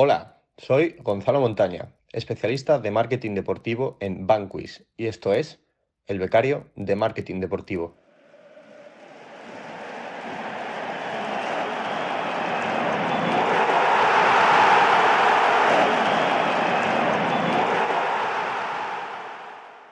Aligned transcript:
Hola, 0.00 0.36
soy 0.56 0.94
Gonzalo 1.02 1.40
Montaña, 1.40 1.88
especialista 2.12 2.78
de 2.78 2.92
marketing 2.92 3.34
deportivo 3.34 3.96
en 3.98 4.28
Banquis 4.28 4.86
y 4.96 5.08
esto 5.08 5.32
es 5.32 5.58
El 6.06 6.20
Becario 6.20 6.66
de 6.76 6.94
Marketing 6.94 7.40
Deportivo. 7.40 7.96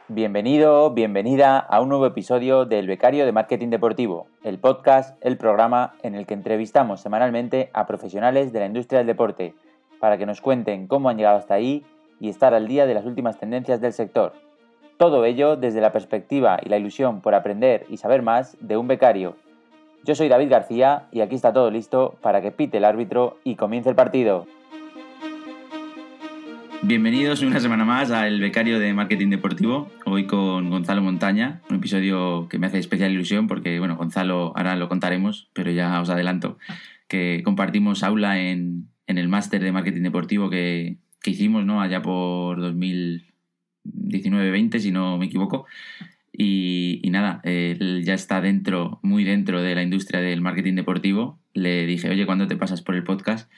Bienvenido, 0.07 0.93
bienvenida 0.93 1.59
a 1.59 1.80
un 1.80 1.88
nuevo 1.88 2.07
episodio 2.07 2.64
del 2.64 2.86
Becario 2.86 3.27
de 3.27 3.32
Marketing 3.32 3.70
Deportivo, 3.70 4.29
el 4.45 4.61
podcast, 4.61 5.18
el 5.20 5.36
programa 5.36 5.96
en 6.04 6.14
el 6.14 6.27
que 6.27 6.34
entrevistamos 6.34 7.00
semanalmente 7.00 7.70
a 7.73 7.88
profesionales 7.88 8.52
de 8.52 8.61
la 8.61 8.66
industria 8.66 8.98
del 8.98 9.09
deporte 9.09 9.57
para 10.07 10.18
que 10.18 10.27
nos 10.27 10.41
cuenten 10.41 10.86
cómo 10.86 11.09
han 11.09 11.16
llegado 11.16 11.36
hasta 11.36 11.54
ahí 11.54 11.82
y 12.20 12.28
estar 12.28 12.55
al 12.55 12.69
día 12.69 12.87
de 12.87 12.95
las 12.95 13.06
últimas 13.06 13.41
tendencias 13.41 13.80
del 13.80 13.92
sector. 13.92 14.34
Todo 14.98 15.24
ello 15.24 15.56
desde 15.56 15.80
la 15.80 15.91
perspectiva 15.91 16.60
y 16.64 16.69
la 16.69 16.78
ilusión 16.78 17.20
por 17.20 17.34
aprender 17.34 17.84
y 17.91 17.97
saber 17.97 18.23
más 18.23 18.56
de 18.61 18.77
un 18.77 18.87
becario. 18.87 19.34
Yo 20.05 20.14
soy 20.14 20.28
David 20.28 20.48
García 20.48 21.09
y 21.11 21.23
aquí 21.23 21.34
está 21.34 21.52
todo 21.52 21.73
listo 21.73 22.14
para 22.23 22.41
que 22.41 22.52
pite 22.52 22.77
el 22.77 22.84
árbitro 22.84 23.38
y 23.42 23.56
comience 23.56 23.91
el 23.91 23.97
partido. 23.97 24.47
Bienvenidos 26.83 27.42
una 27.42 27.59
semana 27.59 27.84
más 27.84 28.12
al 28.12 28.38
Becario 28.38 28.78
de 28.78 28.95
Marketing 28.95 29.30
Deportivo, 29.30 29.88
hoy 30.05 30.28
con 30.28 30.70
Gonzalo 30.70 31.02
Montaña, 31.02 31.62
un 31.69 31.78
episodio 31.78 32.47
que 32.48 32.61
me 32.61 32.69
hace 32.69 32.78
especial 32.78 33.11
ilusión 33.11 33.48
porque, 33.48 33.80
bueno, 33.80 33.97
Gonzalo 33.97 34.52
ahora 34.55 34.77
lo 34.77 34.88
contaremos, 34.88 35.50
pero 35.52 35.73
ya 35.73 36.00
os 36.00 36.11
adelanto 36.11 36.59
que 37.09 37.42
compartimos 37.45 38.02
aula 38.02 38.41
en, 38.41 38.88
el 39.06 39.28
máster 39.28 39.62
de 39.62 39.73
Marketing 39.73 40.02
Deportivo 40.02 40.51
que, 40.51 40.98
hicimos, 41.24 41.64
¿no? 41.64 41.80
Allá 41.80 42.02
por 42.02 42.60
2019-20, 42.60 44.78
si 44.78 44.92
no 44.92 45.19
me 45.19 45.27
equivoco. 45.27 45.67
Y, 46.33 47.00
y, 47.03 47.11
nada, 47.11 47.41
él 47.45 48.03
ya 48.05 48.14
está 48.14 48.41
dentro, 48.41 49.00
muy 49.03 49.25
dentro 49.25 49.62
de 49.62 49.75
la 49.75 49.83
industria 49.83 50.20
del 50.20 50.41
marketing 50.41 50.75
deportivo. 50.75 51.39
Le 51.55 51.86
dije, 51.86 52.11
oye, 52.11 52.27
¿cuándo 52.27 52.47
te 52.47 52.56
pasas 52.56 52.83
por 52.83 52.95
el 52.95 53.05
podcast? 53.05 53.50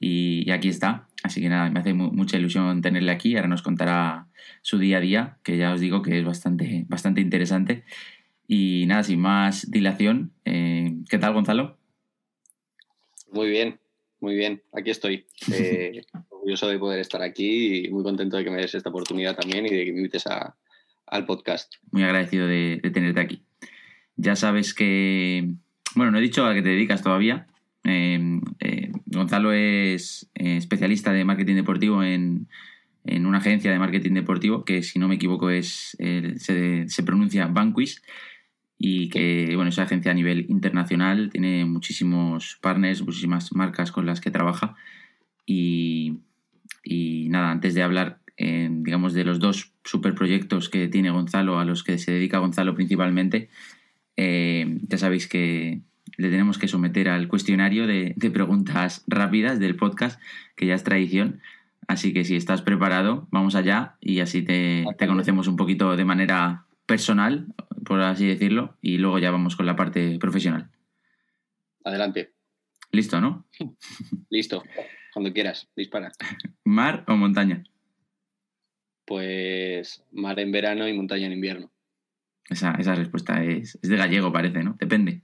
Y, 0.00 0.50
aquí 0.50 0.68
está. 0.68 1.06
Así 1.22 1.42
que 1.42 1.50
nada, 1.50 1.70
me 1.70 1.80
hace 1.80 1.92
mucha 1.92 2.38
ilusión 2.38 2.80
tenerle 2.80 3.12
aquí. 3.12 3.36
Ahora 3.36 3.48
nos 3.48 3.62
contará 3.62 4.26
su 4.62 4.78
día 4.78 4.96
a 4.96 5.00
día, 5.00 5.38
que 5.42 5.58
ya 5.58 5.74
os 5.74 5.80
digo 5.80 6.00
que 6.00 6.18
es 6.18 6.24
bastante, 6.24 6.86
bastante 6.88 7.20
interesante. 7.20 7.84
Y 8.48 8.86
nada, 8.86 9.02
sin 9.02 9.20
más 9.20 9.70
dilación, 9.70 10.32
eh, 10.46 10.96
¿qué 11.08 11.18
tal 11.18 11.34
Gonzalo? 11.34 11.76
Muy 13.30 13.50
bien, 13.50 13.78
muy 14.20 14.34
bien. 14.34 14.62
Aquí 14.72 14.90
estoy. 14.90 15.26
Eh, 15.52 16.02
orgulloso 16.28 16.68
de 16.68 16.78
poder 16.78 17.00
estar 17.00 17.22
aquí 17.22 17.84
y 17.84 17.90
muy 17.90 18.02
contento 18.02 18.36
de 18.36 18.44
que 18.44 18.50
me 18.50 18.60
des 18.60 18.74
esta 18.74 18.88
oportunidad 18.88 19.36
también 19.36 19.66
y 19.66 19.70
de 19.70 19.84
que 19.84 19.92
me 19.92 19.98
invites 19.98 20.24
al 20.26 21.26
podcast. 21.26 21.74
Muy 21.90 22.02
agradecido 22.02 22.46
de, 22.46 22.80
de 22.82 22.90
tenerte 22.90 23.20
aquí. 23.20 23.42
Ya 24.16 24.36
sabes 24.36 24.72
que, 24.72 25.48
bueno, 25.94 26.12
no 26.12 26.18
he 26.18 26.22
dicho 26.22 26.46
a 26.46 26.54
qué 26.54 26.62
te 26.62 26.70
dedicas 26.70 27.02
todavía, 27.02 27.46
Em, 27.84 28.42
eh, 28.60 28.92
Gonzalo 29.06 29.52
es 29.52 30.30
eh, 30.34 30.56
especialista 30.56 31.12
de 31.12 31.24
marketing 31.24 31.56
deportivo 31.56 32.02
en, 32.02 32.48
una 33.04 33.38
agencia 33.38 33.72
de 33.72 33.78
marketing 33.78 34.12
deportivo 34.12 34.64
que, 34.64 34.82
si 34.82 34.98
no 34.98 35.08
me 35.08 35.14
equivoco, 35.14 35.50
es 35.50 35.96
se, 35.98 37.02
pronuncia 37.04 37.46
Banquis 37.46 38.02
y 38.82 39.10
que, 39.10 39.52
bueno, 39.54 39.68
esa 39.68 39.82
agencia 39.82 40.10
a 40.10 40.14
nivel 40.14 40.46
internacional 40.48 41.28
tiene 41.30 41.66
muchísimos 41.66 42.58
partners, 42.62 43.02
muchísimas 43.02 43.52
marcas 43.54 43.92
con 43.92 44.06
las 44.06 44.22
que 44.22 44.30
trabaja. 44.30 44.74
Y, 45.44 46.16
nada, 47.28 47.50
antes 47.50 47.74
de 47.74 47.82
hablar, 47.82 48.20
eh, 48.38 48.70
digamos, 48.70 49.12
de 49.12 49.24
los 49.24 49.38
dos 49.38 49.74
superproyectos 49.84 50.70
que 50.70 50.88
tiene 50.88 51.10
Gonzalo, 51.10 51.58
a 51.58 51.66
los 51.66 51.84
que 51.84 51.98
se 51.98 52.12
dedica 52.12 52.38
Gonzalo 52.38 52.74
principalmente, 52.74 53.50
ya 54.16 54.98
sabéis 54.98 55.28
que 55.28 55.82
le 56.16 56.30
tenemos 56.30 56.58
que 56.58 56.68
someter 56.68 57.08
al 57.08 57.28
cuestionario 57.28 57.86
de, 57.86 58.14
preguntas 58.32 59.04
rápidas 59.06 59.58
del 59.58 59.76
podcast, 59.76 60.20
que 60.56 60.66
ya 60.66 60.74
es 60.74 60.84
tradición. 60.84 61.40
Así 61.86 62.12
que 62.12 62.24
si 62.24 62.36
estás 62.36 62.62
preparado, 62.62 63.26
vamos 63.30 63.54
allá 63.54 63.96
y 64.00 64.20
así 64.20 64.42
te, 64.42 64.86
conocemos 65.06 65.48
un 65.48 65.56
poquito 65.56 65.96
de 65.96 66.04
manera 66.04 66.64
personal, 66.90 67.46
por 67.84 68.00
así 68.00 68.26
decirlo, 68.26 68.76
y 68.82 68.98
luego 68.98 69.20
ya 69.20 69.30
vamos 69.30 69.54
con 69.54 69.64
la 69.64 69.76
parte 69.76 70.18
profesional. 70.18 70.72
Adelante. 71.84 72.32
Listo, 72.90 73.20
¿no? 73.20 73.46
Listo. 74.28 74.64
Cuando 75.14 75.32
quieras, 75.32 75.68
dispara. 75.76 76.10
¿Mar 76.64 77.04
o 77.06 77.14
montaña? 77.14 77.62
Pues 79.04 80.02
mar 80.10 80.40
en 80.40 80.50
verano 80.50 80.88
y 80.88 80.92
montaña 80.92 81.26
en 81.26 81.32
invierno. 81.32 81.70
Esa, 82.48 82.72
respuesta 82.96 83.44
es, 83.44 83.78
es 83.80 83.88
de 83.88 83.96
gallego, 83.96 84.32
parece, 84.32 84.64
¿no? 84.64 84.76
Depende 84.80 85.22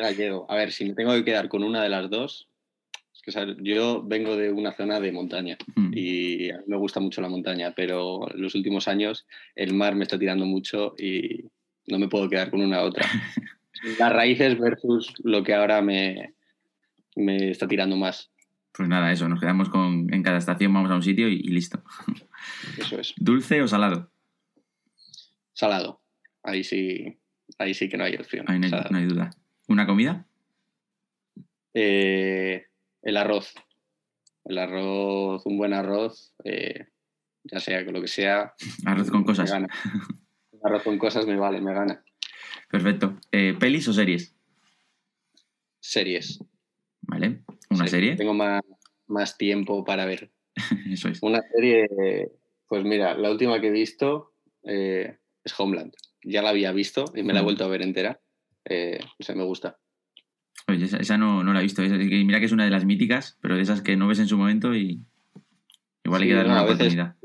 gallego. 0.00 0.46
A 0.48 0.56
ver, 0.56 0.72
si 0.72 0.84
me 0.84 0.94
tengo 0.94 1.12
que 1.12 1.24
quedar 1.24 1.48
con 1.48 1.62
una 1.62 1.82
de 1.82 1.88
las 1.88 2.08
dos, 2.08 2.48
es 3.26 3.34
que 3.34 3.56
yo 3.62 4.02
vengo 4.04 4.36
de 4.36 4.50
una 4.52 4.72
zona 4.72 5.00
de 5.00 5.12
montaña 5.12 5.58
mm. 5.74 5.90
y 5.92 6.50
a 6.50 6.58
mí 6.58 6.64
me 6.66 6.76
gusta 6.76 7.00
mucho 7.00 7.20
la 7.20 7.28
montaña, 7.28 7.72
pero 7.74 8.32
en 8.32 8.40
los 8.40 8.54
últimos 8.54 8.88
años 8.88 9.26
el 9.54 9.74
mar 9.74 9.94
me 9.94 10.04
está 10.04 10.18
tirando 10.18 10.46
mucho 10.46 10.94
y 10.98 11.44
no 11.86 11.98
me 11.98 12.08
puedo 12.08 12.28
quedar 12.28 12.50
con 12.50 12.60
una 12.60 12.82
otra. 12.82 13.06
Las 13.98 14.12
raíces 14.12 14.58
versus 14.58 15.14
lo 15.22 15.42
que 15.42 15.54
ahora 15.54 15.82
me, 15.82 16.34
me 17.16 17.50
está 17.50 17.68
tirando 17.68 17.96
más. 17.96 18.30
Pues 18.72 18.88
nada, 18.88 19.12
eso, 19.12 19.28
nos 19.28 19.40
quedamos 19.40 19.68
con. 19.68 20.12
En 20.12 20.22
cada 20.22 20.38
estación 20.38 20.72
vamos 20.72 20.90
a 20.90 20.94
un 20.94 21.02
sitio 21.02 21.28
y, 21.28 21.42
listo. 21.42 21.82
Eso 22.78 23.00
es. 23.00 23.14
¿Dulce 23.16 23.62
o 23.62 23.68
salado? 23.68 24.10
Salado. 25.52 26.00
Ahí 26.42 26.62
sí, 26.62 27.18
ahí 27.58 27.74
sí 27.74 27.88
que 27.88 27.96
no 27.96 28.04
hay 28.04 28.14
opción. 28.16 28.46
Ahí 28.48 28.58
no 28.58 28.98
hay 28.98 29.06
duda. 29.06 29.30
¿Una 29.66 29.86
comida? 29.86 30.26
Eh, 31.74 32.67
el 33.08 33.16
arroz. 33.16 33.54
El 34.44 34.58
arroz, 34.58 35.44
un 35.46 35.58
buen 35.58 35.72
arroz, 35.72 36.34
eh, 36.44 36.86
ya 37.44 37.60
sea 37.60 37.84
con 37.84 37.94
lo 37.94 38.00
que 38.00 38.08
sea. 38.08 38.54
Arroz 38.86 39.10
con 39.10 39.24
cosas. 39.24 39.52
arroz 40.62 40.82
con 40.82 40.98
cosas 40.98 41.26
me 41.26 41.36
vale, 41.36 41.60
me 41.60 41.74
gana. 41.74 42.04
Perfecto. 42.70 43.18
Eh, 43.32 43.54
¿Pelis 43.58 43.88
o 43.88 43.92
series? 43.92 44.34
Series. 45.80 46.44
Vale. 47.02 47.42
¿Una 47.70 47.86
serie? 47.86 48.16
Tengo 48.16 48.34
más, 48.34 48.62
más 49.06 49.36
tiempo 49.36 49.84
para 49.84 50.04
ver. 50.04 50.30
Eso 50.90 51.08
es. 51.08 51.22
Una 51.22 51.40
serie, 51.54 51.88
pues 52.68 52.84
mira, 52.84 53.14
la 53.14 53.30
última 53.30 53.60
que 53.60 53.68
he 53.68 53.72
visto 53.72 54.34
es 54.62 55.54
Homeland. 55.58 55.94
Ya 56.22 56.42
la 56.42 56.50
había 56.50 56.72
visto 56.72 57.06
y 57.14 57.22
me 57.22 57.32
la 57.32 57.40
he 57.40 57.44
vuelto 57.44 57.64
a 57.64 57.68
ver 57.68 57.82
entera 57.82 58.20
eh, 58.68 59.00
me 59.34 59.44
gusta. 59.44 59.78
Oye, 60.68 60.84
esa, 60.84 61.16
no, 61.16 61.42
la 61.42 61.60
he 61.60 61.62
visto. 61.62 61.82
mira 61.82 62.40
que 62.40 62.46
es 62.46 62.52
una 62.52 62.64
de 62.64 62.70
las 62.70 62.84
míticas, 62.84 63.38
pero 63.40 63.56
de 63.56 63.62
esas 63.62 63.80
que 63.80 63.96
no 63.96 64.06
ves 64.06 64.18
en 64.18 64.28
su 64.28 64.36
momento 64.36 64.74
y 64.74 65.00
igual 66.04 66.22
hay 66.22 66.28
que 66.28 66.34
darle 66.34 66.52
una 66.52 66.62
oportunidad. 66.62 67.16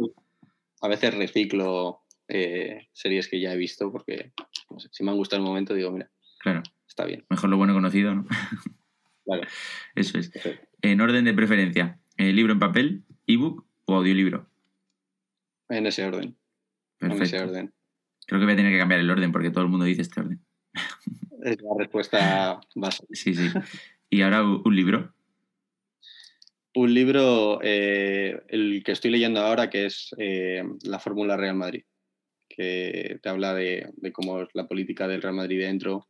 a 0.82 0.88
veces 0.88 1.14
reciclo 1.14 2.04
eh, 2.30 2.88
series 2.94 3.28
que 3.28 3.42
ya 3.42 3.54
he 3.54 3.58
visto 3.58 3.92
porque 3.92 4.32
si 4.92 5.04
me 5.04 5.12
han 5.12 5.18
gustado 5.18 5.42
el 5.42 5.48
momento 5.48 5.74
digo, 5.74 5.92
mira, 5.92 6.10
claro. 6.40 6.64
está 6.88 7.06
bien. 7.06 7.26
Mejor 7.30 7.50
lo 7.50 7.58
bueno 7.58 7.74
conocido, 7.74 8.16
¿no? 8.16 8.26
Claro. 9.26 9.48
Eso 9.96 10.18
es. 10.18 10.32
En 10.82 11.00
orden 11.00 11.24
de 11.24 11.34
preferencia, 11.34 11.98
¿eh, 12.18 12.34
¿libro 12.34 12.52
en 12.52 12.60
papel, 12.60 13.06
ebook 13.26 13.66
o 13.86 13.96
audiolibro? 13.96 14.50
En 15.70 15.86
ese 15.86 16.06
orden. 16.06 16.36
En 17.00 17.14
ese 17.14 17.40
orden. 17.40 17.74
Creo 18.28 18.42
que 18.42 18.46
voy 18.46 18.54
a 18.54 18.58
tener 18.58 18.74
que 18.74 18.80
cambiar 18.80 19.00
el 19.00 19.10
orden 19.10 19.32
porque 19.32 19.50
todo 19.50 19.64
el 19.64 19.70
mundo 19.70 19.86
dice 19.86 20.02
este 20.02 20.20
orden. 20.20 20.44
Es 21.44 21.62
la 21.62 21.72
respuesta 21.78 22.62
básica. 22.76 23.08
Sí, 23.12 23.36
sí. 23.36 23.50
¿Y 24.10 24.22
ahora 24.22 24.44
un 24.44 24.76
libro? 24.76 25.14
Un 26.76 26.94
libro, 26.94 27.60
eh, 27.62 28.42
el 28.48 28.82
que 28.84 28.94
estoy 28.94 29.12
leyendo 29.12 29.42
ahora, 29.42 29.70
que 29.70 29.86
es 29.86 30.16
eh, 30.18 30.64
La 30.84 31.00
Fórmula 31.00 31.36
Real 31.36 31.56
Madrid, 31.56 31.84
que 32.48 33.20
te 33.22 33.30
habla 33.30 33.54
de, 33.54 33.92
cómo 34.14 34.42
es 34.42 34.50
la 34.54 34.68
política 34.68 35.08
del 35.08 35.22
Real 35.22 35.36
Madrid 35.36 35.60
dentro, 35.60 36.08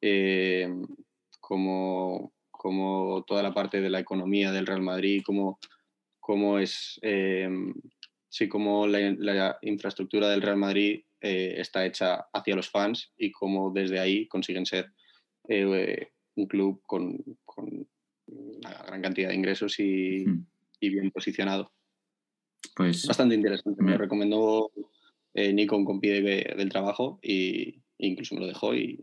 eh, 0.00 0.68
cómo, 1.40 2.32
toda 3.26 3.42
la 3.42 3.54
parte 3.54 3.80
de 3.80 3.90
la 3.90 4.00
economía 4.00 4.52
del 4.52 4.66
Real 4.66 4.82
Madrid, 4.82 5.22
cómo, 5.24 5.58
cómo 6.20 6.58
es, 6.58 7.00
sí, 8.28 8.48
cómo 8.48 8.86
la 8.86 9.58
infraestructura 9.62 10.28
del 10.28 10.42
Real 10.42 10.58
Madrid 10.58 11.02
eh, 11.26 11.58
está 11.58 11.86
hecha 11.86 12.26
hacia 12.34 12.54
los 12.54 12.68
fans 12.68 13.10
y 13.16 13.32
cómo 13.32 13.72
desde 13.72 13.98
ahí 13.98 14.28
consiguen 14.28 14.66
ser 14.66 14.92
eh, 15.48 16.10
un 16.34 16.46
club 16.46 16.82
con, 16.84 17.18
una 18.26 18.70
gran 18.86 19.00
cantidad 19.00 19.30
de 19.30 19.34
ingresos 19.34 19.80
y, 19.80 20.26
bien 20.82 21.10
posicionado. 21.10 21.72
Pues 22.76 23.06
bastante 23.06 23.34
interesante. 23.34 23.82
Me, 23.82 23.96
recomendó 23.96 24.70
eh, 25.32 25.50
Nikon 25.54 25.86
con 25.86 25.98
pie 25.98 26.20
del 26.20 26.68
trabajo 26.68 27.20
y 27.22 27.80
incluso 27.96 28.34
me 28.34 28.42
lo 28.42 28.46
dejó 28.46 28.74
y 28.74 28.96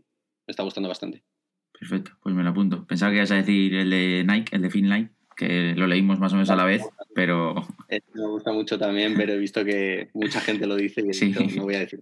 me 0.46 0.52
está 0.52 0.62
gustando 0.62 0.88
bastante. 0.88 1.24
Perfecto, 1.72 2.12
pues 2.22 2.36
me 2.36 2.44
lo 2.44 2.50
apunto. 2.50 2.86
Pensaba 2.86 3.10
que 3.10 3.16
ibas 3.16 3.32
a 3.32 3.36
decir 3.42 3.74
el 3.74 3.90
de 3.90 4.24
Nike, 4.24 4.54
el 4.54 4.62
de 4.62 4.70
Finline, 4.70 5.10
que 5.36 5.74
lo 5.74 5.88
leímos 5.88 6.20
más 6.20 6.32
o 6.32 6.36
menos 6.36 6.50
a 6.50 6.56
la 6.56 6.66
vez, 6.66 6.84
pero... 7.16 7.56
Este 7.88 8.12
me 8.14 8.28
gusta 8.28 8.52
mucho 8.52 8.78
también, 8.78 9.14
pero 9.16 9.32
he 9.32 9.38
visto 9.38 9.64
que 9.64 10.10
mucha 10.14 10.40
gente 10.40 10.68
lo 10.68 10.76
dice 10.76 11.00
y 11.00 11.12
Sí. 11.12 11.34
no 11.56 11.64
voy 11.64 11.74
a 11.74 11.80
decir 11.80 12.00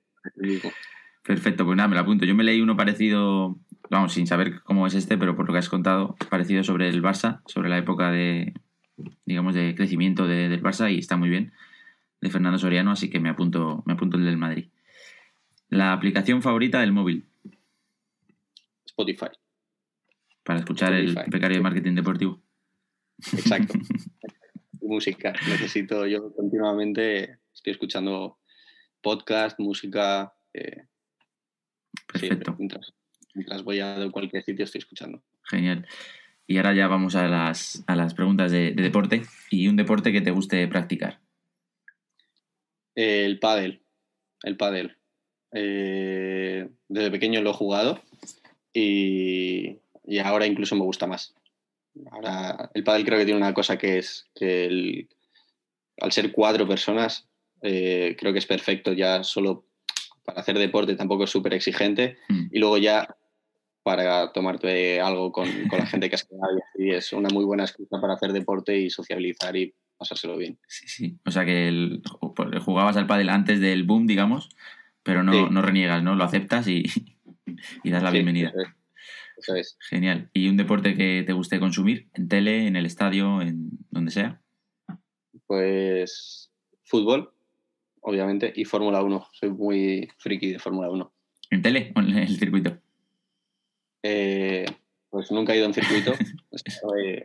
Perfecto, 1.23 1.65
pues 1.65 1.77
nada, 1.77 1.89
me 1.89 1.95
lo 1.95 2.01
apunto. 2.01 2.25
Yo 2.25 2.35
me 2.35 2.45
leí 2.45 2.61
uno 2.61 2.77
parecido, 2.77 3.59
vamos, 3.91 4.13
sin 4.15 4.27
saber 4.27 4.61
cómo 4.63 4.87
es 4.87 4.95
este, 4.95 5.19
pero 5.19 5.37
por 5.37 5.47
lo 5.47 5.53
que 5.53 5.59
has 5.59 5.69
contado, 5.69 6.17
parecido 6.31 6.65
sobre 6.65 6.89
el 6.89 7.03
Barça, 7.03 7.43
sobre 7.47 7.69
la 7.69 7.79
época 7.79 8.11
de, 8.11 8.55
digamos, 9.27 9.55
de 9.55 9.75
crecimiento 9.75 10.27
de- 10.27 10.49
del 10.49 10.63
Barça 10.63 10.91
y 10.93 10.99
está 10.99 11.17
muy 11.17 11.29
bien, 11.29 11.53
de 12.21 12.31
Fernando 12.31 12.59
Soriano, 12.59 12.91
así 12.91 13.11
que 13.11 13.21
me 13.21 13.29
apunto, 13.29 13.83
me 13.87 13.93
apunto 13.95 14.17
el 14.17 14.25
del 14.25 14.37
Madrid. 14.39 14.69
La 15.69 15.93
aplicación 15.93 16.43
favorita 16.43 16.81
del 16.81 16.93
móvil 16.93 17.27
Spotify, 18.87 19.27
para 20.43 20.59
escuchar 20.59 20.93
el 20.95 21.09
Spotify. 21.11 21.31
becario 21.31 21.57
de 21.59 21.63
marketing 21.63 21.95
deportivo. 21.95 22.41
exacto. 23.33 23.75
música. 24.83 25.33
Necesito, 25.49 26.05
yo 26.09 26.33
continuamente 26.35 27.39
estoy 27.55 27.73
escuchando 27.75 28.40
podcast, 29.01 29.59
música. 29.59 30.33
eh, 30.55 30.85
Perfecto, 32.07 32.55
mientras, 32.59 32.93
mientras 33.35 33.63
voy 33.63 33.81
a 33.81 34.09
cualquier 34.11 34.45
sitio 34.45 34.65
estoy 34.65 34.81
escuchando. 34.81 35.23
genial. 35.45 35.87
Y 36.47 36.57
ahora 36.57 36.75
ya 36.75 36.89
vamos 36.89 37.15
a 37.15 37.29
las, 37.29 37.85
a 37.87 37.95
las 37.95 38.15
preguntas 38.15 38.51
de, 38.51 38.73
de 38.73 38.83
deporte 38.83 39.23
y 39.51 39.69
un 39.69 39.77
deporte 39.77 40.11
que 40.13 40.21
te 40.21 40.33
guste 40.33 40.67
practicar. 40.67 41.21
El 42.97 43.39
pádel, 43.39 43.83
el 44.43 44.57
pádel. 44.57 44.97
Eh, 45.53 46.69
desde 46.89 47.11
pequeño 47.11 47.41
lo 47.41 47.51
he 47.51 47.55
jugado 47.55 48.03
y, 48.73 49.79
y 50.05 50.19
ahora 50.19 50.47
incluso 50.47 50.75
me 50.75 50.83
gusta 50.83 51.07
más. 51.07 51.35
Ahora 52.11 52.71
el 52.75 52.83
pádel 52.85 53.05
creo 53.05 53.19
que 53.19 53.25
tiene 53.25 53.39
una 53.41 53.55
cosa 53.55 53.79
que 53.79 53.99
es 53.99 54.29
que 54.35 54.65
el- 54.67 55.09
al 56.01 56.13
ser 56.13 56.33
cuatro 56.33 56.67
personas 56.67 57.29
eh, 57.63 58.17
creo 58.19 58.33
que 58.33 58.39
es 58.39 58.47
perfecto 58.47 58.93
ya 58.93 59.23
solo 59.25 59.67
para 60.25 60.41
hacer 60.41 60.59
deporte 60.59 60.95
tampoco 60.97 61.25
es 61.25 61.31
súper 61.31 61.55
exigente 61.55 62.17
Mm. 62.29 62.49
y 62.53 62.59
luego 62.59 62.79
ya 62.79 63.09
para 63.83 64.33
tomarte 64.33 65.01
algo 65.01 65.33
con, 65.33 65.49
con 65.69 65.79
la 65.79 65.87
gente 65.87 66.09
que 66.09 66.15
has 66.15 66.25
quedado 66.25 66.59
y 66.77 66.91
es 66.91 67.13
una 67.13 67.29
muy 67.31 67.45
buena 67.45 67.65
excusa 67.65 68.01
para 68.01 68.15
hacer 68.15 68.33
deporte 68.33 68.79
y 68.79 68.91
sociabilizar 68.91 69.57
y 69.57 69.75
pasárselo 69.97 70.37
bien. 70.37 70.59
Sí, 70.69 70.87
sí. 70.89 71.19
O 71.27 71.31
sea 71.31 71.45
que 71.45 71.69
el- 71.69 72.03
jugabas 72.65 72.97
al 72.97 73.07
pádel 73.07 73.31
antes 73.31 73.61
del 73.61 73.85
boom, 73.85 74.07
digamos, 74.07 74.49
pero 75.03 75.23
no, 75.23 75.33
Sí. 75.33 75.45
no 75.51 75.63
reniegas, 75.63 76.03
¿no? 76.03 76.15
Lo 76.15 76.25
aceptas 76.25 76.69
y, 76.69 76.85
y 77.85 77.91
das 77.91 78.03
la 78.03 78.11
Sí, 78.11 78.15
bienvenida. 78.17 78.51
eso 78.51 78.61
es. 78.63 78.69
Eso 79.39 79.55
es. 79.57 79.77
Genial. 79.89 80.29
¿Y 80.35 80.49
un 80.49 80.59
deporte 80.59 80.95
que 80.95 81.23
te 81.27 81.33
guste 81.33 81.59
consumir? 81.59 82.09
¿En 82.13 82.29
tele, 82.29 82.67
en 82.67 82.77
el 82.77 82.85
estadio, 82.85 83.41
en 83.41 83.71
donde 83.91 84.11
sea? 84.11 84.43
Pues 85.47 86.51
fútbol, 86.85 87.33
obviamente, 88.01 88.53
y 88.55 88.65
Fórmula 88.65 89.03
1. 89.03 89.29
Soy 89.33 89.51
muy 89.51 90.09
friki 90.19 90.53
de 90.53 90.59
Fórmula 90.59 90.91
1. 90.91 91.13
¿En 91.51 91.63
tele 91.63 91.93
o 91.97 92.01
en 92.01 92.17
el 92.17 92.37
circuito? 92.39 92.79
Eh, 94.03 94.65
pues 95.11 95.31
nunca 95.31 95.53
he 95.53 95.59
ido 95.59 95.67
en 95.67 95.75
circuito. 95.75 96.13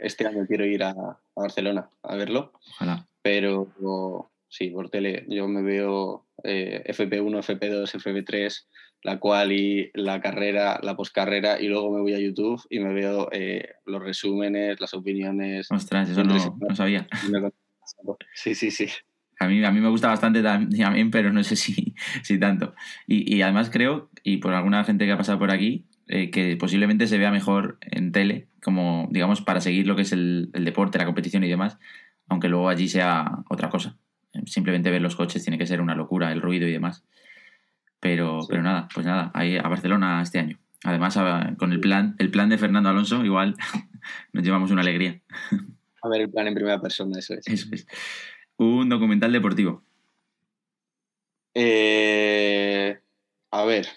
Este 0.01 0.27
año 0.27 0.45
quiero 0.48 0.66
ir 0.66 0.83
a, 0.83 0.92
a 0.92 1.19
Barcelona 1.36 1.89
a 2.04 2.16
verlo, 2.16 2.54
Ojalá. 2.75 3.07
pero 3.22 4.30
sí, 4.48 4.69
por 4.69 4.89
tele. 4.89 5.25
Yo 5.27 5.48
me 5.48 5.62
veo 5.63 6.25
eh, 6.44 6.83
FP1, 6.88 7.44
FP2, 7.44 7.95
FP3, 7.95 8.66
la 9.04 9.19
cual 9.19 9.51
y 9.51 9.92
la 9.94 10.22
carrera, 10.22 10.80
la 10.83 10.95
poscarrera, 10.95 11.60
y 11.60 11.68
luego 11.68 11.92
me 11.92 12.01
voy 12.01 12.13
a 12.13 12.19
YouTube 12.19 12.62
y 12.69 12.80
me 12.80 12.94
veo 12.94 13.30
eh, 13.31 13.74
los 13.86 14.01
resúmenes, 14.01 14.80
las 14.80 14.94
opiniones. 14.94 15.72
Ostras, 15.72 16.10
eso 16.10 16.24
no, 16.24 16.36
no 16.60 16.75
sabía. 16.75 17.07
Sí, 18.33 18.56
sí, 18.56 18.72
sí. 18.72 18.88
A 19.40 19.48
mí, 19.48 19.64
a 19.64 19.72
mí 19.72 19.82
me 19.82 19.90
gusta 19.90 20.08
bastante 20.08 20.42
tam- 20.44 20.70
también, 20.78 21.12
pero 21.12 21.32
no 21.34 21.44
sé 21.44 21.56
si, 21.56 21.96
si 22.24 22.40
tanto. 22.40 22.74
Y, 23.08 23.36
y 23.36 23.42
además 23.42 23.70
creo, 23.70 24.10
y 24.24 24.38
por 24.38 24.54
alguna 24.54 24.84
gente 24.84 25.06
que 25.06 25.12
ha 25.12 25.18
pasado 25.18 25.40
por 25.40 25.52
aquí, 25.52 25.86
eh, 26.08 26.30
que 26.32 26.56
posiblemente 26.58 27.08
se 27.08 27.18
vea 27.18 27.32
mejor 27.32 27.78
en 27.82 28.12
tele, 28.12 28.48
como, 28.64 29.08
digamos, 29.12 29.42
para 29.42 29.60
seguir 29.62 29.88
lo 29.88 29.96
que 29.96 30.04
es 30.04 30.12
el, 30.14 30.50
el 30.54 30.64
deporte, 30.66 30.98
la 30.98 31.06
competición 31.06 31.44
y 31.44 31.50
demás, 31.50 31.78
aunque 32.28 32.48
luego 32.50 32.70
allí 32.70 32.88
sea 32.88 33.40
otra 33.50 33.70
cosa. 33.70 33.98
Simplemente 34.46 34.92
ver 34.92 35.02
los 35.02 35.16
coches 35.16 35.44
tiene 35.44 35.58
que 35.58 35.66
ser 35.66 35.82
una 35.82 35.96
locura, 35.96 36.32
el 36.32 36.42
ruido 36.42 36.68
y 36.68 36.72
demás. 36.72 37.04
Pero, 38.00 38.42
Sí. 38.42 38.48
pero 38.52 38.62
nada, 38.64 38.88
pues 38.94 39.06
nada, 39.06 39.32
ahí 39.34 39.58
a 39.58 39.64
Barcelona 39.64 40.22
este 40.22 40.40
año. 40.40 40.60
Además, 40.84 41.18
a- 41.18 41.56
con 41.58 41.72
el 41.72 41.80
plan, 41.80 42.16
el 42.20 42.30
plan 42.30 42.50
de 42.50 42.58
Fernando 42.58 42.90
Alonso, 42.90 43.24
igual 43.26 43.56
nos 44.34 44.44
llevamos 44.44 44.72
una 44.72 44.82
alegría. 44.82 45.22
A 46.04 46.10
ver 46.10 46.22
el 46.22 46.30
plan 46.30 46.48
en 46.48 46.54
primera 46.54 46.80
persona, 46.80 47.18
eso 47.18 47.34
es. 47.34 47.48
Eso 47.48 47.68
es. 47.72 47.88
Un 48.57 48.90
documental 48.90 49.31
deportivo. 49.31 49.84
Eh, 51.54 53.00
a 53.52 53.66
ver, 53.66 53.88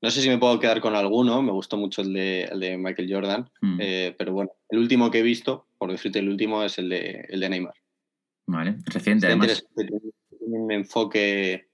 no 0.00 0.10
sé 0.10 0.20
si 0.20 0.28
me 0.28 0.38
puedo 0.38 0.58
quedar 0.58 0.80
con 0.80 0.96
alguno, 0.96 1.42
me 1.42 1.52
gustó 1.52 1.76
mucho 1.76 2.02
el 2.02 2.12
de, 2.12 2.42
el 2.44 2.60
de 2.60 2.76
Michael 2.76 3.12
Jordan, 3.12 3.50
Mm, 3.60 3.78
eh, 3.80 4.14
pero 4.18 4.32
bueno, 4.32 4.50
el 4.68 4.78
último 4.80 5.10
que 5.10 5.20
he 5.20 5.22
visto, 5.22 5.66
por 5.78 5.92
decirte 5.92 6.18
el 6.18 6.28
último, 6.28 6.62
es 6.64 6.78
el 6.78 6.88
de, 6.88 7.26
el 7.28 7.40
de 7.40 7.48
Neymar. 7.48 7.74
Vale, 8.46 8.76
reciente 8.86 9.26
Está 9.28 9.38
además. 9.38 9.64
un 10.40 10.72
enfoque 10.72 11.68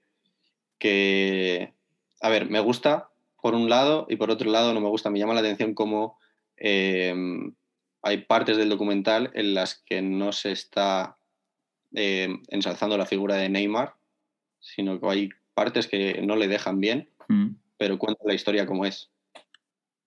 que, 0.77 1.73
a 2.21 2.29
ver, 2.29 2.49
me 2.49 2.59
gusta 2.59 3.09
por 3.41 3.55
un 3.55 3.69
lado 3.69 4.05
y 4.09 4.17
por 4.17 4.29
otro 4.29 4.51
lado 4.51 4.73
no 4.73 4.81
me 4.81 4.89
gusta. 4.89 5.09
Me 5.09 5.17
llama 5.19 5.33
la 5.33 5.39
atención 5.39 5.73
cómo 5.73 6.19
eh, 6.57 7.13
hay 8.03 8.17
partes 8.25 8.57
del 8.57 8.69
documental 8.69 9.31
en 9.33 9.55
las 9.55 9.81
que 9.85 10.01
no 10.01 10.31
se 10.31 10.51
está 10.51 11.17
eh, 11.93 12.29
ensalzando 12.49 12.97
la 12.97 13.05
figura 13.05 13.35
de 13.35 13.49
Neymar, 13.49 13.95
sino 14.59 14.99
que 14.99 15.07
hay 15.07 15.29
partes 15.53 15.87
que 15.87 16.21
no 16.25 16.35
le 16.35 16.47
dejan 16.47 16.79
bien, 16.79 17.09
Mm. 17.27 17.55
pero 17.77 17.99
cuenta 17.99 18.23
la 18.25 18.33
historia 18.33 18.65
como 18.65 18.85
es. 18.85 19.11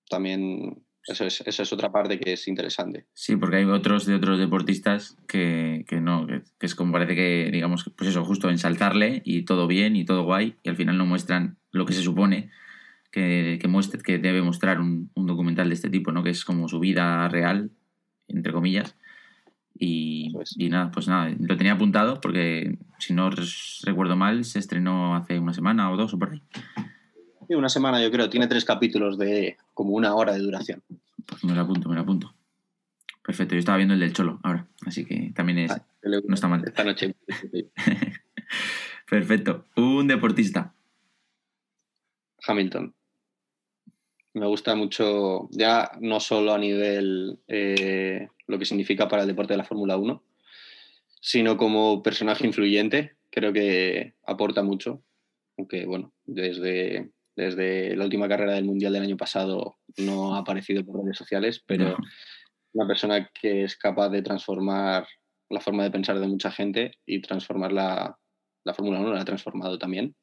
También 0.09 0.83
eso 1.07 1.25
es, 1.25 1.41
eso 1.41 1.63
es 1.63 1.73
otra 1.73 1.91
parte 1.91 2.19
que 2.19 2.33
es 2.33 2.47
interesante. 2.49 3.07
Sí, 3.15 3.37
porque 3.37 3.57
hay 3.57 3.65
otros 3.65 4.07
de 4.07 4.15
otros 4.15 4.39
deportistas 4.39 5.17
que, 5.27 5.85
que 5.89 6.01
no, 6.01 6.27
que, 6.27 6.43
que 6.59 6.67
es 6.67 6.75
como 6.75 6.93
parece 6.93 7.15
que, 7.15 7.51
digamos, 7.53 7.91
pues 7.97 8.11
eso, 8.11 8.25
justo 8.25 8.51
ensalzarle 8.51 9.23
y 9.25 9.43
todo 9.45 9.67
bien 9.67 9.97
y 9.97 10.05
todo 10.05 10.25
guay, 10.25 10.57
y 10.63 10.69
al 10.69 10.77
final 10.77 10.99
no 10.99 11.07
muestran 11.07 11.59
lo 11.71 11.87
que 11.87 11.93
se 11.93 12.03
supone 12.03 12.51
que, 13.11 13.59
que, 13.61 13.69
muestre, 13.69 14.01
que 14.03 14.19
debe 14.19 14.43
mostrar 14.43 14.81
un, 14.81 15.11
un 15.15 15.27
documental 15.27 15.69
de 15.69 15.75
este 15.75 15.91
tipo, 15.91 16.13
¿no? 16.13 16.23
Que 16.23 16.31
es 16.31 16.45
como 16.45 16.69
su 16.69 16.79
vida 16.81 17.29
real, 17.29 17.71
entre 18.29 18.53
comillas. 18.53 18.97
Y, 19.79 20.33
nada, 20.69 20.91
pues 20.91 21.09
nada, 21.09 21.35
lo 21.39 21.57
tenía 21.57 21.73
apuntado 21.73 22.21
porque, 22.21 22.79
si 22.99 23.15
no 23.15 23.31
recuerdo 23.85 24.17
mal, 24.17 24.45
se 24.45 24.59
estrenó 24.59 25.17
hace 25.17 25.39
una 25.39 25.53
semana 25.53 25.91
o 25.91 25.97
dos 25.97 26.15
o 26.15 26.19
por 26.19 26.31
ahí. 26.33 26.43
Y 27.49 27.55
una 27.55 27.69
semana 27.69 28.01
yo 28.03 28.11
creo, 28.11 28.31
tiene 28.31 28.47
tres 28.47 28.65
capítulos 28.65 29.19
de 29.19 29.57
como 29.75 29.91
una 29.91 30.15
hora 30.15 30.33
de 30.33 30.39
duración. 30.41 30.83
Pues 31.27 31.45
me 31.45 31.55
lo 31.55 31.63
apunto, 31.63 31.89
me 31.89 31.97
lo 31.97 32.03
apunto. 32.03 32.35
Perfecto, 33.25 33.55
yo 33.55 33.61
estaba 33.61 33.79
viendo 33.79 33.95
el 33.95 34.01
del 34.01 34.13
Cholo 34.13 34.41
ahora, 34.43 34.67
así 34.87 35.05
que 35.05 35.33
también 35.35 35.59
es... 35.59 35.71
Ah, 35.71 35.85
No 36.03 36.35
está 36.35 36.49
mal. 36.49 36.63
Esta 36.65 36.85
noche. 36.85 37.15
Perfecto. 39.09 39.67
Un 39.77 40.09
deportista. 40.09 40.75
Hamilton. 42.47 42.95
Me 44.35 44.47
gusta 44.47 44.75
mucho, 44.75 45.49
ya 45.51 45.93
no 46.01 46.19
solo 46.19 46.55
a 46.55 46.59
nivel 46.59 47.39
eh, 47.49 48.29
lo 48.47 48.59
que 48.59 48.65
significa 48.65 49.09
para 49.09 49.23
el 49.23 49.29
deporte 49.29 49.53
de 49.55 49.59
la 49.59 49.65
Fórmula 49.65 49.97
1, 49.97 50.23
sino 51.21 51.57
como 51.57 52.03
personaje 52.03 52.47
influyente. 52.47 53.17
Creo 53.31 53.53
que 53.53 54.15
aporta 54.27 54.63
mucho. 54.63 55.03
Aunque, 55.57 55.87
bueno, 55.87 56.13
desde, 56.25 57.13
desde 57.37 57.95
la 57.97 58.05
última 58.05 58.29
carrera 58.29 58.55
del 58.55 58.65
Mundial 58.65 58.93
del 58.93 59.03
año 59.03 59.17
pasado 59.17 59.77
no 59.99 60.35
ha 60.35 60.39
aparecido 60.39 60.85
por 60.85 61.03
redes 61.03 61.17
sociales, 61.17 61.63
pero 61.67 61.91
No. 61.91 61.97
una 62.73 62.87
persona 62.87 63.31
que 63.41 63.65
es 63.65 63.77
capaz 63.77 64.09
de 64.09 64.23
transformar 64.23 65.07
la 65.51 65.61
forma 65.61 65.85
de 65.85 65.91
pensar 65.91 66.19
de 66.19 66.27
mucha 66.27 66.51
gente 66.51 66.93
y 67.07 67.21
transformar 67.21 67.73
la, 67.73 68.19
la 68.65 68.75
Fórmula 68.75 69.01
1, 69.01 69.13
la 69.13 69.21
ha 69.21 69.25
transformado 69.25 69.79
también. 69.79 70.17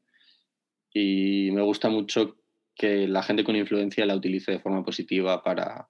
Y 0.92 1.52
me 1.52 1.62
gusta 1.62 1.90
mucho 1.90 2.38
que 2.76 3.08
la 3.08 3.22
gente 3.22 3.44
con 3.44 3.56
influencia 3.56 4.06
la 4.06 4.16
utilice 4.16 4.52
de 4.52 4.60
forma 4.60 4.84
positiva 4.84 5.44
para 5.44 5.88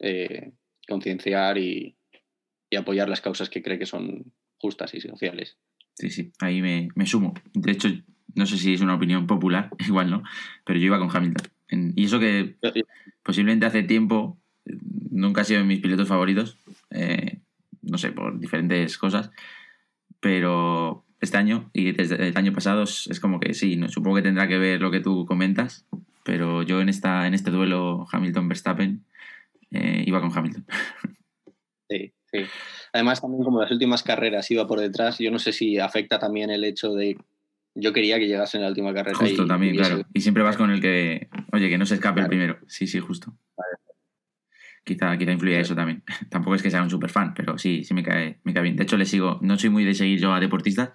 eh, 0.00 0.52
concienciar 0.90 1.56
y, 1.56 1.96
y 2.68 2.76
apoyar 2.76 3.08
las 3.08 3.22
causas 3.22 3.48
que 3.48 3.62
cree 3.62 3.78
que 3.78 3.86
son 3.86 4.32
justas 4.58 4.92
y 4.94 5.00
sociales. 5.00 5.56
Sí, 5.94 6.10
sí, 6.10 6.32
ahí 6.40 6.60
me, 6.60 6.88
me 6.94 7.06
sumo. 7.06 7.32
De 7.54 7.72
hecho, 7.72 7.88
no 8.34 8.44
sé 8.46 8.58
si 8.58 8.74
es 8.74 8.80
una 8.82 8.94
opinión 8.96 9.26
popular, 9.26 9.70
igual 9.88 10.10
no, 10.10 10.22
pero 10.64 10.78
yo 10.78 10.86
iba 10.86 10.98
con 10.98 11.14
Hamilton. 11.14 11.48
En- 11.68 11.92
y 11.96 12.04
eso 12.04 12.20
que 12.20 12.56
yo- 12.62 12.72
posiblemente 13.22 13.64
hace 13.66 13.82
tiempo 13.84 14.38
eh, 14.66 14.76
nunca 15.10 15.40
ha 15.40 15.44
sido 15.44 15.60
de 15.60 15.66
mis 15.66 15.80
pilotos 15.80 16.08
favoritos, 16.08 16.58
eh, 16.90 17.38
no 17.82 17.96
sé, 17.96 18.12
por 18.12 18.38
diferentes 18.38 18.98
cosas, 18.98 19.30
pero 20.20 21.04
este 21.20 21.36
año 21.36 21.70
y 21.72 21.92
desde 21.92 22.28
el 22.28 22.36
año 22.36 22.52
pasado 22.52 22.82
es, 22.84 23.06
es 23.08 23.20
como 23.20 23.40
que 23.40 23.54
sí, 23.54 23.76
no, 23.76 23.88
supongo 23.88 24.16
que 24.16 24.22
tendrá 24.22 24.48
que 24.48 24.58
ver 24.58 24.80
lo 24.80 24.90
que 24.90 25.00
tú 25.00 25.26
comentas, 25.26 25.86
pero 26.24 26.62
yo 26.62 26.80
en, 26.80 26.88
esta, 26.88 27.26
en 27.26 27.34
este 27.34 27.50
duelo 27.50 28.06
Hamilton-Verstappen 28.12 29.04
eh, 29.70 30.04
iba 30.06 30.20
con 30.20 30.36
Hamilton. 30.36 30.66
Sí. 31.88 32.12
Sí. 32.32 32.44
Además, 32.92 33.20
también 33.20 33.42
como 33.42 33.60
las 33.60 33.70
últimas 33.70 34.02
carreras 34.02 34.50
iba 34.50 34.66
por 34.66 34.80
detrás, 34.80 35.18
yo 35.18 35.30
no 35.30 35.38
sé 35.38 35.52
si 35.52 35.78
afecta 35.78 36.18
también 36.18 36.50
el 36.50 36.64
hecho 36.64 36.94
de 36.94 37.16
yo 37.74 37.92
quería 37.92 38.18
que 38.18 38.26
llegase 38.26 38.56
en 38.56 38.64
la 38.64 38.68
última 38.68 38.92
carrera. 38.92 39.16
Justo, 39.16 39.46
también, 39.46 39.76
claro. 39.76 40.02
Y 40.12 40.20
siempre 40.20 40.42
vas 40.42 40.56
con 40.56 40.70
el 40.70 40.80
que, 40.80 41.28
oye, 41.52 41.68
que 41.68 41.78
no 41.78 41.86
se 41.86 41.94
escape 41.94 42.20
el 42.20 42.28
primero. 42.28 42.58
Sí, 42.66 42.86
sí, 42.86 42.98
justo. 42.98 43.36
Quizá, 44.82 45.16
quizá 45.18 45.32
influye 45.32 45.60
eso 45.60 45.74
también. 45.74 46.02
Tampoco 46.30 46.56
es 46.56 46.62
que 46.62 46.70
sea 46.70 46.82
un 46.82 46.90
super 46.90 47.10
fan, 47.10 47.34
pero 47.34 47.58
sí, 47.58 47.84
sí 47.84 47.94
me 47.94 48.02
cae, 48.02 48.40
me 48.44 48.52
cae 48.52 48.62
bien. 48.62 48.76
De 48.76 48.82
hecho, 48.82 48.96
le 48.96 49.06
sigo, 49.06 49.38
no 49.42 49.58
soy 49.58 49.70
muy 49.70 49.84
de 49.84 49.94
seguir 49.94 50.18
yo 50.18 50.32
a 50.32 50.40
deportistas, 50.40 50.92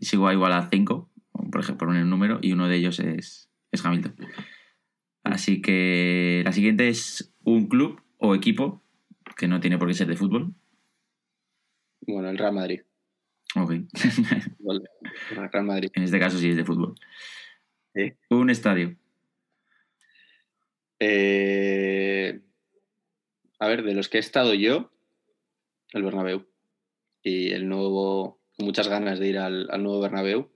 sigo 0.00 0.28
a 0.28 0.32
igual 0.32 0.52
a 0.52 0.68
cinco, 0.70 1.10
por 1.32 1.60
ejemplo, 1.60 1.86
por 1.86 1.96
un 1.96 2.10
número, 2.10 2.38
y 2.42 2.52
uno 2.52 2.68
de 2.68 2.76
ellos 2.76 3.00
es, 3.00 3.50
es 3.72 3.84
Hamilton. 3.84 4.14
Así 5.24 5.62
que 5.62 6.42
la 6.44 6.52
siguiente 6.52 6.88
es 6.88 7.34
un 7.42 7.66
club 7.66 8.03
o 8.26 8.34
equipo, 8.34 8.82
que 9.36 9.48
no 9.48 9.60
tiene 9.60 9.78
por 9.78 9.88
qué 9.88 9.94
ser 9.94 10.06
de 10.06 10.16
fútbol. 10.16 10.54
Bueno, 12.00 12.30
el 12.30 12.38
Real 12.38 12.52
Madrid. 12.52 12.82
Ok. 13.56 13.70
el 15.30 15.50
Real 15.50 15.64
Madrid. 15.64 15.90
En 15.94 16.02
este 16.02 16.18
caso 16.18 16.38
sí 16.38 16.50
es 16.50 16.56
de 16.56 16.64
fútbol. 16.64 16.94
Un 18.30 18.50
estadio. 18.50 18.96
Eh, 20.98 22.40
a 23.58 23.68
ver, 23.68 23.82
de 23.82 23.94
los 23.94 24.08
que 24.08 24.18
he 24.18 24.20
estado 24.20 24.54
yo, 24.54 24.90
el 25.92 26.02
Bernabéu. 26.02 26.46
Y 27.22 27.52
el 27.52 27.68
nuevo, 27.68 28.40
muchas 28.58 28.88
ganas 28.88 29.18
de 29.18 29.28
ir 29.28 29.38
al, 29.38 29.68
al 29.70 29.82
nuevo 29.82 30.00
Bernabéu. 30.00 30.50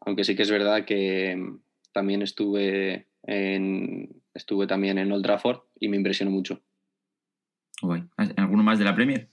Aunque 0.00 0.24
sí 0.24 0.34
que 0.34 0.42
es 0.42 0.50
verdad 0.50 0.84
que 0.84 1.58
también 1.92 2.22
estuve 2.22 3.06
en, 3.22 4.22
estuve 4.34 4.66
también 4.66 4.98
en 4.98 5.12
Old 5.12 5.24
Trafford 5.24 5.60
y 5.78 5.88
me 5.88 5.96
impresionó 5.96 6.30
mucho. 6.30 6.62
Guay. 7.82 8.04
¿Alguno 8.36 8.62
más 8.62 8.78
de 8.78 8.84
la 8.84 8.94
Premier? 8.94 9.28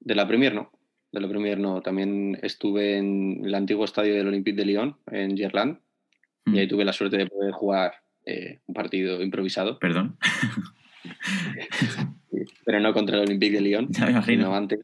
De 0.00 0.14
la 0.14 0.26
Premier 0.26 0.54
no. 0.54 0.70
De 1.12 1.20
la 1.20 1.28
Premier 1.28 1.58
no. 1.58 1.82
También 1.82 2.38
estuve 2.42 2.96
en 2.98 3.44
el 3.44 3.54
antiguo 3.54 3.84
estadio 3.84 4.14
del 4.14 4.28
Olympique 4.28 4.56
de 4.56 4.64
Lyon, 4.64 4.96
en 5.10 5.36
Gerland, 5.36 5.78
y 6.46 6.58
ahí 6.58 6.66
mm. 6.66 6.68
tuve 6.68 6.84
la 6.84 6.92
suerte 6.92 7.16
de 7.16 7.26
poder 7.26 7.52
jugar 7.52 7.92
eh, 8.24 8.60
un 8.66 8.74
partido 8.74 9.22
improvisado. 9.22 9.78
Perdón. 9.78 10.16
Pero 12.64 12.80
no 12.80 12.92
contra 12.92 13.16
el 13.16 13.22
Olympique 13.22 13.56
de 13.56 13.60
Lyon. 13.60 13.88
Sino 14.24 14.54
antes, 14.54 14.80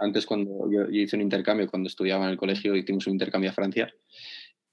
antes 0.00 0.26
cuando 0.26 0.70
yo, 0.70 0.90
hice 0.90 1.16
un 1.16 1.22
intercambio, 1.22 1.68
cuando 1.68 1.88
estudiaba 1.88 2.24
en 2.24 2.32
el 2.32 2.36
colegio, 2.36 2.74
hicimos 2.74 3.06
un 3.06 3.14
intercambio 3.14 3.50
a 3.50 3.54
Francia 3.54 3.92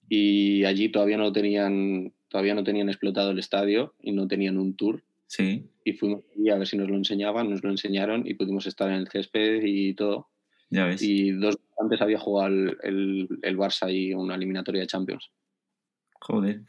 y 0.08 0.66
allí 0.66 0.90
todavía 0.90 1.18
no 1.18 1.32
tenían 1.32 2.14
todavía 2.30 2.54
no 2.54 2.64
tenían 2.64 2.90
explotado 2.90 3.32
el 3.32 3.40
estadio 3.40 3.96
y 4.02 4.12
no 4.12 4.28
tenían 4.28 4.58
un 4.58 4.76
tour. 4.76 5.04
Sí. 5.28 5.70
Y 5.84 5.94
fuimos 5.94 6.24
a 6.52 6.58
ver 6.58 6.68
si 6.68 6.78
nos 6.78 6.90
lo 6.90 6.96
enseñaban, 6.96 7.50
nos 7.50 7.64
lo 7.64 7.70
enseñaron 7.70 8.26
y 8.26 8.34
pudimos 8.36 8.68
estar 8.68 8.90
en 8.90 8.96
el 8.96 9.08
césped 9.08 9.62
y 9.64 9.94
todo. 9.94 10.30
Ya 10.70 10.86
ves. 10.86 11.02
Y 11.02 11.32
dos 11.32 11.58
antes 11.80 12.02
había 12.02 12.20
jugado 12.20 12.48
el, 12.48 12.78
el, 12.84 13.40
el 13.42 13.58
Barça 13.58 13.92
y 13.94 14.14
una 14.14 14.36
eliminatoria 14.36 14.82
de 14.82 14.88
Champions. 14.88 15.32
Joder. 16.22 16.62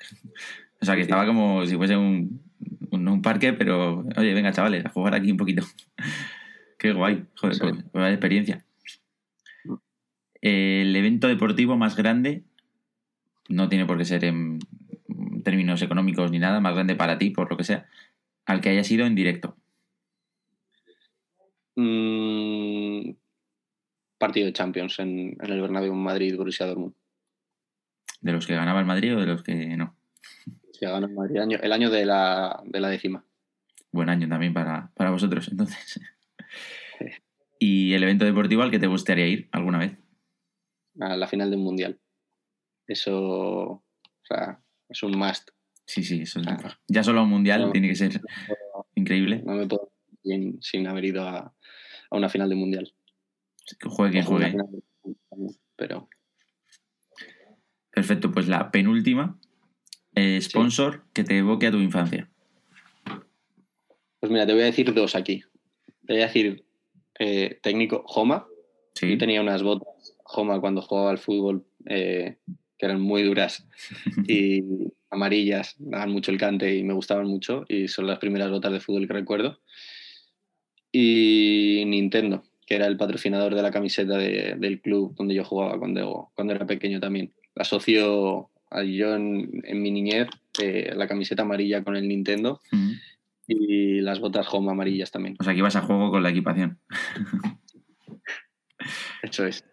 O 0.81 0.85
sea, 0.85 0.95
que 0.95 1.03
estaba 1.03 1.27
como 1.27 1.65
si 1.65 1.77
fuese 1.77 1.97
un, 1.97 2.43
un, 2.91 3.09
un, 3.09 3.23
parque, 3.23 3.53
pero 3.53 4.05
oye, 4.17 4.35
venga, 4.35 4.53
chavales, 4.53 4.85
a 4.85 4.91
jugar 4.91 5.15
aquí 5.15 5.31
un 5.31 5.39
poquito. 5.39 5.65
Qué 6.79 6.93
guay, 6.93 7.25
joder, 7.37 7.55
sí. 7.55 7.61
pues, 7.61 7.93
buena 7.93 8.11
experiencia. 8.11 8.65
Mm. 9.65 9.75
El 10.43 10.97
evento 10.97 11.29
deportivo 11.29 11.77
más 11.77 11.97
grande 11.97 12.45
no 13.49 13.69
tiene 13.69 13.87
por 13.87 13.97
qué 13.97 14.05
ser 14.05 14.25
en 14.25 14.59
términos 15.43 15.81
económicos 15.81 16.31
ni 16.31 16.39
nada, 16.39 16.61
más 16.61 16.75
grande 16.75 16.97
para 16.97 17.19
ti, 17.19 17.31
por 17.31 17.49
lo 17.49 17.57
que 17.57 17.65
sea, 17.65 17.87
al 18.47 18.61
que 18.61 18.71
haya 18.71 18.85
sido 18.85 19.05
en 19.07 19.15
directo. 19.15 19.57
Mm, 21.75 23.11
partido 24.19 24.47
de 24.47 24.53
Champions 24.53 24.99
en, 24.99 25.37
en 25.41 25.53
el 25.53 25.61
Bernabéu 25.61 25.95
Madrid, 25.95 26.37
Borussia 26.37 26.67
Dortmund. 26.67 26.95
¿De 28.21 28.33
los 28.33 28.47
que 28.47 28.55
ganaba 28.55 28.81
el 28.81 28.87
Madrid 28.87 29.17
o 29.17 29.21
de 29.21 29.27
los 29.27 29.43
que 29.43 29.77
no? 29.77 29.95
Que 30.79 30.87
ganó 30.87 31.07
el 31.07 31.15
Madrid, 31.15 31.39
año, 31.39 31.59
el 31.63 31.73
año 31.73 31.91
de 31.91 32.07
la, 32.07 32.63
de 32.65 32.81
la 32.81 32.89
décima. 32.89 33.25
Buen 33.93 34.09
año 34.09 34.29
también 34.29 34.55
para, 34.55 34.91
para 34.95 35.11
vosotros, 35.11 35.49
entonces. 35.49 36.01
¿Y 37.59 37.95
el 37.95 38.03
evento 38.03 38.25
deportivo 38.25 38.63
al 38.63 38.71
que 38.71 38.79
te 38.79 38.87
gustaría 38.87 39.27
ir 39.27 39.49
alguna 39.53 39.79
vez? 39.79 39.99
A 41.01 41.17
la 41.17 41.27
final 41.27 41.51
de 41.51 41.57
un 41.57 41.65
mundial. 41.65 42.01
Eso, 42.87 43.17
o 43.17 43.85
sea, 44.23 44.61
es 44.89 45.03
un 45.03 45.17
must. 45.17 45.51
Sí, 45.87 46.03
sí, 46.03 46.23
eso 46.23 46.41
es 46.41 46.47
claro. 46.47 46.77
Ya 46.89 47.05
solo 47.05 47.23
un 47.23 47.31
mundial 47.31 47.63
no, 47.63 47.73
tiene 47.73 47.89
que 47.89 47.95
ser 47.95 48.21
no, 48.21 48.87
increíble. 48.95 49.43
No 49.45 49.55
me 49.55 49.67
puedo 49.67 49.93
ir 50.25 50.57
sin 50.61 50.87
haber 50.87 51.05
ido 51.05 51.23
a, 51.23 51.55
a 52.11 52.17
una 52.17 52.29
final 52.29 52.49
de 52.49 52.57
mundial. 52.57 52.93
Que 53.79 53.89
juegue 53.89 54.13
quien 54.13 54.25
juegue. 54.25 54.57
Pero. 55.77 56.09
Perfecto, 57.91 58.33
pues 58.33 58.49
la 58.49 58.71
penúltima. 58.71 59.39
Eh, 60.15 60.41
sponsor 60.41 60.95
sí. 60.95 61.01
que 61.13 61.25
te 61.25 61.39
evoque 61.39 61.67
a 61.67 61.71
tu 61.71 61.79
infancia. 61.79 62.31
Pues 64.19 64.33
mira, 64.33 64.47
te 64.47 64.53
voy 64.53 64.63
a 64.63 64.67
decir 64.67 64.93
dos 64.95 65.15
aquí. 65.15 65.43
Te 66.07 66.15
voy 66.15 66.23
a 66.23 66.27
decir 66.27 66.65
eh, 67.19 67.59
técnico 67.63 68.03
Joma. 68.07 68.47
Sí. 68.95 69.11
Yo 69.11 69.19
tenía 69.19 69.41
unas 69.41 69.63
botas 69.63 70.17
Joma 70.25 70.61
cuando 70.61 70.83
jugaba 70.83 71.11
al 71.11 71.19
fútbol 71.19 71.67
eh, 71.87 72.39
que 72.79 72.87
eran 72.87 73.01
muy 73.01 73.23
duras 73.23 73.67
y 74.29 74.63
amarillas, 75.11 75.77
daban 75.79 76.11
mucho 76.11 76.31
el 76.31 76.39
cante 76.39 76.75
y 76.77 76.83
me 76.83 76.95
gustaban 76.95 77.27
mucho 77.27 77.65
y 77.69 77.89
son 77.89 78.07
las 78.07 78.19
primeras 78.19 78.51
botas 78.51 78.73
de 78.73 78.81
fútbol 78.81 79.07
que 79.07 79.15
recuerdo. 79.15 79.61
Y 80.93 81.83
Nintendo, 81.87 82.45
que 82.67 82.75
era 82.75 82.87
el 82.87 82.97
patrocinador 82.97 83.55
de 83.55 83.63
la 83.63 83.71
camiseta 83.71 84.17
de, 84.19 84.57
del 84.59 84.81
club 84.81 85.15
donde 85.17 85.35
yo 85.35 85.45
jugaba 85.45 85.79
cuando, 85.79 86.31
cuando 86.35 86.55
era 86.55 86.67
pequeño 86.67 87.01
también. 87.01 87.33
Asocio 87.55 88.51
a 88.71 88.83
yo 88.83 89.15
en, 89.15 89.63
en 89.65 89.83
mi 89.83 89.91
niñez 89.91 90.29
eh, 90.61 90.93
la 90.95 91.07
camiseta 91.07 91.43
amarilla 91.43 91.85
con 91.85 91.97
el 91.97 92.09
Nintendo 92.09 92.61
uh 92.73 92.77
-huh. 92.77 93.01
y 93.47 94.01
las 94.01 94.21
botas 94.21 94.47
home 94.51 94.71
amarillas 94.71 95.11
también. 95.11 95.37
O 95.39 95.45
sea, 95.45 95.53
que 95.53 95.61
ibas 95.61 95.77
a 95.77 95.83
juego 95.83 96.11
con 96.11 96.23
la 96.23 96.31
equipación. 96.31 96.79
Eso 99.23 99.47
es. 99.47 99.65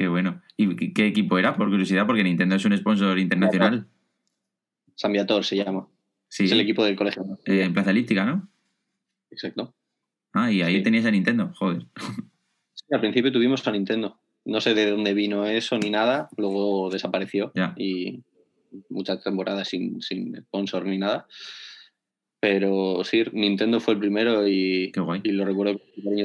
Qué 0.00 0.08
bueno. 0.08 0.40
¿Y 0.56 0.94
qué 0.94 1.08
equipo 1.08 1.38
era, 1.38 1.54
por 1.54 1.68
curiosidad? 1.68 2.06
Porque 2.06 2.24
Nintendo 2.24 2.56
es 2.56 2.64
un 2.64 2.74
sponsor 2.74 3.18
internacional. 3.18 3.86
San 4.94 5.12
Viator 5.12 5.44
se 5.44 5.56
llama. 5.56 5.88
Sí. 6.26 6.44
Es 6.44 6.52
el 6.52 6.60
equipo 6.62 6.82
del 6.82 6.96
colegio. 6.96 7.22
¿no? 7.22 7.38
Eh, 7.44 7.64
en 7.64 7.74
Plaza 7.74 7.90
Elíptica, 7.90 8.24
¿no? 8.24 8.48
Exacto. 9.30 9.74
Ah, 10.32 10.50
y 10.50 10.62
ahí 10.62 10.78
sí. 10.78 10.82
tenías 10.82 11.04
a 11.04 11.10
Nintendo, 11.10 11.52
joder. 11.54 11.84
Sí, 12.72 12.86
al 12.92 13.00
principio 13.00 13.30
tuvimos 13.30 13.66
a 13.68 13.72
Nintendo. 13.72 14.18
No 14.46 14.62
sé 14.62 14.72
de 14.72 14.90
dónde 14.90 15.12
vino 15.12 15.44
eso 15.44 15.76
ni 15.76 15.90
nada, 15.90 16.30
luego 16.38 16.88
desapareció. 16.88 17.52
Ya. 17.54 17.74
Y 17.76 18.22
muchas 18.88 19.22
temporadas 19.22 19.68
sin, 19.68 20.00
sin 20.00 20.34
sponsor 20.44 20.86
ni 20.86 20.96
nada. 20.96 21.26
Pero 22.40 23.04
sí, 23.04 23.22
Nintendo 23.34 23.80
fue 23.80 23.92
el 23.92 24.00
primero 24.00 24.48
y, 24.48 24.92
y 25.24 25.32
lo 25.32 25.44
recuerdo 25.44 25.78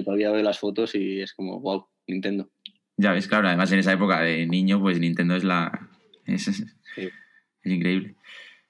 todavía 0.06 0.32
veo 0.32 0.44
las 0.44 0.60
fotos 0.60 0.96
y 0.96 1.20
es 1.20 1.34
como, 1.34 1.60
wow, 1.60 1.88
Nintendo. 2.08 2.50
Ya 2.98 3.12
ves, 3.12 3.28
claro, 3.28 3.48
además 3.48 3.72
en 3.72 3.80
esa 3.80 3.94
época 3.94 4.22
de 4.22 4.48
niño, 4.48 4.80
pues 4.80 5.00
Nintendo 5.00 5.36
es 5.36 5.44
la. 5.44 5.90
Es, 6.26 6.46
sí. 6.46 6.66
es 6.96 7.72
increíble. 7.72 8.16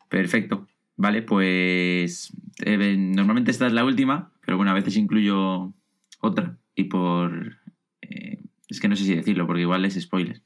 Perfecto. 0.10 0.67
Vale, 0.96 1.22
pues. 1.22 2.34
Eh, 2.65 2.96
normalmente 2.98 3.51
esta 3.51 3.67
es 3.67 3.74
la 3.74 3.86
última, 3.86 4.32
pero 4.46 4.58
bueno, 4.58 4.72
a 4.72 4.75
veces 4.75 4.98
incluyo 4.98 5.74
otra. 6.22 6.58
Y 6.75 6.86
por. 6.86 7.58
Eh, 8.01 8.39
es 8.67 8.79
que 8.79 8.88
no 8.88 8.96
sé 8.96 9.03
si 9.03 9.15
decirlo, 9.15 9.46
porque 9.46 9.62
igual 9.62 9.86
es 9.86 10.00
spoiler. 10.00 10.41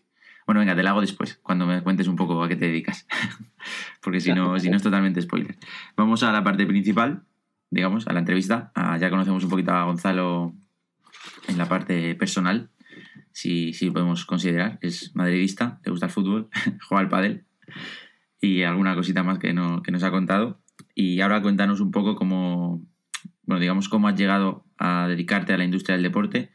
Bueno, 0.45 0.59
venga, 0.59 0.75
te 0.75 0.83
la 0.83 0.89
hago 0.89 1.01
después, 1.01 1.39
cuando 1.43 1.67
me 1.67 1.83
cuentes 1.83 2.07
un 2.07 2.15
poco 2.15 2.43
a 2.43 2.49
qué 2.49 2.55
te 2.55 2.65
dedicas. 2.65 3.07
porque 4.01 4.19
si 4.19 4.33
no, 4.33 4.59
si 4.59 4.69
no 4.69 4.77
es 4.77 4.83
totalmente 4.83 5.21
spoiler. 5.21 5.55
Vamos 5.95 6.23
a 6.23 6.31
la 6.31 6.43
parte 6.43 6.65
principal, 6.65 7.23
digamos, 7.69 8.07
a 8.07 8.13
la 8.13 8.19
entrevista. 8.19 8.71
Ah, 8.73 8.97
ya 8.97 9.11
conocemos 9.11 9.43
un 9.43 9.49
poquito 9.51 9.71
a 9.71 9.83
Gonzalo 9.83 10.55
en 11.47 11.57
la 11.57 11.67
parte 11.67 12.15
personal 12.15 12.71
si, 13.39 13.71
si 13.71 13.89
podemos 13.89 14.25
considerar. 14.25 14.79
Es 14.81 15.15
madridista, 15.15 15.79
le 15.85 15.91
gusta 15.91 16.07
el 16.07 16.11
fútbol, 16.11 16.49
juega 16.87 17.01
al 17.01 17.09
pádel 17.09 17.45
y 18.41 18.63
alguna 18.63 18.95
cosita 18.95 19.23
más 19.23 19.39
que, 19.39 19.53
no, 19.53 19.81
que 19.81 19.91
nos 19.91 20.03
ha 20.03 20.11
contado. 20.11 20.59
Y 20.93 21.21
ahora 21.21 21.41
cuéntanos 21.41 21.79
un 21.79 21.91
poco 21.91 22.15
cómo, 22.15 22.81
bueno, 23.43 23.61
digamos, 23.61 23.87
cómo 23.87 24.09
has 24.09 24.15
llegado 24.15 24.65
a 24.77 25.07
dedicarte 25.07 25.53
a 25.53 25.57
la 25.57 25.63
industria 25.63 25.95
del 25.95 26.03
deporte, 26.03 26.51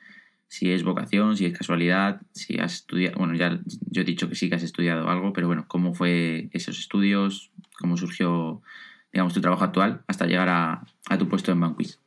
si 0.49 0.73
es 0.73 0.85
vocación, 0.85 1.39
si 1.39 1.47
es 1.47 1.57
casualidad, 1.57 2.21
si 2.33 2.59
has 2.59 2.75
estudiado, 2.75 3.17
bueno, 3.19 3.35
ya 3.35 3.61
yo 3.91 4.03
he 4.03 4.05
dicho 4.05 4.29
que 4.29 4.35
sí 4.35 4.51
que 4.51 4.57
has 4.57 4.63
estudiado 4.63 5.09
algo, 5.09 5.33
pero 5.33 5.47
bueno, 5.47 5.65
¿cómo 5.67 5.95
fue 5.95 6.51
esos 6.53 6.79
estudios? 6.79 7.51
¿Cómo 7.79 7.97
surgió, 7.97 8.61
digamos, 9.11 9.33
tu 9.33 9.41
trabajo 9.41 9.65
actual 9.65 10.05
hasta 10.07 10.27
llegar 10.27 10.51
a, 10.51 10.85
a 11.09 11.19
tu 11.19 11.29
puesto 11.29 11.51
en 11.51 11.61
Banquist? 11.61 12.04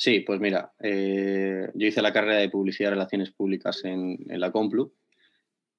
Sí, 0.00 0.20
pues 0.20 0.40
mira, 0.40 0.72
eh, 0.82 1.68
yo 1.74 1.86
hice 1.86 2.00
la 2.00 2.14
carrera 2.14 2.38
de 2.38 2.48
Publicidad 2.48 2.88
y 2.88 2.92
Relaciones 2.92 3.32
Públicas 3.32 3.84
en, 3.84 4.16
la 4.28 4.50
Complu 4.50 4.94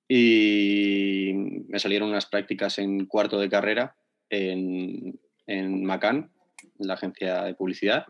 y 0.08 1.32
me 1.68 1.80
salieron 1.80 2.10
unas 2.10 2.28
prácticas 2.28 2.78
en 2.78 3.08
cuarto 3.08 3.40
de 3.40 3.50
carrera 3.50 3.96
en, 4.30 5.20
en 5.48 5.84
Macan, 5.84 6.30
en 6.80 6.88
la 6.88 6.94
agencia 6.94 7.42
de 7.46 7.56
publicidad. 7.56 8.06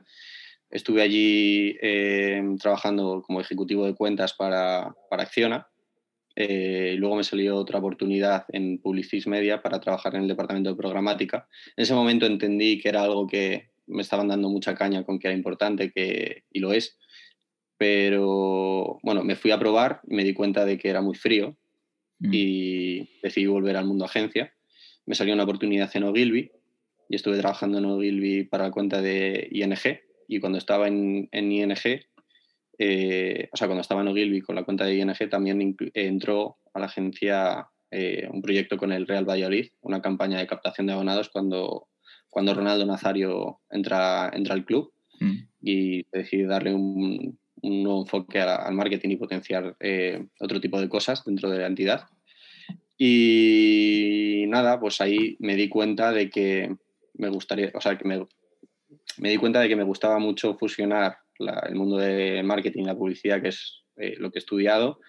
estuve 0.69 1.01
allí 1.01 1.77
eh, 1.81 2.43
trabajando 2.59 3.21
como 3.25 3.39
ejecutivo 3.39 3.85
de 3.85 3.95
cuentas 3.95 4.33
para, 4.33 4.93
para 5.09 5.23
Acciona. 5.23 5.69
Eh, 6.35 6.95
luego 6.97 7.15
me 7.15 7.23
salió 7.23 7.55
otra 7.55 7.79
oportunidad 7.79 8.43
en 8.49 8.79
Publicis 8.79 9.27
Media 9.27 9.61
para 9.61 9.79
trabajar 9.79 10.15
en 10.15 10.23
el 10.23 10.27
departamento 10.27 10.71
de 10.71 10.75
programática. 10.75 11.47
En 11.77 11.83
ese 11.83 11.93
momento 11.93 12.25
entendí 12.25 12.81
que 12.81 12.89
era 12.89 13.01
algo 13.01 13.27
que 13.27 13.70
me 13.87 14.01
estaban 14.01 14.27
dando 14.27 14.49
mucha 14.49 14.75
caña 14.75 15.03
con 15.03 15.19
que 15.19 15.27
era 15.27 15.35
importante 15.35 15.91
que, 15.91 16.43
y 16.51 16.59
lo 16.59 16.73
es. 16.73 16.97
Pero 17.77 18.99
bueno, 19.01 19.23
me 19.23 19.35
fui 19.35 19.51
a 19.51 19.59
probar 19.59 20.01
y 20.07 20.15
me 20.15 20.23
di 20.23 20.33
cuenta 20.33 20.65
de 20.65 20.77
que 20.77 20.89
era 20.89 21.01
muy 21.01 21.15
frío 21.15 21.57
mm. 22.19 22.29
y 22.31 23.09
decidí 23.23 23.47
volver 23.47 23.77
al 23.77 23.85
mundo 23.85 24.05
agencia. 24.05 24.53
Me 25.05 25.15
salió 25.15 25.33
una 25.33 25.43
oportunidad 25.43 25.89
en 25.95 26.03
Ogilvy 26.03 26.51
y 27.09 27.15
estuve 27.15 27.39
trabajando 27.39 27.79
en 27.79 27.85
Ogilvy 27.85 28.43
para 28.43 28.65
la 28.65 28.71
cuenta 28.71 29.01
de 29.01 29.47
ING. 29.51 29.99
Y 30.27 30.39
cuando 30.39 30.57
estaba 30.57 30.87
en, 30.87 31.27
en 31.31 31.51
ING, 31.51 32.01
eh, 32.77 33.49
o 33.51 33.57
sea, 33.57 33.67
cuando 33.67 33.81
estaba 33.81 34.01
en 34.01 34.07
Ogilvy 34.07 34.41
con 34.41 34.55
la 34.55 34.63
cuenta 34.63 34.85
de 34.85 34.95
ING, 34.95 35.29
también 35.29 35.75
entró 35.93 36.57
a 36.73 36.79
la 36.79 36.85
agencia 36.85 37.67
eh, 37.91 38.29
un 38.31 38.41
proyecto 38.41 38.77
con 38.77 38.93
el 38.93 39.05
Real 39.05 39.27
Valladolid, 39.27 39.71
una 39.81 40.01
campaña 40.01 40.39
de 40.39 40.47
captación 40.47 40.87
de 40.87 40.93
abonados 40.93 41.29
cuando 41.29 41.89
cuando 42.31 42.53
Ronaldo 42.53 42.85
Nazario 42.85 43.59
entra, 43.69 44.31
entra 44.33 44.55
al 44.55 44.65
club 44.65 44.91
mm. 45.19 45.37
y 45.61 46.03
decide 46.11 46.47
darle 46.47 46.73
un, 46.73 47.37
nuevo 47.61 48.01
enfoque 48.01 48.39
al 48.39 48.73
marketing 48.73 49.09
y 49.09 49.17
potenciar 49.17 49.75
eh, 49.79 50.25
otro 50.39 50.59
tipo 50.59 50.81
de 50.81 50.89
cosas 50.89 51.23
dentro 51.23 51.51
de 51.51 51.59
la 51.59 51.67
entidad. 51.67 52.05
Y 52.97 54.45
nada, 54.47 54.79
pues 54.79 54.99
ahí 54.99 55.35
me 55.39 55.55
di 55.55 55.69
cuenta 55.69 56.11
de 56.11 56.31
que 56.31 56.75
me 57.13 57.29
gustaría, 57.29 57.71
o 57.75 57.81
sea, 57.81 57.97
que 57.99 58.07
me, 58.07 58.25
me 59.17 59.29
di 59.29 59.37
cuenta 59.37 59.59
de 59.59 59.67
que 59.67 59.75
me 59.75 59.83
gustaba 59.83 60.17
mucho 60.17 60.55
fusionar 60.57 61.17
el 61.37 61.75
mundo 61.75 61.97
de 61.97 62.41
marketing 62.43 62.83
y 62.83 62.85
la 62.85 62.97
publicidad, 62.97 63.41
que 63.41 63.49
es 63.49 63.83
eh, 63.97 64.15
lo 64.17 64.31
que 64.31 64.39
he 64.39 64.43
estudiado, 64.43 64.99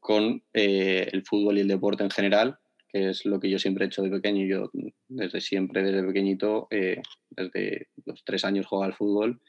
con 0.00 0.42
eh, 0.54 1.08
el 1.12 1.24
fútbol 1.24 1.58
y 1.58 1.60
el 1.60 1.68
deporte 1.68 2.02
en 2.02 2.10
general 2.10 2.58
que 2.92 3.10
es 3.10 3.24
lo 3.24 3.40
que 3.40 3.48
yo 3.48 3.58
siempre 3.58 3.84
he 3.84 3.88
hecho 3.88 4.02
de 4.02 4.10
pequeño. 4.10 4.46
Yo 4.46 4.70
desde 5.08 5.40
siempre, 5.40 5.82
desde 5.82 6.06
pequeñito, 6.06 6.68
eh, 6.70 7.00
desde 7.30 7.88
los 8.04 8.24
tres 8.24 8.44
años 8.44 8.66
jugaba 8.66 8.86
al 8.86 8.94
fútbol 8.94 9.40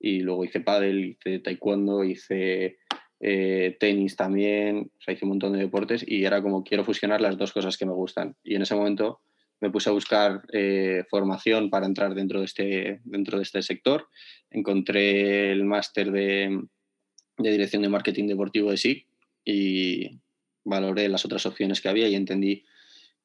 y 0.00 0.20
luego 0.20 0.44
hice 0.44 0.60
pádel, 0.60 1.04
hice 1.04 1.38
taekwondo, 1.38 2.04
hice 2.04 2.78
eh, 3.20 3.76
tenis 3.78 4.16
también, 4.16 4.90
o 4.96 5.00
sea, 5.00 5.14
hice 5.14 5.24
un 5.24 5.30
montón 5.30 5.52
de 5.52 5.60
deportes 5.60 6.04
y 6.06 6.24
era 6.24 6.42
como 6.42 6.64
quiero 6.64 6.84
fusionar 6.84 7.20
las 7.20 7.36
dos 7.36 7.52
cosas 7.52 7.76
que 7.76 7.86
me 7.86 7.92
gustan. 7.92 8.36
Y 8.42 8.56
en 8.56 8.62
ese 8.62 8.74
momento 8.74 9.20
me 9.60 9.70
puse 9.70 9.90
a 9.90 9.92
buscar 9.92 10.42
eh, 10.52 11.04
formación 11.08 11.70
para 11.70 11.86
entrar 11.86 12.14
dentro 12.14 12.40
de, 12.40 12.44
este, 12.46 13.00
dentro 13.04 13.38
de 13.38 13.42
este 13.44 13.62
sector. 13.62 14.08
Encontré 14.50 15.52
el 15.52 15.64
máster 15.64 16.10
de, 16.10 16.62
de 17.38 17.50
Dirección 17.50 17.82
de 17.82 17.88
Marketing 17.88 18.26
Deportivo 18.26 18.70
de 18.70 18.76
SIC 18.76 19.06
y 19.44 20.20
valoré 20.64 21.08
las 21.08 21.24
otras 21.24 21.46
opciones 21.46 21.80
que 21.80 21.88
había 21.88 22.08
y 22.08 22.14
entendí 22.14 22.64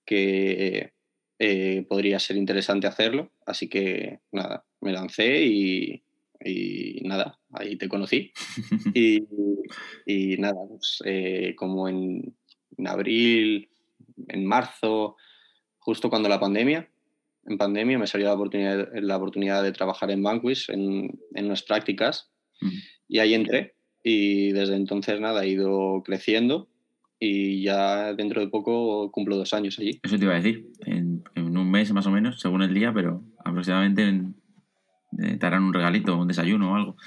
que 0.05 0.93
eh, 1.39 1.85
podría 1.89 2.19
ser 2.19 2.37
interesante 2.37 2.87
hacerlo. 2.87 3.31
Así 3.45 3.67
que 3.67 4.19
nada, 4.31 4.65
me 4.81 4.93
lancé 4.93 5.43
y, 5.43 6.03
nada, 7.03 7.39
ahí 7.51 7.75
te 7.75 7.89
conocí. 7.89 8.31
y, 8.95 10.37
nada, 10.37 10.55
pues, 10.69 11.01
eh, 11.05 11.53
como 11.57 11.87
en, 11.89 12.35
abril, 12.85 13.69
en 14.27 14.45
marzo, 14.45 15.15
justo 15.79 16.09
cuando 16.09 16.29
la 16.29 16.39
pandemia, 16.39 16.89
en 17.45 17.57
pandemia 17.57 17.99
me 17.99 18.07
salió 18.07 18.27
la 18.27 18.35
oportunidad, 18.35 18.89
la 18.93 19.17
oportunidad 19.17 19.63
de 19.63 19.73
trabajar 19.73 20.11
en 20.11 20.23
Banquis, 20.23 20.69
en, 20.69 21.19
en 21.35 21.45
unas 21.45 21.63
prácticas, 21.63 22.31
y 23.07 23.19
ahí 23.19 23.33
entré. 23.33 23.75
Y 24.01 24.51
desde 24.51 24.75
entonces 24.75 25.19
nada, 25.19 25.41
ha 25.41 25.45
ido 25.45 26.03
creciendo 26.05 26.69
y 27.25 27.63
ya 27.63 28.13
dentro 28.13 28.41
de 28.41 28.49
poco 28.49 29.09
cumplo 29.11 29.37
dos 29.37 29.53
años 29.53 29.79
allí. 29.79 29.97
Eso 30.03 30.17
te 30.17 30.25
iba 30.25 30.33
a 30.33 30.41
decir, 30.41 30.67
en, 30.85 31.23
un 31.35 31.71
mes 31.71 31.93
más 31.93 32.05
o 32.05 32.11
menos, 32.11 32.41
según 32.41 32.61
el 32.63 32.73
día, 32.73 32.91
pero 32.93 33.23
aproximadamente 33.45 34.09
eh, 35.23 35.37
te 35.37 35.45
harán 35.45 35.63
un 35.63 35.73
regalito, 35.73 36.17
un 36.17 36.27
desayuno 36.27 36.73
o 36.73 36.75
algo. 36.75 36.97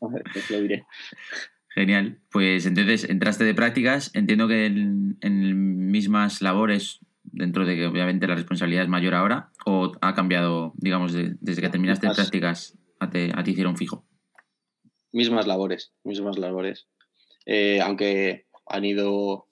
Pues 0.00 0.50
lo 0.50 0.60
diré. 0.62 0.86
Genial. 1.74 2.20
Pues 2.30 2.64
entonces 2.64 3.04
entraste 3.04 3.44
de 3.44 3.52
prácticas, 3.52 4.10
entiendo 4.14 4.48
que 4.48 4.64
en, 4.64 5.90
mismas 5.90 6.40
labores, 6.40 7.00
dentro 7.22 7.66
de 7.66 7.76
que 7.76 7.86
obviamente 7.86 8.26
la 8.26 8.34
responsabilidad 8.34 8.84
es 8.84 8.88
mayor 8.88 9.14
ahora, 9.14 9.50
o 9.66 9.92
ha 10.00 10.14
cambiado, 10.14 10.72
digamos, 10.76 11.12
desde 11.12 11.60
que 11.60 11.68
terminaste 11.68 12.08
de 12.08 12.14
prácticas 12.14 12.78
a, 12.98 13.10
te, 13.10 13.30
a 13.34 13.44
ti 13.44 13.50
hicieron 13.50 13.76
fijo. 13.76 14.06
Mismas 15.12 15.46
labores, 15.46 15.92
mismas 16.02 16.38
labores. 16.38 16.88
Eh, 17.50 17.80
aunque 17.80 18.46
han 18.68 18.84
ido 18.84 19.46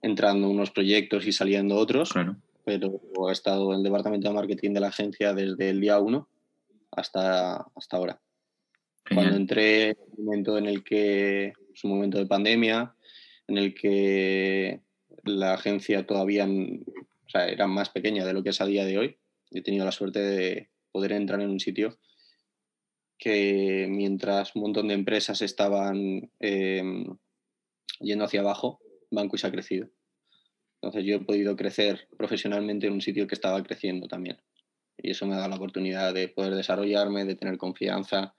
entrando 0.00 0.48
unos 0.48 0.70
proyectos 0.70 1.26
y 1.26 1.32
saliendo 1.32 1.76
otros, 1.76 2.12
pero 2.64 3.00
he 3.28 3.32
estado 3.32 3.72
en 3.72 3.78
el 3.78 3.82
departamento 3.84 4.28
de 4.28 4.34
marketing 4.34 4.72
de 4.72 4.80
la 4.80 4.88
agencia 4.88 5.32
desde 5.32 5.70
el 5.70 5.80
día 5.80 5.98
1 5.98 6.28
hasta, 6.92 7.66
hasta 7.74 7.96
ahora. 7.96 8.20
Cuando 9.12 9.36
entré, 9.36 9.96
un 10.16 10.24
momento 10.24 10.58
en 10.58 10.66
el 10.66 10.84
que 10.84 11.52
es 11.74 11.84
un 11.84 11.90
momento 11.90 12.18
de 12.18 12.26
pandemia, 12.26 12.94
en 13.48 13.58
el 13.58 13.74
que 13.74 14.80
la 15.24 15.54
agencia 15.54 16.06
todavía 16.06 16.48
era 17.34 17.66
más 17.66 17.90
pequeña 17.90 18.24
de 18.24 18.32
lo 18.32 18.42
que 18.42 18.50
es 18.50 18.60
a 18.60 18.66
día 18.66 18.84
de 18.84 18.98
hoy. 18.98 19.16
He 19.50 19.62
tenido 19.62 19.84
la 19.84 19.92
suerte 19.92 20.20
de 20.20 20.68
poder 20.90 21.12
entrar 21.12 21.40
en 21.40 21.50
un 21.50 21.60
sitio 21.60 21.98
que 23.18 23.86
mientras 23.88 24.56
un 24.56 24.62
montón 24.62 24.88
de 24.88 24.94
empresas 24.94 25.42
estaban 25.42 26.30
eh, 26.40 26.82
yendo 28.00 28.24
hacia 28.24 28.40
abajo, 28.40 28.80
Banquis 29.10 29.44
ha 29.44 29.50
crecido. 29.50 29.88
Entonces 30.80 31.04
yo 31.04 31.16
he 31.16 31.20
podido 31.20 31.56
crecer 31.56 32.08
profesionalmente 32.16 32.86
en 32.86 32.94
un 32.94 33.00
sitio 33.00 33.26
que 33.26 33.34
estaba 33.34 33.62
creciendo 33.62 34.08
también. 34.08 34.38
Y 34.98 35.10
eso 35.10 35.26
me 35.26 35.36
dado 35.36 35.48
la 35.48 35.56
oportunidad 35.56 36.12
de 36.12 36.28
poder 36.28 36.54
desarrollarme, 36.54 37.24
de 37.24 37.36
tener 37.36 37.56
confianza, 37.56 38.34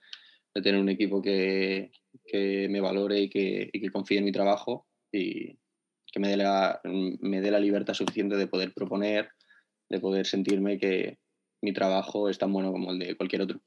de 0.54 0.62
tener 0.62 0.80
un 0.80 0.88
equipo 0.88 1.22
que, 1.22 1.90
me 2.32 2.80
valore 2.80 3.20
y 3.20 3.30
que, 3.30 3.70
confíe 3.92 4.18
en 4.18 4.24
mi 4.24 4.32
trabajo 4.32 4.86
y 5.10 5.58
que 6.12 6.20
me 6.20 6.28
dé, 6.28 6.36
la, 6.36 6.80
me 6.84 7.40
dé 7.40 7.50
la 7.50 7.58
libertad 7.58 7.94
suficiente 7.94 8.36
de 8.36 8.46
poder 8.46 8.72
proponer, 8.72 9.30
de 9.88 10.00
poder 10.00 10.26
sentirme 10.26 10.78
que 10.78 11.18
mi 11.60 11.72
trabajo 11.72 12.28
es 12.28 12.38
tan 12.38 12.52
bueno 12.52 12.72
como 12.72 12.92
el 12.92 12.98
de 12.98 13.16
cualquier 13.16 13.42
otro. 13.42 13.60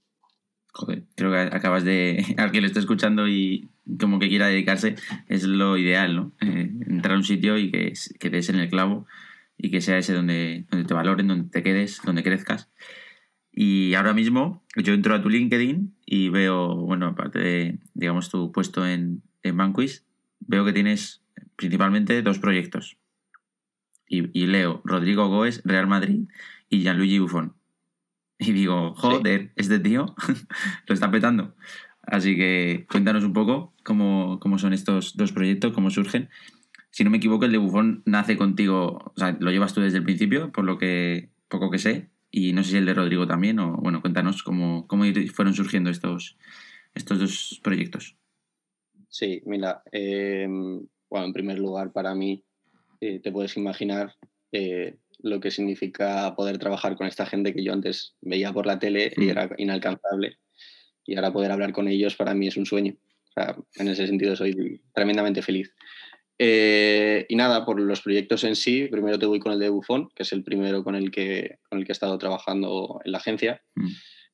Joder, 0.78 1.06
creo 1.16 1.32
que 1.32 1.56
acabas 1.56 1.84
de. 1.84 2.24
Al 2.38 2.52
que 2.52 2.62
lo 2.62 2.68
esté 2.68 2.80
escuchando 2.80 3.28
y 3.28 3.68
como 4.00 4.20
que 4.20 4.30
quiera 4.30 4.46
dedicarse, 4.46 4.96
es 5.28 5.44
lo 5.44 5.76
ideal, 5.76 6.16
¿no? 6.16 6.32
Eh, 6.40 6.72
entrar 6.88 7.16
a 7.16 7.18
un 7.18 7.24
sitio 7.24 7.58
y 7.58 7.72
que, 7.72 7.94
que 8.20 8.30
des 8.30 8.50
en 8.50 8.60
el 8.60 8.70
clavo 8.70 9.08
y 9.58 9.72
que 9.72 9.82
sea 9.82 9.98
ese 9.98 10.14
donde, 10.14 10.66
donde 10.70 10.88
te 10.88 10.94
valoren, 10.94 11.28
donde 11.28 11.50
te 11.50 11.64
quedes, 11.64 12.00
donde 12.06 12.22
crezcas. 12.22 12.70
Y 13.52 13.96
ahora 13.96 14.14
mismo 14.14 14.64
yo 14.76 14.94
entro 14.94 15.16
a 15.16 15.22
tu 15.24 15.32
LinkedIn 15.32 15.96
y 16.06 16.30
veo, 16.30 16.76
bueno, 16.76 17.08
aparte 17.08 17.40
de, 17.40 17.80
digamos, 17.96 18.30
tu 18.30 18.52
puesto 18.52 18.86
en, 18.86 19.24
en 19.42 19.58
Banquist, 19.58 20.06
veo 20.42 20.64
que 20.64 20.74
tienes 20.74 21.24
principalmente 21.56 22.22
dos 22.22 22.38
proyectos. 22.38 22.98
Y, 24.08 24.30
y 24.40 24.46
leo 24.46 24.82
Rodrigo 24.86 25.28
Goes, 25.28 25.64
Real 25.66 25.88
Madrid 25.88 26.28
y 26.70 26.82
Gianluigi 26.82 27.18
Buffon. 27.18 27.57
Y 28.40 28.52
digo, 28.52 28.94
joder, 28.96 29.52
este 29.56 29.80
tío 29.80 30.16
lo 30.88 30.94
está 30.94 31.10
petando. 31.10 31.56
Así 32.04 32.36
que 32.36 32.86
cuéntanos 32.90 33.24
un 33.24 33.34
poco 33.34 33.74
cómo, 33.84 34.40
son 34.58 34.74
estos 34.74 35.18
dos 35.18 35.32
proyectos, 35.32 35.74
cómo 35.74 35.90
surgen. 35.90 36.30
Si 36.92 37.04
no 37.04 37.10
me 37.10 37.18
equivoco, 37.18 37.46
el 37.46 37.52
de 37.52 37.58
Bufón 37.58 38.02
nace 38.06 38.38
contigo, 38.38 39.12
o 39.14 39.14
sea, 39.18 39.36
lo 39.40 39.52
llevas 39.52 39.74
tú 39.74 39.82
desde 39.82 39.98
el 39.98 40.04
principio, 40.04 40.52
por 40.52 40.64
lo 40.64 40.78
que 40.78 41.30
poco 41.50 41.70
que 41.70 41.80
sé, 41.80 42.10
y 42.32 42.54
no 42.54 42.64
sé 42.64 42.72
si 42.72 42.78
el 42.78 42.86
de 42.86 42.94
Rodrigo 42.94 43.28
también, 43.28 43.60
o 43.60 43.78
bueno, 43.78 44.02
cuéntanos 44.02 44.42
cómo, 44.44 44.88
cómo 44.88 45.04
fueron 45.34 45.54
surgiendo 45.54 45.90
estos, 45.90 46.38
estos 46.96 47.20
dos 47.20 47.60
proyectos. 47.64 48.18
Sí, 49.10 49.42
mira, 49.46 49.84
em, 49.92 50.86
bueno, 51.10 51.26
en 51.28 51.34
primer 51.34 51.60
lugar, 51.60 51.92
para 51.92 52.16
mí, 52.16 52.44
eh, 53.02 53.20
te 53.20 53.32
puedes 53.32 53.58
imaginar 53.58 54.16
eh, 54.52 54.98
lo 55.20 55.40
que 55.40 55.52
significa 55.52 56.36
poder 56.36 56.58
trabajar 56.58 56.96
con 56.96 57.08
esta 57.08 57.26
gente 57.26 57.54
que 57.54 57.64
yo 57.64 57.74
antes 57.74 58.16
veía 58.22 58.54
por 58.54 58.66
la 58.66 58.80
tele 58.80 59.14
y 59.16 59.26
mm. 59.26 59.30
era 59.30 59.50
inalcanzable. 59.58 60.38
Y 61.06 61.16
ahora 61.16 61.32
poder 61.32 61.52
hablar 61.52 61.74
con 61.74 61.88
ellos 61.88 62.16
para 62.16 62.34
mí 62.34 62.48
es 62.48 62.58
un 62.58 62.66
sueño. 62.66 62.96
en 63.76 63.88
ese 63.88 64.08
sentido 64.08 64.36
soy 64.36 64.82
tremendamente 64.94 65.42
feliz. 65.42 65.74
Eh, 66.40 67.26
y 67.30 67.36
nada, 67.36 67.66
por 67.66 67.80
los 67.80 68.02
proyectos 68.02 68.44
en 68.44 68.56
sí, 68.56 68.88
primero 68.92 69.18
te 69.18 69.26
voy 69.26 69.40
con 69.40 69.54
el 69.54 69.60
de 69.60 69.70
Buffon, 69.70 70.10
que 70.14 70.24
es 70.24 70.32
el 70.34 70.44
primero 70.44 70.84
con 70.84 70.96
el 70.96 71.10
que, 71.10 71.58
con 71.68 71.80
el 71.80 71.86
que 71.86 71.92
he 71.92 71.94
estado 71.94 72.18
trabajando 72.18 73.00
en 73.04 73.12
la 73.12 73.18
agencia. 73.18 73.64
Mm. 73.76 73.88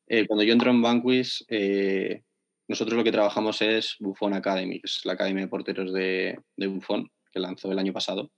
Eh, 0.07 0.27
cuando 0.27 0.43
yo 0.43 0.53
entro 0.53 0.71
en 0.71 0.81
Banquis, 0.81 1.45
eh, 1.47 2.23
nosotros 2.67 2.97
lo 2.97 3.03
que 3.03 3.11
trabajamos 3.11 3.61
es 3.61 3.95
Buffon 3.99 4.33
Academy, 4.33 4.79
que 4.79 4.87
es 4.87 5.01
la 5.05 5.13
academia 5.13 5.43
de 5.43 5.49
porteros 5.49 5.93
de, 5.93 6.37
de 6.57 6.67
Buffon, 6.67 7.09
que 7.31 7.39
lanzó 7.39 7.71
el 7.71 7.79
año 7.79 7.93
pasado 7.93 8.31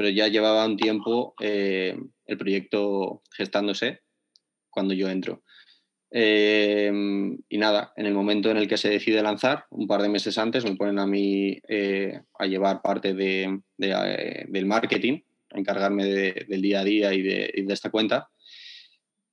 pero 0.00 0.08
ya 0.08 0.28
llevaba 0.28 0.64
un 0.64 0.78
tiempo 0.78 1.34
eh, 1.42 1.94
el 2.24 2.38
proyecto 2.38 3.20
gestándose 3.36 4.00
cuando 4.70 4.94
yo 4.94 5.10
entro. 5.10 5.42
Eh, 6.10 6.90
y 7.50 7.58
nada, 7.58 7.92
en 7.96 8.06
el 8.06 8.14
momento 8.14 8.50
en 8.50 8.56
el 8.56 8.66
que 8.66 8.78
se 8.78 8.88
decide 8.88 9.22
lanzar, 9.22 9.66
un 9.68 9.86
par 9.86 10.00
de 10.00 10.08
meses 10.08 10.38
antes, 10.38 10.64
me 10.64 10.74
ponen 10.74 10.98
a 10.98 11.06
mí 11.06 11.60
eh, 11.68 12.18
a 12.38 12.46
llevar 12.46 12.80
parte 12.80 13.12
de, 13.12 13.60
del 13.76 14.64
marketing, 14.64 15.20
a 15.52 15.58
encargarme 15.58 16.06
del 16.06 16.62
día 16.62 16.80
a 16.80 16.84
día 16.84 17.12
y 17.12 17.20
de, 17.20 17.52
de, 17.62 17.74
esta 17.74 17.90
cuenta. 17.90 18.30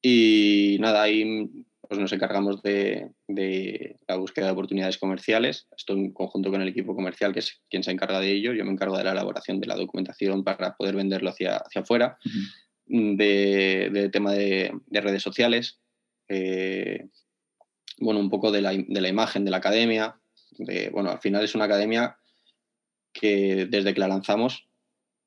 Y 0.02 0.76
nada, 0.82 1.04
ahí 1.04 1.50
pues 1.88 2.00
nos 2.00 2.12
encargamos 2.12 2.62
de, 2.62 3.12
de, 3.28 3.98
la 4.08 4.16
búsqueda 4.16 4.48
de 4.48 4.52
oportunidades 4.52 4.98
comerciales. 4.98 5.68
Estoy 5.76 6.00
en 6.00 6.12
conjunto 6.14 6.52
con 6.52 6.62
el 6.62 6.68
equipo 6.68 6.96
comercial, 6.96 7.34
que 7.34 7.40
es 7.40 7.62
quien 7.70 7.84
se 7.84 7.92
encarga 7.92 8.20
de 8.20 8.32
ello. 8.32 8.54
Yo 8.54 8.66
me 8.66 8.72
encargo 8.72 8.98
de 8.98 9.04
la 9.04 9.12
elaboración 9.12 9.60
de 9.60 9.68
la 9.68 9.76
documentación 9.76 10.44
para 10.44 10.76
poder 10.76 10.96
venderlo 10.96 11.30
hacia, 11.30 11.58
hacia 11.58 11.82
afuera, 11.82 12.18
de, 12.86 13.90
de, 13.92 14.10
tema 14.10 14.34
de, 14.34 14.72
de 14.86 15.02
redes 15.02 15.22
sociales, 15.22 15.80
eh, 16.30 17.08
bueno, 18.00 18.20
un 18.20 18.30
poco 18.30 18.52
de 18.52 18.62
la, 18.62 18.72
de 18.72 19.02
la, 19.02 19.08
imagen 19.08 19.46
de 19.46 19.52
la 19.52 19.58
academia. 19.58 20.20
De, 20.52 20.90
bueno, 20.90 21.12
al 21.12 21.20
final 21.20 21.44
es 21.44 21.56
una 21.56 21.66
academia 21.66 22.18
que 23.14 23.66
desde 23.66 23.94
que 23.94 24.00
la 24.00 24.08
lanzamos, 24.08 24.68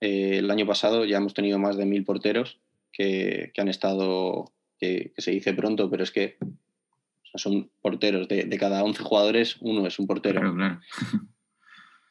eh, 0.01 0.39
el 0.39 0.51
año 0.51 0.67
pasado 0.67 1.05
ya 1.05 1.19
hemos 1.19 1.35
tenido 1.35 1.59
más 1.59 1.77
de 1.77 1.87
mil 1.87 2.05
porteros 2.05 2.61
que, 2.93 3.51
que 3.53 3.61
han 3.61 3.69
estado, 3.69 4.53
que, 4.81 5.13
que, 5.15 5.23
se 5.23 5.31
dice 5.31 5.53
pronto, 5.53 5.91
pero 5.91 6.03
es 6.03 6.11
que 6.11 6.37
o 6.41 7.39
sea, 7.39 7.39
son 7.39 7.71
porteros. 7.81 8.29
De, 8.29 8.45
de, 8.45 8.59
cada 8.59 8.83
11 8.83 9.03
jugadores, 9.03 9.57
uno 9.61 9.87
es 9.87 9.99
un 9.99 10.07
portero. 10.07 10.41
Claro, 10.41 10.55
claro. 10.57 10.81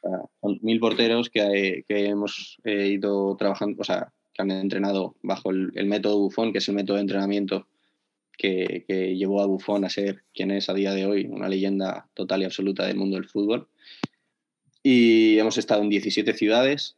O 0.01 0.09
sea, 0.09 0.19
son 0.41 0.59
mil 0.61 0.79
porteros 0.79 1.29
que, 1.29 1.83
que 1.87 2.05
hemos 2.05 2.57
eh, 2.63 2.87
ido 2.87 3.35
trabajando, 3.37 3.81
o 3.81 3.83
sea, 3.83 4.13
que 4.33 4.41
han 4.41 4.51
entrenado 4.51 5.15
bajo 5.21 5.51
el, 5.51 5.71
el 5.75 5.87
método 5.87 6.19
Bufón, 6.19 6.53
que 6.53 6.59
es 6.59 6.69
el 6.69 6.75
método 6.75 6.95
de 6.95 7.01
entrenamiento 7.01 7.67
que, 8.37 8.85
que, 8.87 9.17
llevó 9.17 9.41
a 9.41 9.45
Buffon 9.45 9.83
a 9.83 9.89
ser 9.89 10.23
quien 10.33 10.51
es 10.51 10.69
a 10.69 10.73
día 10.73 10.93
de 10.93 11.05
hoy, 11.05 11.25
una 11.25 11.49
leyenda 11.49 12.07
total 12.13 12.41
y 12.41 12.45
absoluta 12.45 12.87
del 12.87 12.95
mundo 12.95 13.17
del 13.17 13.27
fútbol. 13.27 13.67
Y 14.81 15.37
hemos 15.37 15.57
estado 15.57 15.81
en 15.81 15.89
17 15.89 16.33
ciudades, 16.33 16.95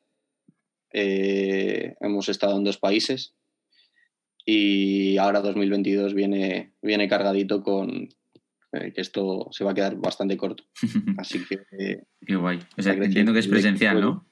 eh, 0.93 1.95
hemos 1.99 2.29
estado 2.29 2.57
en 2.57 2.63
dos 2.63 2.77
países 2.77 3.33
y 4.45 5.17
ahora 5.17 5.41
2022 5.41 6.13
viene, 6.13 6.73
viene 6.81 7.07
cargadito 7.07 7.61
con 7.63 8.09
eh, 8.73 8.93
que 8.93 9.01
esto 9.01 9.49
se 9.51 9.63
va 9.63 9.71
a 9.71 9.73
quedar 9.73 9.95
bastante 9.97 10.37
corto. 10.37 10.63
Así 11.17 11.45
que... 11.45 11.61
Eh, 11.77 12.03
Qué 12.25 12.35
guay. 12.35 12.59
O 12.77 12.81
sea, 12.81 12.93
entiendo 12.93 13.33
que 13.33 13.39
es 13.39 13.47
presencial, 13.47 13.99
¿no? 13.99 14.25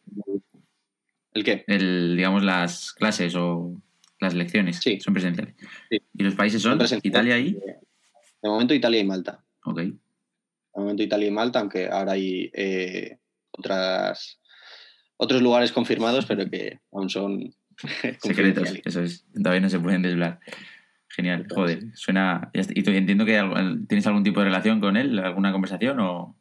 ¿El 1.34 1.44
qué? 1.44 1.64
El, 1.68 2.16
digamos, 2.16 2.44
las 2.44 2.94
clases 2.94 3.36
o 3.36 3.82
las 4.20 4.34
lecciones 4.34 4.78
sí. 4.78 5.00
son 5.00 5.14
presenciales. 5.14 5.56
Sí. 5.90 6.02
¿Y 6.14 6.24
los 6.24 6.36
países 6.36 6.62
son? 6.62 6.80
¿Italia 7.04 7.38
y? 7.38 7.54
De 7.54 8.50
momento 8.50 8.74
Italia 8.74 9.00
y 9.00 9.06
Malta. 9.06 9.44
Ok. 9.66 9.78
De 9.80 9.96
momento 10.76 11.04
Italia 11.04 11.28
y 11.28 11.32
Malta, 11.32 11.60
aunque 11.60 11.88
ahora 11.88 12.14
hay 12.14 12.50
eh, 12.54 13.18
otras, 13.52 14.40
otros 15.18 15.42
lugares 15.42 15.72
confirmados, 15.72 16.26
pero 16.26 16.50
que 16.50 16.80
aún 16.92 17.10
son 17.10 17.54
secretos. 18.22 18.74
Eso 18.86 19.02
es. 19.02 19.26
Todavía 19.34 19.62
no 19.62 19.70
se 19.70 19.80
pueden 19.80 20.02
desvelar. 20.02 20.40
Genial, 21.10 21.48
joder, 21.50 21.84
suena. 21.96 22.52
¿Y 22.54 22.84
tú, 22.84 22.92
entiendo 22.92 23.26
que 23.26 23.42
tienes 23.88 24.08
algún 24.08 24.24
tipo 24.24 24.40
de 24.40 24.46
relación 24.46 24.80
con 24.80 24.96
él? 24.96 25.18
¿Alguna 25.20 25.52
conversación 25.52 26.00
o, 26.00 26.38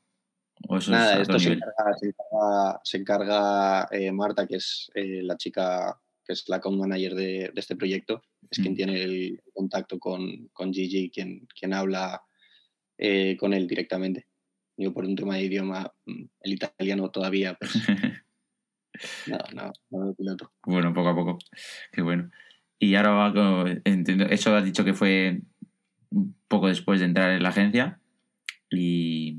o 0.69 0.77
eso 0.77 0.91
Nada, 0.91 1.15
es 1.15 1.23
esto 1.23 1.39
se 1.39 1.53
encarga, 1.55 1.97
se 1.99 2.07
encarga, 2.07 2.81
se 2.85 2.97
encarga 2.99 3.89
eh, 3.91 4.13
Marta, 4.13 4.47
que 4.47 4.57
es 4.57 4.91
eh, 4.95 5.23
la 5.23 5.37
chica 5.37 5.99
que 6.29 6.35
es 6.35 6.47
la 6.49 6.57
account 6.57 6.79
manager 6.79 7.15
de, 7.15 7.51
de 7.55 7.61
este 7.61 7.75
proyecto, 7.75 8.23
es 8.51 8.59
mm. 8.59 8.63
quien 8.63 8.75
tiene 8.77 9.03
el 9.03 9.43
contacto 9.55 9.99
con, 9.99 10.49
con 10.53 10.73
Gigi, 10.75 11.11
quien, 11.11 11.49
quien 11.59 11.73
habla 11.73 12.23
eh, 12.99 13.37
con 13.39 13.55
él 13.55 13.67
directamente. 13.67 14.27
Yo 14.77 14.93
por 14.93 15.07
un 15.07 15.17
tema 15.17 15.37
de 15.37 15.45
idioma, 15.45 15.91
mm, 16.05 16.25
el 16.41 16.53
italiano 16.53 17.11
todavía, 17.11 17.55
pues... 17.55 17.73
no, 19.27 19.39
no, 19.55 19.73
no 19.91 20.15
piloto. 20.15 20.53
Bueno, 20.65 20.93
poco 20.93 21.09
a 21.09 21.15
poco. 21.15 21.39
Qué 21.93 22.03
bueno. 22.03 22.31
Y 22.79 22.95
ahora 22.95 23.81
entiendo, 23.85 24.25
eso 24.27 24.55
has 24.55 24.65
dicho 24.65 24.85
que 24.85 24.95
fue 24.95 25.41
un 26.11 26.35
poco 26.47 26.69
después 26.69 27.01
de 27.01 27.07
entrar 27.07 27.31
en 27.33 27.43
la 27.43 27.49
agencia 27.49 28.01
y, 28.71 29.39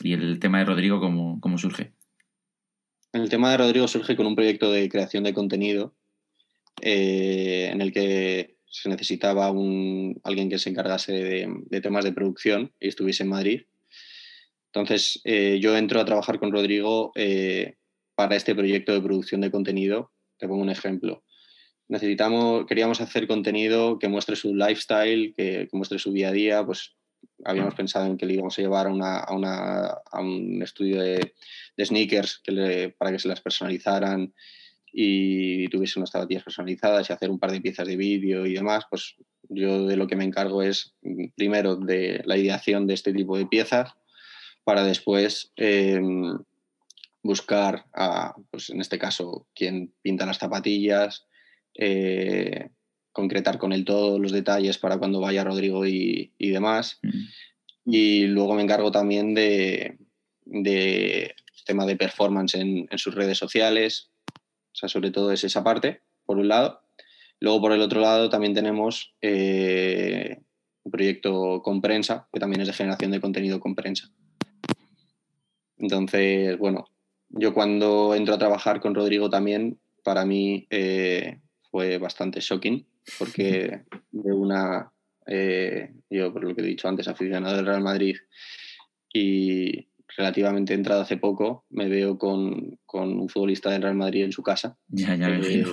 y 0.00 0.12
el 0.12 0.38
tema 0.40 0.58
de 0.58 0.64
Rodrigo, 0.64 1.00
¿cómo, 1.00 1.40
¿cómo 1.40 1.58
surge? 1.58 1.92
El 3.12 3.28
tema 3.28 3.50
de 3.50 3.58
Rodrigo 3.58 3.88
surge 3.88 4.16
con 4.16 4.26
un 4.26 4.36
proyecto 4.36 4.70
de 4.72 4.88
creación 4.88 5.24
de 5.24 5.34
contenido 5.34 5.94
eh, 6.80 7.68
en 7.72 7.80
el 7.80 7.92
que 7.92 8.56
se 8.66 8.88
necesitaba 8.88 9.50
un, 9.50 10.20
alguien 10.22 10.48
que 10.48 10.58
se 10.58 10.70
encargase 10.70 11.12
de, 11.12 11.54
de, 11.66 11.80
temas 11.80 12.04
de 12.04 12.12
producción 12.12 12.72
y 12.80 12.88
estuviese 12.88 13.24
en 13.24 13.30
Madrid. 13.30 13.62
Entonces 14.66 15.20
eh, 15.24 15.58
yo 15.60 15.76
entro 15.76 16.00
a 16.00 16.04
trabajar 16.04 16.38
con 16.38 16.52
Rodrigo 16.52 17.10
eh, 17.16 17.76
para 18.20 18.36
este 18.36 18.54
proyecto 18.54 18.92
de 18.92 19.00
producción 19.00 19.40
de 19.40 19.50
contenido. 19.50 20.12
Te 20.36 20.46
pongo 20.46 20.60
un 20.60 20.68
ejemplo. 20.68 21.24
Necesitamos, 21.88 22.66
queríamos 22.66 23.00
hacer 23.00 23.26
contenido 23.26 23.98
que 23.98 24.08
muestre 24.08 24.36
su 24.36 24.54
lifestyle, 24.54 25.32
que, 25.34 25.68
que 25.70 25.76
muestre 25.78 25.98
su 25.98 26.12
día 26.12 26.28
a 26.28 26.32
día. 26.32 26.66
Pues 26.66 26.96
habíamos 27.46 27.74
pensado 27.74 28.04
en 28.04 28.18
que 28.18 28.26
le 28.26 28.34
íbamos 28.34 28.58
a 28.58 28.60
llevar 28.60 28.88
a, 28.88 28.90
una, 28.90 29.20
a, 29.20 29.34
una, 29.34 29.86
a 29.86 30.20
un 30.20 30.60
estudio 30.62 31.00
de, 31.00 31.32
de 31.78 31.86
sneakers 31.86 32.42
que 32.44 32.52
le, 32.52 32.90
para 32.90 33.10
que 33.10 33.18
se 33.18 33.26
las 33.26 33.40
personalizaran 33.40 34.34
y 34.92 35.68
tuviese 35.68 35.98
unas 35.98 36.10
zapatillas 36.10 36.44
personalizadas 36.44 37.08
y 37.08 37.14
hacer 37.14 37.30
un 37.30 37.38
par 37.38 37.52
de 37.52 37.62
piezas 37.62 37.88
de 37.88 37.96
vídeo 37.96 38.44
y 38.44 38.52
demás, 38.52 38.84
pues 38.90 39.16
yo 39.48 39.86
de 39.86 39.96
lo 39.96 40.06
que 40.06 40.16
me 40.16 40.24
encargo 40.24 40.62
es 40.62 40.94
mm, 41.00 41.28
primero 41.36 41.74
de 41.74 42.20
la 42.26 42.36
ideación 42.36 42.86
de 42.86 42.92
este 42.92 43.14
tipo 43.14 43.38
de 43.38 43.46
piezas 43.46 43.94
para 44.62 44.84
después 44.84 45.52
eh, 45.56 46.02
buscar, 47.22 47.86
a, 47.92 48.34
pues 48.50 48.70
en 48.70 48.80
este 48.80 48.98
caso, 48.98 49.46
quien 49.54 49.92
pinta 50.02 50.26
las 50.26 50.38
zapatillas, 50.38 51.26
eh, 51.74 52.70
concretar 53.12 53.58
con 53.58 53.72
él 53.72 53.84
todos 53.84 54.20
los 54.20 54.32
detalles 54.32 54.78
para 54.78 54.98
cuando 54.98 55.20
vaya 55.20 55.44
Rodrigo 55.44 55.86
y, 55.86 56.32
y 56.38 56.50
demás. 56.50 57.00
Y 57.84 58.26
luego 58.26 58.54
me 58.54 58.62
encargo 58.62 58.90
también 58.90 59.34
de, 59.34 59.98
de 60.44 61.34
tema 61.66 61.86
de 61.86 61.96
performance 61.96 62.54
en, 62.54 62.88
en 62.90 62.98
sus 62.98 63.14
redes 63.14 63.38
sociales, 63.38 64.10
o 64.72 64.74
sea, 64.74 64.88
sobre 64.88 65.10
todo 65.10 65.32
es 65.32 65.44
esa 65.44 65.62
parte, 65.62 66.02
por 66.24 66.38
un 66.38 66.48
lado. 66.48 66.82
Luego, 67.40 67.60
por 67.60 67.72
el 67.72 67.80
otro 67.80 68.00
lado, 68.00 68.28
también 68.28 68.54
tenemos 68.54 69.14
eh, 69.22 70.42
un 70.82 70.92
proyecto 70.92 71.62
con 71.62 71.80
prensa, 71.80 72.28
que 72.32 72.40
también 72.40 72.60
es 72.60 72.66
de 72.66 72.74
generación 72.74 73.10
de 73.10 73.20
contenido 73.20 73.60
con 73.60 73.74
prensa. 73.74 74.10
Entonces, 75.78 76.58
bueno, 76.58 76.86
yo 77.30 77.54
cuando 77.54 78.14
entro 78.14 78.34
a 78.34 78.38
trabajar 78.38 78.80
con 78.80 78.94
Rodrigo 78.94 79.30
también, 79.30 79.78
para 80.02 80.24
mí 80.24 80.66
eh, 80.70 81.40
fue 81.70 81.98
bastante 81.98 82.40
shocking, 82.40 82.86
porque 83.18 83.82
de 84.10 84.32
una, 84.32 84.92
eh, 85.26 85.92
yo 86.08 86.32
por 86.32 86.44
lo 86.44 86.54
que 86.54 86.62
he 86.62 86.66
dicho 86.66 86.88
antes, 86.88 87.08
aficionado 87.08 87.56
del 87.56 87.66
Real 87.66 87.82
Madrid 87.82 88.16
y 89.12 89.88
relativamente 90.16 90.74
entrado 90.74 91.02
hace 91.02 91.16
poco, 91.16 91.64
me 91.70 91.88
veo 91.88 92.18
con, 92.18 92.78
con, 92.84 93.20
un 93.20 93.28
futbolista 93.28 93.70
del 93.70 93.82
Real 93.82 93.94
Madrid 93.94 94.24
en 94.24 94.32
su 94.32 94.42
casa. 94.42 94.76
Ya, 94.88 95.14
ya 95.14 95.28
me 95.28 95.38
eh, 95.38 95.64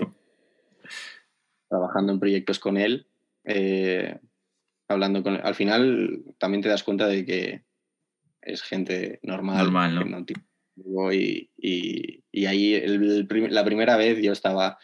Trabajando 1.67 2.13
en 2.13 2.19
proyectos 2.19 2.59
con 2.59 2.77
él, 2.77 3.07
hablando 4.87 5.23
con 5.23 5.35
él. 5.35 5.41
Al 5.43 5.55
final 5.55 6.23
también 6.37 6.61
te 6.61 6.69
das 6.69 6.83
cuenta 6.83 7.07
de 7.07 7.25
que 7.25 7.63
es 8.41 8.61
gente 8.61 9.19
normal. 9.23 9.57
Normal, 9.65 9.95
¿no? 9.95 10.05
no 10.05 10.25
y, 11.11 11.49
y, 11.57 12.23
y, 12.31 12.45
ahí 12.45 12.73
el, 12.75 13.27
el, 13.29 13.53
la 13.53 13.65
primera 13.65 13.97
vez 13.97 14.21
yo 14.21 14.31
estaba 14.31 14.77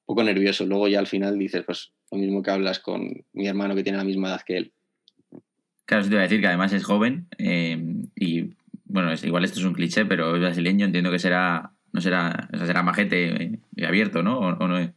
un 0.00 0.14
poco 0.14 0.24
nervioso. 0.24 0.66
Luego 0.66 0.88
ya 0.88 0.98
al 0.98 1.06
final 1.06 1.38
dices, 1.38 1.62
pues 1.64 1.92
lo 2.10 2.18
mismo 2.18 2.42
que 2.42 2.50
hablas 2.50 2.78
con 2.78 3.24
mi 3.32 3.46
hermano 3.46 3.74
que 3.74 3.82
tiene 3.82 3.98
la 3.98 4.04
misma 4.04 4.28
edad 4.28 4.42
que 4.44 4.56
él. 4.56 4.72
Claro, 5.84 6.04
te 6.04 6.10
iba 6.10 6.20
a 6.20 6.22
decir 6.24 6.40
que 6.40 6.46
además 6.46 6.72
es 6.72 6.84
joven 6.84 7.28
eh, 7.38 7.78
y 8.16 8.50
bueno, 8.84 9.12
es, 9.12 9.22
igual 9.24 9.44
esto 9.44 9.60
es 9.60 9.64
un 9.64 9.74
cliché, 9.74 10.04
pero 10.04 10.34
es 10.34 10.40
brasileño, 10.40 10.86
entiendo 10.86 11.10
que 11.10 11.18
será, 11.18 11.72
no 11.92 12.00
será, 12.00 12.48
o 12.52 12.56
sea, 12.56 12.66
será 12.66 12.82
majete 12.82 13.60
y 13.74 13.84
abierto, 13.84 14.22
¿no? 14.22 14.38
¿O, 14.38 14.48
o 14.48 14.68
no 14.68 14.78
es? 14.78 14.90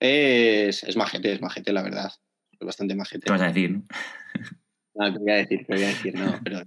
Es, 0.00 0.84
es 0.84 0.96
majete, 0.96 1.32
es 1.32 1.40
majete, 1.40 1.72
la 1.72 1.82
verdad. 1.82 2.12
Es 2.52 2.58
bastante 2.60 2.94
majete. 2.94 3.24
¿Qué 3.24 3.32
vas 3.32 3.42
a 3.42 3.48
decir, 3.48 3.70
no? 3.70 3.84
No, 4.96 5.12
te 5.12 5.18
voy 5.18 5.32
a 5.32 5.34
decir, 5.34 5.66
te 5.66 5.74
voy 5.74 5.82
a 5.82 5.88
decir, 5.88 6.14
no, 6.14 6.40
pero 6.44 6.62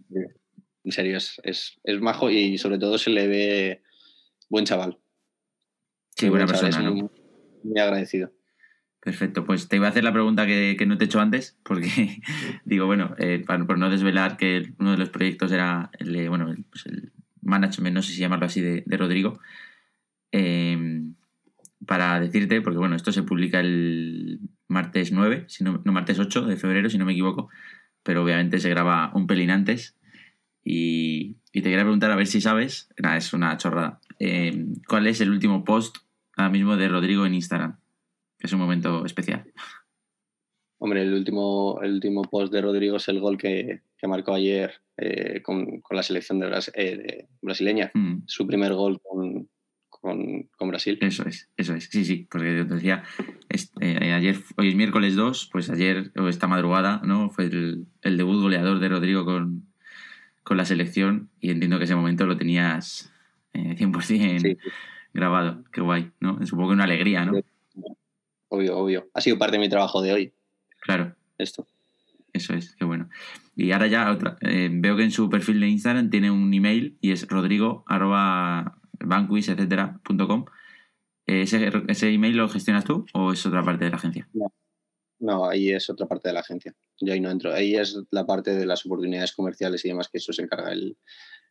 en 0.88 0.94
serio, 0.94 1.18
es, 1.18 1.42
es, 1.44 1.80
es 1.84 2.00
majo 2.00 2.30
y 2.32 2.58
sobre 2.58 2.80
todo 2.80 2.98
se 2.98 3.10
le 3.10 3.28
ve 3.28 3.82
buen 4.50 4.64
chaval. 4.64 4.98
Sí, 6.16 6.30
buena 6.30 6.48
persona, 6.48 6.72
chaval, 6.72 6.86
¿no? 6.86 6.96
muy, 6.96 7.10
muy 7.64 7.80
agradecido. 7.80 8.32
Perfecto, 9.02 9.44
pues 9.44 9.68
te 9.68 9.76
iba 9.76 9.88
a 9.88 9.90
hacer 9.90 10.06
la 10.06 10.14
pregunta 10.14 10.48
que, 10.48 10.78
que 10.80 10.86
no 10.86 10.98
te 10.98 11.04
he 11.04 11.08
hecho 11.08 11.20
antes, 11.20 11.60
porque 11.64 11.90
digo, 12.66 12.86
bueno, 12.86 13.16
eh, 13.18 13.44
para, 13.46 13.66
por 13.68 13.78
no 13.78 13.90
desvelar 13.90 14.38
que 14.38 14.74
uno 14.80 14.92
de 14.92 14.98
los 14.98 15.10
proyectos 15.10 15.52
era 15.52 15.92
el, 16.00 16.30
bueno, 16.30 16.50
el, 16.50 16.64
pues 16.64 16.86
el 16.86 17.12
management, 17.42 17.94
no 17.94 18.02
sé 18.02 18.14
si 18.14 18.22
llamarlo 18.22 18.46
así, 18.46 18.62
de, 18.62 18.84
de 18.86 18.98
Rodrigo, 18.98 19.42
eh, 20.32 21.04
para 21.86 22.18
decirte, 22.22 22.62
porque 22.62 22.80
bueno, 22.80 22.96
esto 22.96 23.12
se 23.12 23.24
publica 23.24 23.60
el 23.60 24.40
martes 24.70 25.12
9, 25.12 25.44
si 25.50 25.66
no, 25.66 25.82
no, 25.84 25.92
martes 25.92 26.18
8 26.18 26.46
de 26.46 26.56
febrero, 26.56 26.90
si 26.90 26.98
no 26.98 27.04
me 27.04 27.12
equivoco, 27.12 27.50
pero 28.04 28.24
obviamente 28.24 28.60
se 28.60 28.70
graba 28.70 29.12
un 29.14 29.28
pelín 29.28 29.52
antes. 29.52 29.97
Y, 30.70 31.38
y 31.54 31.62
te 31.62 31.70
quería 31.70 31.86
preguntar 31.86 32.12
a 32.12 32.18
ver 32.18 32.28
si 32.28 32.42
sabes, 32.42 32.90
nada, 33.02 33.16
es 33.16 33.32
una 33.32 33.56
chorrada, 33.56 34.02
eh, 34.20 34.66
¿cuál 34.86 35.08
es 35.08 35.22
el 35.22 35.30
último 35.30 35.64
post 35.64 36.00
ahora 36.36 36.50
mismo 36.50 36.76
de 36.76 36.90
Rodrigo 36.90 37.26
en 37.26 37.36
Instagram? 37.36 37.80
Es 38.38 38.52
un 38.52 38.60
momento 38.60 39.06
especial. 39.06 39.46
Hombre, 40.78 41.04
el 41.04 41.14
último, 41.14 41.80
el 41.82 41.94
último 41.94 42.22
post 42.24 42.52
de 42.52 42.62
Rodrigo 42.62 42.98
es 42.98 43.08
el 43.08 43.22
gol 43.22 43.38
que, 43.38 43.80
que 43.98 44.08
marcó 44.10 44.34
ayer 44.34 44.82
eh, 44.98 45.42
con, 45.42 45.80
con, 45.80 45.96
la 45.96 46.04
selección 46.04 46.40
de, 46.42 46.48
Bras 46.48 46.70
eh, 46.76 46.98
de 46.98 47.28
brasileña. 47.42 47.90
Mm. 47.94 48.24
Su 48.26 48.46
primer 48.46 48.74
gol 48.74 49.00
con, 49.02 49.48
con, 49.90 50.50
con, 50.58 50.68
Brasil. 50.68 50.98
Eso 51.00 51.26
es, 51.26 51.50
eso 51.56 51.76
es. 51.76 51.86
Sí, 51.86 52.04
sí, 52.04 52.28
porque 52.30 52.58
yo 52.58 52.68
te 52.68 52.76
decía, 52.76 53.04
este, 53.48 54.14
ayer, 54.14 54.36
hoy 54.58 54.68
es 54.68 54.76
miércoles 54.76 55.16
2, 55.16 55.50
pues 55.50 55.70
ayer 55.70 56.12
o 56.18 56.28
esta 56.28 56.48
madrugada, 56.48 57.02
¿no? 57.06 57.30
Fue 57.30 57.46
el, 57.46 57.88
el 58.02 58.18
debut 58.18 58.42
goleador 58.42 58.80
de 58.80 58.90
Rodrigo 58.90 59.24
con, 59.24 59.67
con, 60.48 60.58
la 60.58 60.66
selección 60.66 61.30
y 61.40 61.52
entiendo 61.52 61.78
que 61.78 61.84
ese 61.84 61.96
momento 61.96 62.26
lo 62.26 62.38
tenías 62.38 63.12
eh, 63.54 63.76
100% 63.78 64.40
sí. 64.40 64.58
grabado. 65.14 65.64
Qué 65.72 65.82
guay, 65.82 66.12
¿no? 66.20 66.40
Es 66.42 66.52
un 66.54 66.60
poco 66.60 66.72
una 66.72 66.86
alegría, 66.86 67.26
¿no? 67.26 67.40
Obvio, 68.50 68.78
obvio. 68.78 69.10
Ha 69.14 69.22
sido 69.22 69.38
parte 69.38 69.58
de 69.58 69.60
mi 69.60 69.70
trabajo 69.70 70.02
de 70.02 70.14
hoy. 70.14 70.34
Claro. 70.82 71.16
Esto. 71.38 71.68
Eso 72.34 72.54
es, 72.54 72.76
qué 72.76 72.86
bueno. 72.86 73.10
Y 73.56 73.72
ahora 73.72 73.88
ya 73.88 74.12
otra. 74.12 74.38
Eh, 74.42 74.70
veo 74.72 74.96
que 74.96 75.04
en 75.04 75.12
su 75.12 75.30
perfil 75.30 75.60
de 75.60 75.68
Instagram 75.68 76.10
tiene 76.10 76.32
un 76.32 76.54
email 76.54 76.98
y 77.02 77.12
es 77.12 77.28
rodrigo 77.28 77.84
arroba 77.88 78.80
banquis, 79.00 79.50
etcétera, 79.50 80.00
punto 80.04 80.28
com. 80.28 80.46
¿Ese, 81.26 81.72
¿Ese 81.88 82.10
email 82.10 82.38
lo 82.38 82.48
gestionas 82.48 82.86
tú 82.86 83.06
o 83.14 83.34
es 83.34 83.46
otra 83.46 83.64
parte 83.64 83.86
de 83.86 83.92
la 83.92 83.98
agencia? 83.98 84.30
No. 84.34 84.54
no, 85.20 85.50
ahí 85.50 85.72
es 85.72 85.90
otra 85.90 86.08
parte 86.08 86.30
de 86.30 86.34
la 86.34 86.40
agencia. 86.40 86.74
Yo 87.00 87.14
ahí 87.14 87.20
no 87.20 87.30
entro. 87.30 87.54
Ahí 87.54 87.76
es 87.76 87.98
la 88.12 88.26
parte 88.26 88.56
de 88.56 88.66
las 88.66 88.86
oportunidades 88.86 89.34
comerciales 89.34 89.84
y 89.86 89.90
demás, 89.90 90.10
que 90.10 90.18
eso 90.18 90.34
se 90.34 90.44
encarga 90.44 90.72
el, 90.72 90.98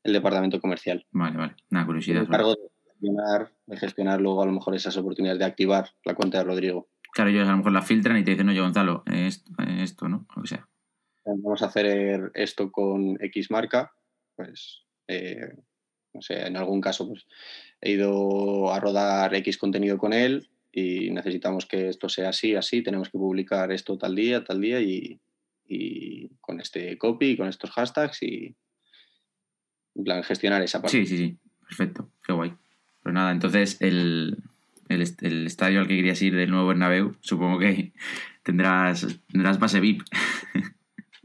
el 0.06 0.12
departamento 0.12 0.61
comercial. 0.61 1.04
Vale, 1.11 1.37
vale. 1.37 1.56
Una 1.70 1.85
curiosidad. 1.85 2.20
Me 2.20 2.26
encargo 2.26 2.54
de 2.54 2.68
gestionar, 2.92 3.52
de 3.66 3.76
gestionar 3.76 4.20
luego 4.20 4.42
a 4.42 4.46
lo 4.46 4.52
mejor 4.52 4.74
esas 4.74 4.96
oportunidades 4.96 5.38
de 5.38 5.44
activar 5.44 5.90
la 6.04 6.14
cuenta 6.14 6.38
de 6.38 6.44
Rodrigo. 6.44 6.88
Claro, 7.12 7.30
ellos 7.30 7.48
a 7.48 7.52
lo 7.52 7.59
mejor 7.59 7.72
la 7.72 7.82
filtran 7.82 8.16
y 8.18 8.24
te 8.24 8.32
dicen, 8.32 8.48
oye, 8.48 8.61
Gonzalo, 8.61 9.02
esto, 9.06 9.50
esto 9.78 10.09
¿no? 10.09 10.26
O 10.37 10.46
sea. 10.46 10.68
Vamos 11.24 11.62
a 11.62 11.66
hacer 11.66 12.30
esto 12.35 12.70
con 12.70 13.16
X 13.20 13.50
marca, 13.50 13.92
pues, 14.37 14.85
eh, 15.09 15.56
no 16.12 16.22
sé, 16.22 16.46
en 16.46 16.56
algún 16.56 16.80
caso, 16.80 17.09
pues 17.09 17.26
he 17.80 17.92
ido 17.92 18.72
a 18.72 18.78
rodar 18.78 19.35
X 19.35 19.59
contenido 19.59 19.98
con 19.98 20.12
él 20.12 20.48
y 20.70 21.11
necesitamos 21.11 21.66
que 21.66 21.88
esto 21.88 22.09
sea 22.09 22.28
así, 22.28 22.54
así, 22.54 22.82
tenemos 22.82 23.09
que 23.09 23.18
publicar 23.18 23.72
esto 23.72 23.98
tal 23.98 24.14
día, 24.14 24.44
tal 24.44 24.61
día 24.61 24.80
y, 24.80 25.18
y 25.68 26.29
con 26.40 26.61
este 26.61 26.96
copy, 26.98 27.37
con 27.37 27.48
estos 27.48 27.70
hashtags 27.70 28.22
y, 28.22 28.57
en 29.94 30.05
plan, 30.05 30.22
gestionar 30.22 30.62
esa 30.62 30.81
parte. 30.81 30.96
Sí, 30.98 31.07
sí, 31.07 31.16
sí, 31.16 31.38
perfecto, 31.66 32.11
qué 32.24 32.33
guay. 32.33 32.55
Pues 33.02 33.14
nada, 33.14 33.31
entonces 33.31 33.81
el, 33.81 34.38
el, 34.88 35.05
el, 35.20 35.46
estadio 35.46 35.81
al 35.81 35.88
que 35.88 35.96
querías 35.96 36.20
ir 36.22 36.35
del 36.35 36.50
nuevo 36.50 36.68
Bernabéu, 36.68 37.16
supongo 37.20 37.59
que 37.59 37.92
tendrás, 38.42 39.07
tendrás 39.31 39.59
base 39.59 39.81
VIP. 39.81 40.02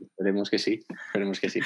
Esperemos 0.01 0.49
que 0.49 0.59
sí, 0.59 0.79
esperemos 1.07 1.39
que 1.39 1.49
sí. 1.49 1.59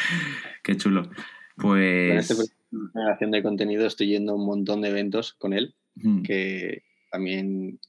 Qué 0.64 0.78
chulo. 0.78 1.10
Pues... 1.58 2.28
Con 2.28 2.42
este 2.42 2.56
generación 2.94 3.32
de 3.32 3.44
contenido 3.44 3.86
estoy 3.86 4.08
yendo 4.08 4.34
a 4.34 4.36
un 4.36 4.46
montón 4.46 4.82
de 4.82 4.90
eventos 4.90 5.34
con 5.34 5.54
él, 5.54 5.76
mm. 5.96 6.24
que 6.24 6.84
también 7.12 7.80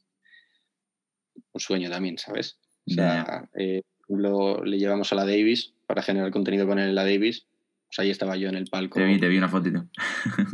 un 1.52 1.60
sueño 1.60 1.90
también, 1.90 2.18
¿sabes? 2.18 2.58
O 2.86 2.92
sea, 2.92 3.48
eh, 3.54 3.82
lo, 4.08 4.64
le 4.64 4.78
llevamos 4.78 5.12
a 5.12 5.16
la 5.16 5.24
Davis 5.24 5.74
para 5.86 6.02
generar 6.02 6.30
contenido 6.30 6.66
con 6.66 6.78
él 6.78 6.88
en 6.88 6.94
la 6.94 7.04
Davis. 7.04 7.46
Pues 7.88 7.98
ahí 8.00 8.10
estaba 8.10 8.36
yo 8.36 8.48
en 8.48 8.56
el 8.56 8.66
palco. 8.66 8.98
Te 8.98 9.06
vi, 9.06 9.18
te 9.18 9.28
vi 9.28 9.38
una 9.38 9.48
fotito. 9.48 9.86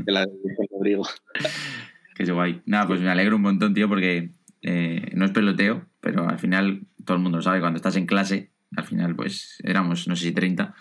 De 0.05 0.13
la 0.13 0.21
Davis 0.21 0.57
con 0.57 0.67
Rodrigo. 0.71 1.07
Qué 2.15 2.31
guay. 2.31 2.63
Nada, 2.67 2.87
pues 2.87 3.01
me 3.01 3.11
alegro 3.11 3.37
un 3.37 3.43
montón, 3.43 3.75
tío, 3.75 3.89
porque 3.89 4.33
eh, 4.63 5.11
no 5.15 5.25
es 5.25 5.31
peloteo, 5.33 5.87
pero 6.01 6.29
al 6.29 6.39
final 6.39 6.87
todo 7.05 7.17
el 7.17 7.23
mundo 7.23 7.39
lo 7.39 7.43
sabe, 7.43 7.61
cuando 7.61 7.77
estás 7.77 7.97
en 7.97 8.07
clase, 8.07 8.51
al 8.77 8.85
final 8.85 9.17
pues 9.17 9.59
éramos, 9.65 10.07
no 10.09 10.15
sé 10.15 10.27
si 10.27 10.33
30, 10.33 10.75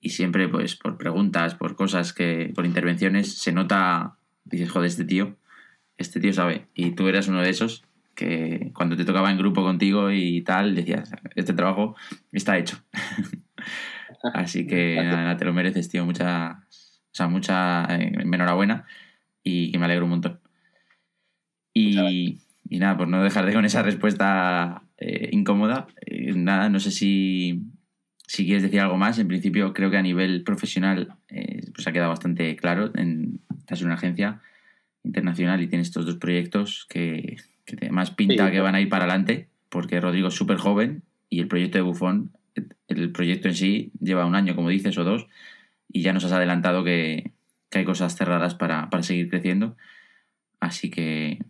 y 0.00 0.10
siempre 0.10 0.48
pues 0.48 0.76
por 0.76 0.98
preguntas, 0.98 1.54
por 1.54 1.76
cosas 1.76 2.12
que, 2.12 2.52
por 2.54 2.66
intervenciones, 2.66 3.38
se 3.38 3.52
nota, 3.52 4.16
dices, 4.44 4.70
joder, 4.70 4.88
este 4.88 5.04
tío, 5.04 5.36
este 5.96 6.20
tío 6.20 6.32
sabe. 6.32 6.66
Y 6.74 6.92
tú 6.92 7.08
eras 7.08 7.28
uno 7.28 7.42
de 7.42 7.50
esos 7.50 7.84
que 8.16 8.72
cuando 8.74 8.96
te 8.96 9.04
tocaba 9.04 9.30
en 9.30 9.38
grupo 9.38 9.62
contigo 9.62 10.10
y 10.10 10.42
tal, 10.42 10.74
decías, 10.74 11.12
este 11.36 11.52
trabajo 11.52 11.94
está 12.32 12.58
hecho. 12.58 12.78
Así 14.34 14.66
que 14.66 14.96
nada, 14.96 15.36
te 15.36 15.44
lo 15.44 15.52
mereces, 15.52 15.88
tío. 15.88 16.04
Mucha, 16.04 16.62
o 16.70 17.14
sea, 17.14 17.28
mucha 17.28 17.84
eh, 17.94 18.12
enhorabuena 18.20 18.86
y 19.42 19.70
que 19.70 19.78
me 19.78 19.84
alegro 19.84 20.06
un 20.06 20.10
montón. 20.10 20.40
Y, 21.72 22.40
y, 22.68 22.78
nada, 22.78 22.96
por 22.96 23.06
no 23.06 23.22
dejar 23.22 23.44
de 23.44 23.52
con 23.52 23.66
esa 23.66 23.82
respuesta 23.82 24.82
eh, 24.96 25.28
incómoda, 25.32 25.86
eh, 26.06 26.32
nada, 26.34 26.70
no 26.70 26.80
sé 26.80 26.90
si, 26.90 27.62
si, 28.26 28.46
quieres 28.46 28.62
decir 28.62 28.80
algo 28.80 28.96
más. 28.96 29.18
En 29.18 29.28
principio, 29.28 29.74
creo 29.74 29.90
que 29.90 29.98
a 29.98 30.02
nivel 30.02 30.42
profesional 30.42 31.16
pues 31.74 31.86
ha 31.86 31.92
quedado 31.92 32.10
bastante 32.10 32.56
claro. 32.56 32.90
En, 32.94 33.40
estás 33.58 33.82
en 33.82 33.88
una 33.88 33.96
agencia 33.96 34.40
internacional 35.04 35.60
y 35.60 35.68
tienes 35.68 35.88
estos 35.88 36.06
dos 36.06 36.16
proyectos 36.16 36.86
que, 36.88 37.36
que 37.66 37.76
además 37.80 38.12
pinta 38.12 38.46
sí, 38.46 38.52
que 38.52 38.60
van 38.60 38.74
a 38.74 38.80
ir 38.80 38.88
para 38.88 39.04
adelante, 39.04 39.48
porque 39.68 40.00
Rodrigo 40.00 40.28
es 40.28 40.34
súper 40.34 40.56
joven 40.56 41.02
y 41.28 41.40
el 41.40 41.48
proyecto 41.48 41.78
de 41.78 41.82
Bufón, 41.82 42.32
el 42.88 43.12
proyecto 43.12 43.48
en 43.48 43.54
sí 43.54 43.92
lleva 44.00 44.24
un 44.24 44.34
año, 44.34 44.54
como 44.54 44.70
dices, 44.70 44.96
o 44.96 45.04
dos, 45.04 45.26
y 45.92 46.02
ya 46.02 46.12
nos 46.12 46.24
has 46.24 46.32
adelantado 46.32 46.84
que, 46.84 47.32
que 47.68 47.78
hay 47.78 47.84
cosas 47.84 48.16
cerradas 48.16 48.54
para, 48.54 48.88
para 48.88 49.02
seguir 49.02 49.28
creciendo. 49.28 49.76
Así 50.60 50.90
que 50.90 51.40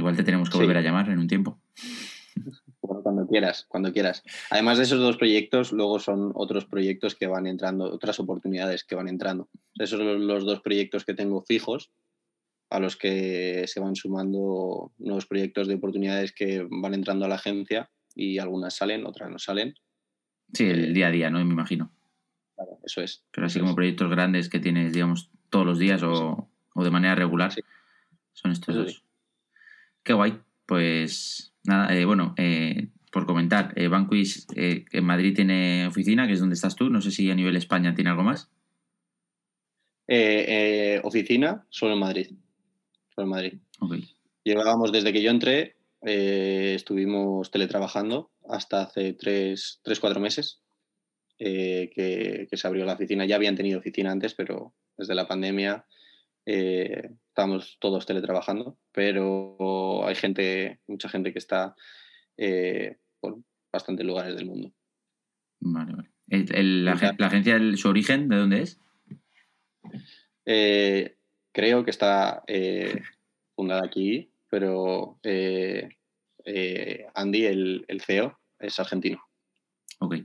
Igual 0.00 0.16
te 0.16 0.24
tenemos 0.24 0.48
que 0.48 0.56
volver 0.56 0.76
sí. 0.76 0.78
a 0.78 0.82
llamar 0.82 1.08
en 1.10 1.18
un 1.18 1.28
tiempo. 1.28 1.58
Bueno, 2.80 3.02
cuando 3.02 3.26
quieras, 3.26 3.66
cuando 3.68 3.92
quieras. 3.92 4.22
Además 4.50 4.78
de 4.78 4.84
esos 4.84 4.98
dos 4.98 5.16
proyectos, 5.16 5.72
luego 5.72 5.98
son 5.98 6.32
otros 6.34 6.64
proyectos 6.64 7.14
que 7.14 7.26
van 7.26 7.46
entrando, 7.46 7.84
otras 7.92 8.18
oportunidades 8.18 8.84
que 8.84 8.94
van 8.94 9.08
entrando. 9.08 9.48
Esos 9.74 9.98
son 9.98 10.26
los 10.26 10.46
dos 10.46 10.60
proyectos 10.60 11.04
que 11.04 11.14
tengo 11.14 11.42
fijos, 11.42 11.90
a 12.70 12.78
los 12.78 12.96
que 12.96 13.64
se 13.66 13.80
van 13.80 13.96
sumando 13.96 14.92
nuevos 14.98 15.26
proyectos 15.26 15.68
de 15.68 15.74
oportunidades 15.74 16.32
que 16.32 16.66
van 16.70 16.94
entrando 16.94 17.24
a 17.26 17.28
la 17.28 17.34
agencia 17.34 17.90
y 18.14 18.38
algunas 18.38 18.76
salen, 18.76 19.04
otras 19.04 19.30
no 19.30 19.38
salen. 19.38 19.74
Sí, 20.52 20.64
el 20.64 20.94
día 20.94 21.08
a 21.08 21.10
día, 21.10 21.30
¿no? 21.30 21.44
Me 21.44 21.52
imagino. 21.52 21.92
Claro, 22.54 22.78
eso 22.84 23.02
es. 23.02 23.24
Pero 23.30 23.46
así 23.46 23.58
como 23.60 23.74
proyectos 23.74 24.10
grandes 24.10 24.48
que 24.48 24.60
tienes, 24.60 24.92
digamos, 24.92 25.30
todos 25.48 25.66
los 25.66 25.78
días 25.78 26.02
o, 26.02 26.48
o 26.74 26.84
de 26.84 26.90
manera 26.90 27.14
regular, 27.14 27.52
sí. 27.52 27.60
son 28.32 28.52
estos 28.52 28.74
eso 28.74 28.84
dos. 28.84 28.92
Sí. 28.92 29.02
Qué 30.02 30.12
guay. 30.12 30.40
Pues 30.66 31.52
nada, 31.64 31.94
eh, 31.96 32.04
bueno, 32.04 32.34
eh, 32.36 32.88
por 33.10 33.26
comentar, 33.26 33.72
eh, 33.76 33.88
Banquis 33.88 34.46
en 34.54 35.04
Madrid 35.04 35.34
tiene 35.34 35.86
oficina, 35.88 36.26
que 36.26 36.34
es 36.34 36.40
donde 36.40 36.54
estás 36.54 36.76
tú. 36.76 36.90
No 36.90 37.00
sé 37.00 37.10
si 37.10 37.30
a 37.30 37.34
nivel 37.34 37.56
España 37.56 37.94
tiene 37.94 38.10
algo 38.10 38.22
más. 38.22 38.48
Eh, 40.06 41.00
oficina, 41.02 41.66
solo 41.70 41.94
en 41.94 42.00
Madrid. 42.00 42.30
En 43.22 43.28
Madrid. 43.28 43.54
Okay. 43.80 44.08
Llevábamos 44.44 44.92
desde 44.92 45.12
que 45.12 45.22
yo 45.22 45.30
entré, 45.30 45.76
estuvimos 46.02 47.50
teletrabajando 47.50 48.30
hasta 48.48 48.82
hace 48.82 49.12
tres, 49.12 49.80
tres 49.82 50.00
cuatro 50.00 50.20
meses 50.20 50.62
que, 51.38 52.46
que, 52.50 52.56
se 52.56 52.66
abrió 52.66 52.84
la 52.84 52.94
oficina. 52.94 53.26
Ya 53.26 53.36
habían 53.36 53.56
tenido 53.56 53.78
oficina 53.78 54.10
antes, 54.10 54.34
pero 54.34 54.74
desde 54.96 55.14
la 55.14 55.28
pandemia 55.28 55.86
eh, 56.46 57.10
estamos 57.28 57.76
todos 57.80 58.06
teletrabajando, 58.06 58.78
pero 58.92 60.06
hay 60.06 60.14
gente, 60.14 60.80
mucha 60.86 61.08
gente 61.08 61.32
que 61.32 61.38
está 61.38 61.74
eh, 62.36 62.96
por 63.20 63.38
bastantes 63.72 64.06
lugares 64.06 64.36
del 64.36 64.46
mundo. 64.46 64.72
Vale, 65.60 65.92
vale. 65.94 66.10
¿El, 66.28 66.54
el, 66.54 66.84
la, 66.84 67.14
la, 67.18 67.26
agencia, 67.26 67.56
el, 67.56 67.76
su 67.76 67.88
origen, 67.88 68.28
de 68.28 68.36
dónde 68.36 68.62
es? 68.62 68.80
Eh, 70.46 71.16
creo 71.52 71.84
que 71.84 71.90
está 71.90 72.42
eh, 72.46 73.02
fundada 73.54 73.84
aquí, 73.84 74.30
pero 74.48 75.18
eh, 75.22 75.88
Andy, 77.14 77.46
el, 77.46 77.84
el, 77.88 78.00
CEO, 78.00 78.38
es 78.58 78.78
argentino. 78.80 79.20
Ok. 79.98 80.16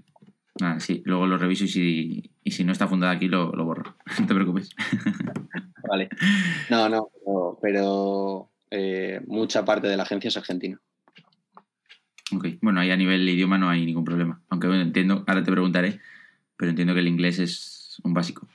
Ah, 0.62 0.80
sí, 0.80 1.02
luego 1.06 1.28
lo 1.28 1.38
reviso 1.38 1.66
y 1.66 1.68
si, 1.68 2.32
y 2.44 2.52
si 2.52 2.64
no 2.64 2.72
está 2.72 2.88
fundada 2.88 3.14
aquí 3.14 3.28
lo, 3.28 3.52
lo 3.52 3.66
borro. 3.66 3.96
No 4.20 4.28
te 4.28 4.34
preocupes. 4.34 4.70
Vale. 5.88 6.10
No, 6.70 6.90
no, 6.90 7.10
pero, 7.14 7.60
pero 7.62 8.50
eh, 8.72 9.22
mucha 9.28 9.66
parte 9.66 9.88
de 9.88 9.98
la 9.98 10.04
agencia 10.04 10.30
es 10.30 10.38
argentina. 10.38 10.80
Ok, 12.34 12.48
bueno, 12.62 12.80
ahí 12.80 12.90
a 12.90 12.98
nivel 12.98 13.28
idioma 13.28 13.58
no 13.58 13.70
hay 13.70 13.86
ningún 13.86 14.06
problema. 14.06 14.42
Aunque 14.50 14.68
bueno, 14.68 14.82
entiendo, 14.82 15.24
ahora 15.28 15.44
te 15.44 15.52
preguntaré, 15.52 16.00
pero 16.58 16.70
entiendo 16.70 16.94
que 16.94 17.02
el 17.02 17.08
inglés 17.08 17.40
es 17.40 18.02
un 18.04 18.14
básico. 18.14 18.48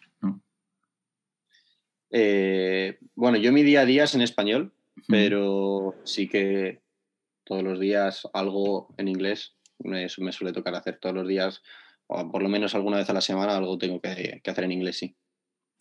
Eh, 2.10 2.98
bueno, 3.14 3.38
yo 3.38 3.52
mi 3.52 3.62
día 3.62 3.82
a 3.82 3.84
día 3.84 4.04
es 4.04 4.14
en 4.14 4.20
español, 4.20 4.72
pero 5.08 5.94
sí 6.04 6.28
que 6.28 6.80
todos 7.44 7.62
los 7.62 7.80
días 7.80 8.28
algo 8.32 8.94
en 8.96 9.08
inglés. 9.08 9.54
Me, 9.78 10.06
me 10.18 10.32
suele 10.32 10.52
tocar 10.52 10.74
hacer 10.74 10.98
todos 11.00 11.14
los 11.14 11.26
días, 11.26 11.62
o 12.06 12.30
por 12.30 12.42
lo 12.42 12.48
menos 12.48 12.74
alguna 12.74 12.98
vez 12.98 13.08
a 13.08 13.14
la 13.14 13.20
semana, 13.20 13.56
algo 13.56 13.78
tengo 13.78 14.00
que, 14.00 14.42
hacer 14.44 14.64
en 14.64 14.72
inglés, 14.72 14.98
sí. 14.98 15.16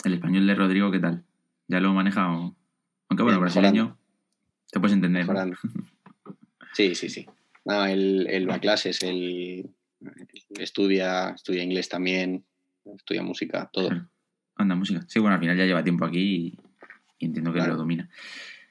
¿El 0.06 0.14
español 0.14 0.48
de 0.48 0.56
Rodrigo 0.56 0.92
qué 0.92 1.00
tal? 1.00 1.26
¿Ya 1.68 1.80
lo 1.80 1.94
maneja? 1.94 2.24
Aunque 2.24 3.24
bueno, 3.24 3.40
brasileño, 3.40 3.98
te 4.72 4.80
puedes 4.80 4.96
entender. 4.96 5.26
Sí, 6.74 6.96
sí, 6.96 7.10
sí. 7.10 7.26
No, 7.66 7.86
él, 7.86 8.48
va 8.50 8.56
a 8.56 8.60
clases, 8.60 9.04
él 9.04 9.70
estudia, 10.52 11.32
estudia 11.32 11.64
inglés 11.64 11.90
también, 11.90 12.46
estudia 12.96 13.22
música, 13.22 13.70
todo. 13.74 13.90
Anda, 14.60 14.76
música. 14.76 15.06
Sí, 15.08 15.20
bueno, 15.20 15.36
al 15.36 15.40
final 15.40 15.58
ya 15.58 15.66
lleva 15.66 15.86
tiempo 15.86 16.04
aquí 16.04 16.20
y, 16.20 17.26
entiendo 17.26 17.54
que 17.54 17.60
lo 17.60 17.78
domina. 17.78 18.10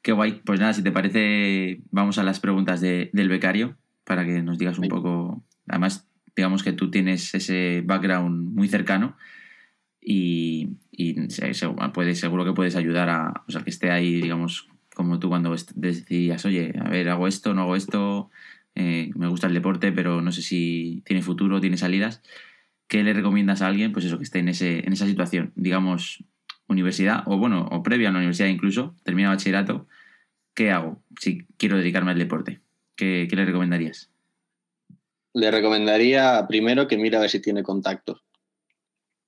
Qué 0.02 0.12
guay. 0.12 0.42
Pues 0.44 0.60
nada, 0.60 0.74
si 0.74 0.82
te 0.82 0.92
parece, 0.92 1.80
vamos 1.90 2.18
a 2.18 2.22
las 2.22 2.40
preguntas 2.40 2.82
del 2.82 3.28
becario 3.28 3.78
para 4.04 4.26
que 4.26 4.42
nos 4.42 4.58
digas 4.58 4.78
un 4.78 4.88
poco. 4.88 5.42
Además, 5.66 6.06
digamos 6.36 6.62
que 6.62 6.74
tú 6.74 6.90
tienes 6.90 7.34
ese 7.34 7.82
background 7.86 8.52
muy 8.52 8.68
cercano 8.68 9.16
y, 9.98 10.76
y 10.92 11.14
puedes, 11.94 12.20
seguro 12.20 12.44
que 12.44 12.52
puedes 12.52 12.76
ayudar 12.76 13.08
a, 13.08 13.44
o 13.48 13.50
sea, 13.50 13.62
que 13.62 13.70
esté 13.70 13.90
ahí, 13.90 14.20
digamos, 14.20 14.68
como 14.94 15.18
tú 15.18 15.30
cuando 15.30 15.56
decías, 15.74 16.44
oye, 16.44 16.74
a 16.78 16.90
ver, 16.90 17.08
hago 17.08 17.26
esto, 17.26 17.54
no 17.54 17.62
hago 17.62 17.76
esto, 17.76 18.30
eh, 18.74 19.10
me 19.14 19.28
gusta 19.28 19.46
el 19.46 19.54
deporte, 19.54 19.90
pero 19.90 20.20
no 20.20 20.32
sé 20.32 20.42
si 20.42 21.02
tiene 21.06 21.22
futuro, 21.22 21.62
tiene 21.62 21.78
salidas. 21.78 22.22
¿Qué 22.88 23.02
le 23.02 23.12
recomiendas 23.12 23.62
a 23.62 23.68
alguien? 23.68 23.92
Pues 23.92 24.06
eso, 24.06 24.16
que 24.16 24.24
esté 24.24 24.38
en, 24.38 24.48
ese, 24.48 24.80
en 24.86 24.92
esa 24.92 25.06
situación, 25.06 25.52
digamos, 25.54 26.24
universidad, 26.68 27.22
o 27.26 27.36
bueno, 27.38 27.68
o 27.70 27.82
previa 27.82 28.08
a 28.08 28.12
la 28.12 28.18
universidad 28.18 28.48
incluso, 28.48 28.94
termina 29.04 29.28
bachillerato, 29.28 29.86
¿qué 30.54 30.70
hago 30.70 31.02
si 31.20 31.44
quiero 31.56 31.76
dedicarme 31.76 32.12
al 32.12 32.18
deporte? 32.18 32.60
¿Qué, 32.96 33.28
le 33.30 33.44
recomendarías? 33.44 34.10
Le 35.34 35.50
recomendaría 35.50 36.46
primero 36.48 36.88
que 36.88 36.98
mire 36.98 37.16
a 37.16 37.20
ver 37.20 37.30
si 37.30 37.40
tiene 37.40 37.62
contacto. 37.62 38.22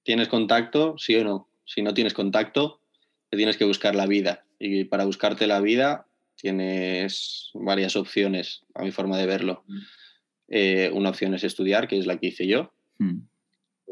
¿Tienes 0.02 0.28
contacto? 0.28 0.96
Sí 0.98 1.14
o 1.16 1.24
no. 1.24 1.48
Si 1.64 1.82
no 1.82 1.94
tienes 1.94 2.14
contacto, 2.14 2.80
te 3.28 3.36
tienes 3.36 3.56
que 3.56 3.64
buscar 3.64 3.94
la 3.94 4.06
vida. 4.06 4.44
Y 4.58 4.84
para 4.84 5.04
buscarte 5.04 5.46
la 5.46 5.60
vida 5.60 6.06
tienes 6.34 7.50
varias 7.54 7.94
opciones, 7.96 8.62
a 8.74 8.82
mi 8.82 8.90
forma 8.90 9.18
de 9.18 9.26
verlo. 9.26 9.64
Mm. 9.68 9.78
Eh, 10.48 10.90
una 10.92 11.10
opción 11.10 11.34
es 11.34 11.44
estudiar, 11.44 11.86
que 11.86 11.98
es 11.98 12.06
la 12.06 12.18
que 12.18 12.28
hice 12.28 12.46
yo. 12.46 12.72
Mm. 12.98 13.20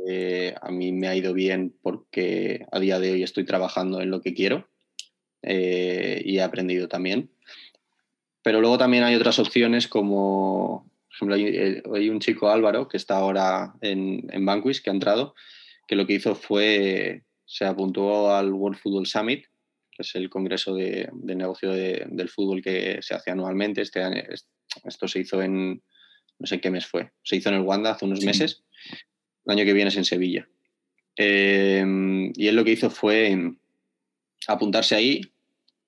Eh, 0.06 0.54
a 0.61 0.70
mí 0.70 0.92
me 0.92 1.08
ha 1.08 1.16
ido 1.16 1.32
bien 1.32 1.74
porque 1.82 2.66
a 2.70 2.78
día 2.78 3.00
de 3.00 3.12
hoy 3.12 3.22
estoy 3.22 3.44
trabajando 3.44 4.00
en 4.00 4.11
lo 4.11 4.20
que 4.20 4.34
quiero 4.34 4.68
eh, 5.42 6.22
y 6.24 6.38
he 6.38 6.42
aprendido 6.42 6.88
también. 6.88 7.30
Pero 8.42 8.61
luego 8.61 8.78
también 8.78 9.04
hay 9.04 9.14
otras 9.14 9.38
opciones 9.38 9.88
como, 9.88 10.90
por 11.18 11.32
ejemplo, 11.32 11.94
hay, 11.94 12.08
un 12.08 12.20
chico 12.20 12.50
Álvaro 12.50 12.88
que 12.88 12.96
está 12.96 13.16
ahora 13.16 13.74
en, 13.80 14.26
en 14.30 14.46
Banquist, 14.46 14.82
que 14.82 14.90
ha 14.90 14.92
entrado, 14.92 15.34
que 15.87 15.96
lo 15.96 16.06
que 16.06 16.14
hizo 16.14 16.34
fue, 16.34 17.24
se 17.44 17.64
apuntó 17.64 18.34
al 18.34 18.52
World 18.52 18.78
Football 18.78 19.06
Summit, 19.06 19.44
que 19.90 20.02
es 20.02 20.14
el 20.14 20.30
congreso 20.30 20.74
de, 20.74 21.11
negocio 21.12 21.72
del 21.72 22.28
fútbol 22.28 22.62
que 22.62 23.00
se 23.02 23.14
hace 23.14 23.30
anualmente. 23.30 23.82
Este 23.82 24.00
esto 24.84 25.08
se 25.08 25.20
hizo 25.20 25.42
en, 25.42 25.82
no 26.38 26.46
sé 26.46 26.61
qué 26.61 26.70
mes 26.70 26.87
fue, 26.87 27.11
se 27.24 27.37
hizo 27.37 27.48
en 27.48 27.56
el 27.56 27.62
Wanda 27.62 27.90
hace 27.90 28.04
unos 28.04 28.24
meses 28.24 28.62
el 29.48 29.58
año 29.58 29.64
que 29.64 29.72
viene 29.72 29.88
es 29.88 29.96
en 29.96 30.04
Sevilla. 30.04 30.48
Em, 31.16 32.32
y 32.37 32.46
él 32.46 32.56
lo 32.56 32.64
que 32.64 32.72
hizo 32.72 32.90
fue 32.90 33.54
apuntarse 34.46 34.94
ahí. 34.94 35.22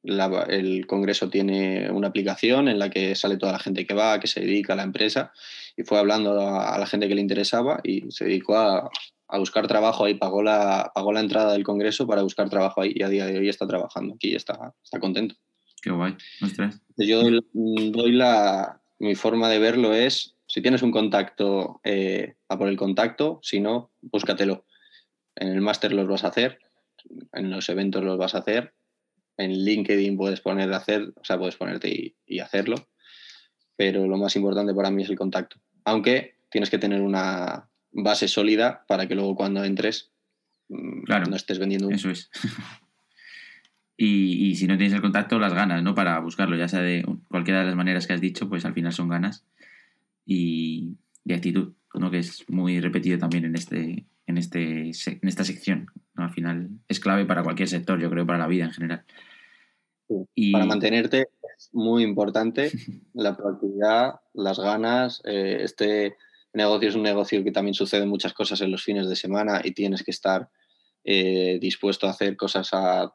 el 0.02 0.86
Congreso 0.86 1.28
tiene 1.28 1.90
una 1.90 2.08
aplicación 2.08 2.68
en 2.68 2.78
la 2.78 2.88
que 2.88 3.14
sale 3.14 3.36
toda 3.36 3.52
la 3.52 3.58
gente 3.58 3.86
que 3.86 3.92
va, 3.94 4.18
que 4.18 4.26
se 4.26 4.40
dedica 4.40 4.72
a 4.72 4.76
la 4.76 4.82
empresa, 4.82 5.32
y 5.76 5.82
fue 5.82 5.98
hablando 5.98 6.40
a, 6.40 6.78
la 6.78 6.86
gente 6.86 7.06
que 7.06 7.14
le 7.14 7.20
interesaba 7.20 7.80
y 7.84 8.10
se 8.10 8.24
dedicó 8.24 8.56
a, 8.56 8.90
buscar 9.38 9.68
trabajo 9.68 10.04
ahí, 10.06 10.14
pagó 10.14 10.42
la, 10.42 10.90
pagó 10.94 11.12
la 11.12 11.20
entrada 11.20 11.52
del 11.52 11.62
Congreso 11.62 12.06
para 12.06 12.22
buscar 12.22 12.48
trabajo 12.50 12.80
ahí 12.80 12.92
y 12.96 13.02
a 13.02 13.08
día 13.08 13.26
de 13.26 13.38
hoy 13.38 13.48
está 13.48 13.66
trabajando 13.66 14.14
aquí 14.14 14.30
y 14.30 14.34
está, 14.34 14.74
está 14.82 14.98
contento. 14.98 15.36
Qué 15.82 15.90
guay, 15.90 16.16
Yo 16.96 17.22
doy 17.22 18.12
la, 18.12 18.80
mi 18.98 19.14
forma 19.14 19.48
de 19.48 19.58
verlo 19.58 19.94
es 19.94 20.34
si 20.50 20.60
tienes 20.60 20.82
un 20.82 20.90
contacto, 20.90 21.80
eh, 21.84 22.34
a 22.48 22.58
por 22.58 22.66
el 22.66 22.76
contacto, 22.76 23.38
si 23.40 23.60
no, 23.60 23.92
búscatelo. 24.00 24.64
En 25.36 25.46
el 25.46 25.60
máster 25.60 25.92
los 25.92 26.08
vas 26.08 26.24
a 26.24 26.28
hacer, 26.28 26.58
en 27.32 27.50
los 27.52 27.68
eventos 27.68 28.02
los 28.02 28.18
vas 28.18 28.34
a 28.34 28.38
hacer, 28.38 28.74
en 29.36 29.52
LinkedIn 29.52 30.16
puedes 30.16 30.40
poner 30.40 30.72
hacer, 30.72 31.12
o 31.14 31.24
sea, 31.24 31.38
puedes 31.38 31.54
ponerte 31.54 32.16
y, 32.26 32.40
hacerlo, 32.40 32.74
pero 33.76 34.08
lo 34.08 34.16
más 34.16 34.34
importante 34.34 34.74
para 34.74 34.90
mí 34.90 35.04
es 35.04 35.10
el 35.10 35.16
contacto. 35.16 35.60
Aunque 35.84 36.34
tienes 36.50 36.68
que 36.68 36.78
tener 36.78 37.00
una 37.00 37.68
base 37.92 38.26
sólida 38.26 38.84
para 38.88 39.06
que 39.06 39.14
luego 39.14 39.36
cuando 39.36 39.62
entres 39.62 40.10
mm, 40.68 41.04
no 41.28 41.36
estés 41.36 41.60
vendiendo. 41.60 41.90
Eso 41.90 42.10
es. 42.10 42.28
y, 43.96 44.48
y, 44.48 44.56
si 44.56 44.66
no 44.66 44.76
tienes 44.76 44.94
el 44.94 45.00
contacto, 45.00 45.38
las 45.38 45.54
ganas, 45.54 45.84
¿no? 45.84 45.94
Para 45.94 46.18
buscarlo, 46.18 46.56
ya 46.56 46.66
sea 46.66 46.82
de 46.82 47.06
cualquiera 47.28 47.60
de 47.60 47.66
las 47.66 47.76
maneras 47.76 48.08
que 48.08 48.14
has 48.14 48.20
dicho, 48.20 48.48
pues 48.48 48.64
al 48.64 48.74
final 48.74 48.92
son 48.92 49.08
ganas 49.08 49.46
y, 50.30 50.96
actitud, 51.34 51.74
¿no? 51.94 52.10
que 52.10 52.18
es 52.18 52.48
muy 52.48 52.80
repetido 52.80 53.18
también 53.18 53.44
en, 53.44 53.56
este, 53.56 54.06
en, 54.26 54.38
este, 54.38 54.90
en 54.90 55.28
esta 55.28 55.44
sección. 55.44 55.86
Al 56.14 56.30
final 56.30 56.70
es 56.88 57.00
clave 57.00 57.24
para 57.24 57.42
cualquier 57.42 57.68
sector, 57.68 58.00
yo 58.00 58.10
creo, 58.10 58.26
para 58.26 58.38
la 58.38 58.46
vida 58.46 58.64
en 58.64 58.72
general. 58.72 59.04
Y... 60.34 60.52
Para 60.52 60.66
mantenerte 60.66 61.28
es 61.56 61.70
muy 61.72 62.04
importante 62.04 62.70
la 63.14 63.36
proactividad, 63.36 64.20
las 64.34 64.58
ganas. 64.58 65.20
Eh, 65.24 65.58
este 65.62 66.16
negocio 66.52 66.88
es 66.88 66.94
un 66.94 67.02
negocio 67.02 67.42
que 67.44 67.52
también 67.52 67.74
sucede 67.74 68.06
muchas 68.06 68.32
cosas 68.32 68.60
en 68.60 68.70
los 68.70 68.84
fines 68.84 69.08
de 69.08 69.16
semana 69.16 69.60
y 69.64 69.72
tienes 69.72 70.02
que 70.04 70.10
estar 70.10 70.48
eh, 71.04 71.58
dispuesto 71.60 72.06
a 72.06 72.10
hacer 72.10 72.36
cosas 72.36 72.70
a, 72.72 73.12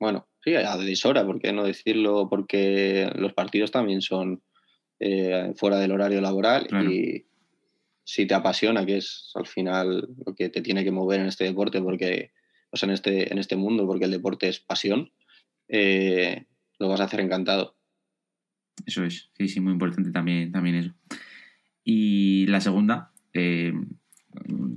bueno, 0.00 0.28
sí, 0.42 0.54
a 0.54 0.76
deshora, 0.76 1.26
¿por 1.26 1.40
qué 1.40 1.52
no 1.52 1.64
decirlo? 1.64 2.28
Porque 2.28 3.10
los 3.16 3.32
partidos 3.32 3.70
también 3.70 4.00
son 4.02 4.42
eh, 5.00 5.52
fuera 5.56 5.78
del 5.78 5.92
horario 5.92 6.20
laboral 6.20 6.66
y 6.90 7.26
si 8.04 8.26
te 8.26 8.34
apasiona, 8.34 8.86
que 8.86 8.96
es 8.96 9.32
al 9.34 9.46
final 9.46 10.08
lo 10.24 10.34
que 10.34 10.48
te 10.48 10.62
tiene 10.62 10.82
que 10.82 10.90
mover 10.90 11.20
en 11.20 11.26
este 11.26 11.44
deporte, 11.44 11.82
porque, 11.82 12.32
o 12.70 12.76
sea, 12.76 12.88
en 12.88 12.94
este, 12.94 13.32
en 13.32 13.38
este 13.38 13.56
mundo, 13.56 13.86
porque 13.86 14.06
el 14.06 14.10
deporte 14.10 14.48
es 14.48 14.60
pasión, 14.60 15.12
eh, 15.68 16.46
lo 16.78 16.88
vas 16.88 17.00
a 17.00 17.04
hacer 17.04 17.20
encantado. 17.20 17.76
Eso 18.86 19.04
es, 19.04 19.30
sí, 19.36 19.48
sí, 19.48 19.60
muy 19.60 19.72
importante 19.72 20.10
también, 20.10 20.52
también 20.52 20.76
eso. 20.76 20.94
Y 21.84 22.46
la 22.46 22.60
segunda, 22.60 23.12
eh, 23.34 23.74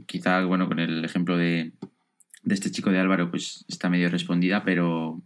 quizá, 0.08 0.44
bueno, 0.44 0.68
con 0.68 0.80
el 0.80 1.06
ejemplo 1.06 1.38
de, 1.38 1.72
de 2.44 2.54
este 2.54 2.72
chico 2.72 2.92
de 2.92 3.00
Álvaro, 3.00 3.30
pues 3.30 3.66
está 3.68 3.90
medio 3.90 4.10
respondida, 4.10 4.64
pero 4.66 5.22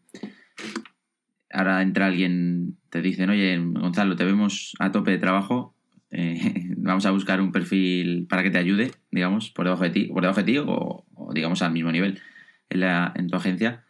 ahora 1.55 1.81
entra 1.81 2.07
alguien, 2.07 2.77
te 2.89 3.01
dicen, 3.01 3.29
oye, 3.29 3.57
Gonzalo, 3.57 4.15
te 4.15 4.25
vemos 4.25 4.73
a 4.79 4.91
tope 4.91 5.11
de 5.11 5.17
trabajo, 5.17 5.73
eh, 6.11 6.39
vamos 6.77 7.05
a 7.05 7.11
buscar 7.11 7.41
un 7.41 7.51
perfil 7.51 8.27
para 8.27 8.43
que 8.43 8.51
te 8.51 8.57
ayude, 8.57 8.91
digamos, 9.11 9.51
por 9.51 9.65
debajo 9.65 9.83
de 9.83 9.89
ti, 9.89 10.05
por 10.05 10.21
debajo 10.21 10.41
de 10.41 10.45
ti 10.45 10.57
o, 10.59 11.05
digamos 11.33 11.61
al 11.61 11.71
mismo 11.71 11.91
nivel 11.91 12.21
en, 12.69 13.27
tu 13.27 13.37
agencia. 13.37 13.85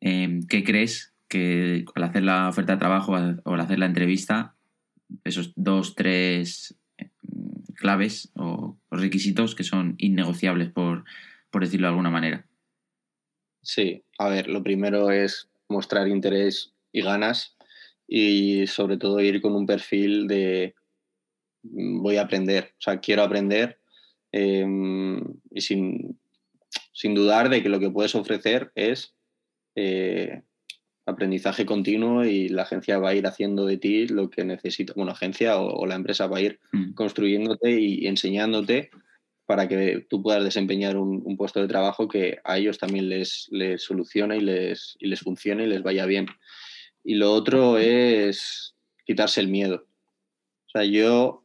Em, 0.00 0.46
¿Qué 0.46 0.64
crees 0.64 1.14
que 1.28 1.84
al 1.94 2.02
hacer 2.02 2.22
la 2.22 2.48
oferta 2.48 2.72
de 2.72 2.78
trabajo 2.78 3.12
o 3.12 3.54
al 3.54 3.60
hacer 3.60 3.78
la 3.78 3.86
entrevista, 3.86 4.54
esos 5.24 5.52
dos, 5.56 5.94
tres 5.94 6.76
em, 6.96 7.08
claves 7.76 8.32
o, 8.34 8.78
requisitos 8.90 9.54
que 9.54 9.64
son 9.64 9.94
innegociables, 9.98 10.70
por, 10.70 11.04
por 11.50 11.62
decirlo 11.62 11.86
de 11.86 11.90
alguna 11.90 12.10
manera? 12.10 12.46
Sí, 13.62 14.04
a 14.18 14.28
ver, 14.28 14.48
lo 14.48 14.62
primero 14.62 15.10
es 15.10 15.48
mostrar 15.68 16.06
interés 16.08 16.73
y 16.94 17.02
ganas 17.02 17.56
y 18.06 18.66
sobre 18.68 18.96
todo 18.96 19.20
ir 19.20 19.42
con 19.42 19.54
un 19.54 19.66
perfil 19.66 20.26
de 20.28 20.74
mm, 21.64 22.00
voy 22.00 22.16
a 22.16 22.22
aprender, 22.22 22.72
o 22.78 22.80
sea, 22.80 23.00
quiero 23.00 23.22
aprender 23.22 23.78
em, 24.32 25.20
y 25.50 25.60
sin, 25.60 26.18
sin, 26.92 27.14
dudar 27.14 27.50
de 27.50 27.62
que 27.62 27.68
lo 27.68 27.80
que 27.80 27.90
puedes 27.90 28.14
ofrecer 28.14 28.70
es 28.76 29.14
eh, 29.74 30.42
aprendizaje 31.04 31.66
continuo 31.66 32.24
y 32.24 32.48
la 32.48 32.62
agencia 32.62 32.98
va 32.98 33.10
a 33.10 33.14
ir 33.14 33.26
haciendo 33.26 33.66
de 33.66 33.76
ti 33.76 34.06
lo 34.06 34.30
que 34.30 34.44
necesita, 34.44 34.94
bueno, 34.94 35.12
agencia 35.12 35.58
o, 35.58 35.84
la 35.86 35.96
empresa 35.96 36.28
va 36.28 36.38
a 36.38 36.42
ir 36.42 36.60
mm. 36.72 36.94
construyéndote 36.94 37.72
y 37.72 38.06
enseñándote 38.06 38.90
para 39.46 39.68
que 39.68 40.06
tú 40.08 40.22
puedas 40.22 40.44
desempeñar 40.44 40.96
un, 40.96 41.36
puesto 41.36 41.60
de 41.60 41.68
trabajo 41.68 42.08
que 42.08 42.38
a 42.44 42.56
ellos 42.56 42.78
también 42.78 43.08
les, 43.08 43.48
les 43.50 43.82
solucione 43.82 44.38
y 44.38 44.40
les, 44.40 44.96
y 44.98 45.08
les 45.08 45.20
funcione 45.20 45.64
y 45.64 45.66
les 45.66 45.82
vaya 45.82 46.06
bien. 46.06 46.26
Y 47.04 47.14
lo 47.16 47.32
otro 47.32 47.78
es 47.78 48.74
quitarse 49.04 49.40
el 49.40 49.48
miedo. 49.48 49.86
O 50.66 50.70
sea, 50.70 50.84
yo, 50.84 51.44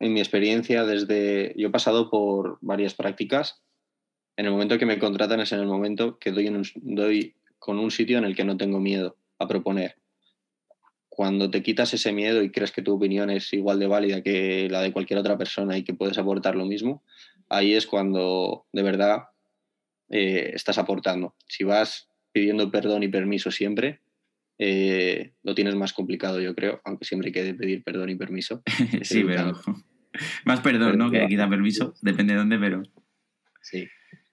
en 0.00 0.12
mi 0.12 0.20
experiencia, 0.20 0.84
desde. 0.84 1.54
Yo 1.56 1.68
he 1.68 1.70
pasado 1.70 2.10
por 2.10 2.58
varias 2.60 2.94
prácticas. 2.94 3.62
En 4.36 4.46
el 4.46 4.52
momento 4.52 4.78
que 4.78 4.86
me 4.86 4.98
contratan 4.98 5.40
es 5.40 5.52
en 5.52 5.60
el 5.60 5.66
momento 5.66 6.18
que 6.18 6.32
doy, 6.32 6.50
doy 6.76 7.34
con 7.58 7.78
un 7.78 7.90
sitio 7.90 8.18
en 8.18 8.24
el 8.24 8.36
que 8.36 8.44
no 8.44 8.56
tengo 8.56 8.80
miedo 8.80 9.16
a 9.38 9.46
proponer. 9.46 9.96
cuando 11.08 11.50
te 11.50 11.64
quitas 11.64 11.92
ese 11.94 12.12
miedo 12.12 12.42
y 12.44 12.52
crees 12.52 12.70
que 12.70 12.80
tu 12.80 12.94
opinión 12.94 13.28
es 13.28 13.52
igual 13.52 13.80
de 13.80 13.88
válida 13.88 14.22
que 14.22 14.68
la 14.70 14.80
de 14.82 14.92
cualquier 14.92 15.18
otra 15.18 15.36
persona 15.36 15.76
y 15.76 15.82
que 15.82 15.92
puedes 15.92 16.16
aportar 16.16 16.54
lo 16.54 16.64
mismo, 16.64 17.02
ahí 17.48 17.74
es 17.74 17.88
cuando 17.88 18.66
de 18.72 18.82
verdad 18.84 19.24
eh, 20.10 20.52
estás 20.54 20.78
aportando. 20.78 21.34
Si 21.48 21.64
vas 21.64 22.08
pidiendo 22.30 22.70
perdón 22.70 23.02
y 23.02 23.08
permiso 23.08 23.50
siempre, 23.50 24.00
eh, 24.58 25.32
lo 25.42 25.54
tienes 25.54 25.74
más 25.76 25.92
complicado, 25.92 26.40
yo 26.40 26.54
creo, 26.54 26.80
aunque 26.84 27.04
siempre 27.04 27.28
hay 27.28 27.32
que 27.32 27.54
pedir 27.54 27.84
perdón 27.84 28.10
y 28.10 28.16
permiso. 28.16 28.62
sí, 29.02 29.24
pero 29.24 29.52
más 30.44 30.60
perdón, 30.60 30.98
¿no? 30.98 31.10
Que 31.10 31.26
quita 31.28 31.48
permiso, 31.48 31.94
depende 32.02 32.34
de 32.34 32.38
dónde, 32.38 32.58
pero... 32.58 32.82
Sí. 33.62 33.86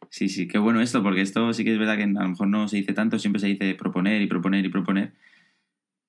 Sí, 0.09 0.30
sí, 0.30 0.47
qué 0.47 0.57
bueno 0.57 0.82
esto, 0.82 1.03
porque 1.03 1.21
esto 1.21 1.51
sí 1.53 1.63
que 1.63 1.73
es 1.73 1.80
verdad 1.80 1.97
que 1.97 2.03
a 2.03 2.07
lo 2.07 2.30
mejor 2.30 2.47
no 2.47 2.67
se 2.67 2.78
dice 2.78 2.93
tanto, 2.93 3.19
siempre 3.19 3.39
se 3.39 3.47
dice 3.47 3.76
proponer 3.76 4.21
y 4.21 4.28
proponer 4.28 4.65
y 4.65 4.69
proponer, 4.69 5.13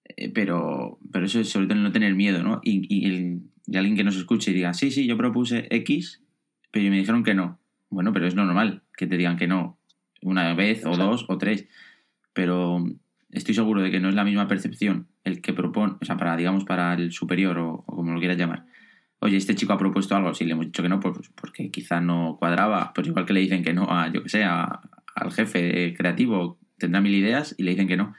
eh, 0.04 0.30
pero, 0.30 0.98
pero 1.12 1.26
eso 1.26 1.40
es 1.40 1.48
sobre 1.48 1.66
todo 1.66 1.78
no 1.78 1.92
tener 1.92 2.14
miedo, 2.14 2.42
¿no? 2.42 2.60
Y, 2.62 2.86
y, 2.88 3.42
alguien 3.76 3.96
que 3.96 4.04
nos 4.04 4.16
escuche 4.16 4.52
y 4.52 4.54
diga, 4.54 4.74
sí, 4.74 4.90
sí, 4.90 5.06
yo 5.06 5.16
propuse 5.16 5.66
X, 5.70 6.22
pero 6.70 6.88
me 6.88 6.98
dijeron 6.98 7.24
que 7.24 7.34
no. 7.34 7.58
Bueno, 7.90 8.12
pero 8.12 8.26
es 8.26 8.34
normal 8.34 8.82
que 8.96 9.06
te 9.06 9.16
digan 9.16 9.36
que 9.36 9.48
no 9.48 9.80
una 10.22 10.54
vez 10.54 10.84
o 10.86 10.96
dos 10.96 11.24
o 11.28 11.36
tres, 11.38 11.66
pero 12.32 12.84
estoy 13.31 13.55
seguro 13.55 13.83
de 13.83 13.91
que 13.91 14.01
no 14.01 14.09
es 14.09 14.14
la 14.14 14.24
misma 14.24 14.49
percepción 14.49 15.09
el 15.24 15.41
que 15.41 15.53
propone, 15.53 15.95
o 16.01 16.05
sea, 16.05 16.16
para, 16.16 16.37
digamos, 16.37 16.64
para 16.64 16.95
el 16.95 17.12
superior 17.12 17.59
o, 17.59 17.85
como 17.85 18.12
lo 18.12 18.18
quieras 18.18 18.39
llamar. 18.39 18.66
Oye, 19.18 19.37
este 19.37 19.55
chico 19.55 19.72
ha 19.72 19.79
propuesto 19.79 20.14
algo, 20.14 20.35
si 20.35 20.45
le 20.45 20.53
hemos 20.53 20.66
dicho 20.66 20.83
que 20.83 20.89
no, 20.89 21.01
pues 21.01 21.31
porque 21.35 21.70
quizá 21.70 22.01
no 22.01 22.37
cuadraba, 22.39 22.93
pues 22.95 23.07
igual 23.07 23.24
que 23.24 23.33
le 23.33 23.41
dicen 23.41 23.64
que 23.64 23.72
no 23.72 23.87
a, 23.91 24.12
yo 24.12 24.22
que 24.22 24.29
sé, 24.29 24.45
al 24.45 25.33
jefe 25.33 25.95
creativo, 25.97 26.59
tendrá 26.79 27.01
mil 27.01 27.14
ideas 27.14 27.55
y 27.59 27.62
le 27.62 27.70
dicen 27.70 27.89
que 27.89 27.97
no. 27.97 28.14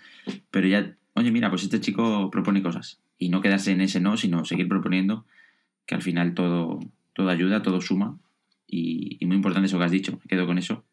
Pero 0.51 0.67
ya, 0.67 0.95
oye, 1.13 1.31
mira, 1.31 1.49
pues 1.49 1.63
este 1.63 1.79
chico 1.79 2.29
propone 2.31 2.63
cosas. 2.63 2.99
Y 3.17 3.29
no 3.29 3.41
quedarse 3.41 3.71
en 3.71 3.81
ese 3.81 3.99
no, 3.99 4.17
sino 4.17 4.45
seguir 4.45 4.67
proponiendo, 4.67 5.25
que 5.85 5.95
al 5.95 6.01
final 6.01 6.33
todo, 6.33 6.79
todo 7.13 7.29
ayuda, 7.29 7.61
todo 7.61 7.81
suma. 7.81 8.17
Y, 8.67 9.17
muy 9.25 9.37
importante 9.37 9.67
eso 9.67 9.77
que 9.77 9.85
has 9.85 9.91
dicho, 9.91 10.11
me 10.11 10.27
quedo 10.27 10.45
con 10.45 10.57
eso. 10.57 10.83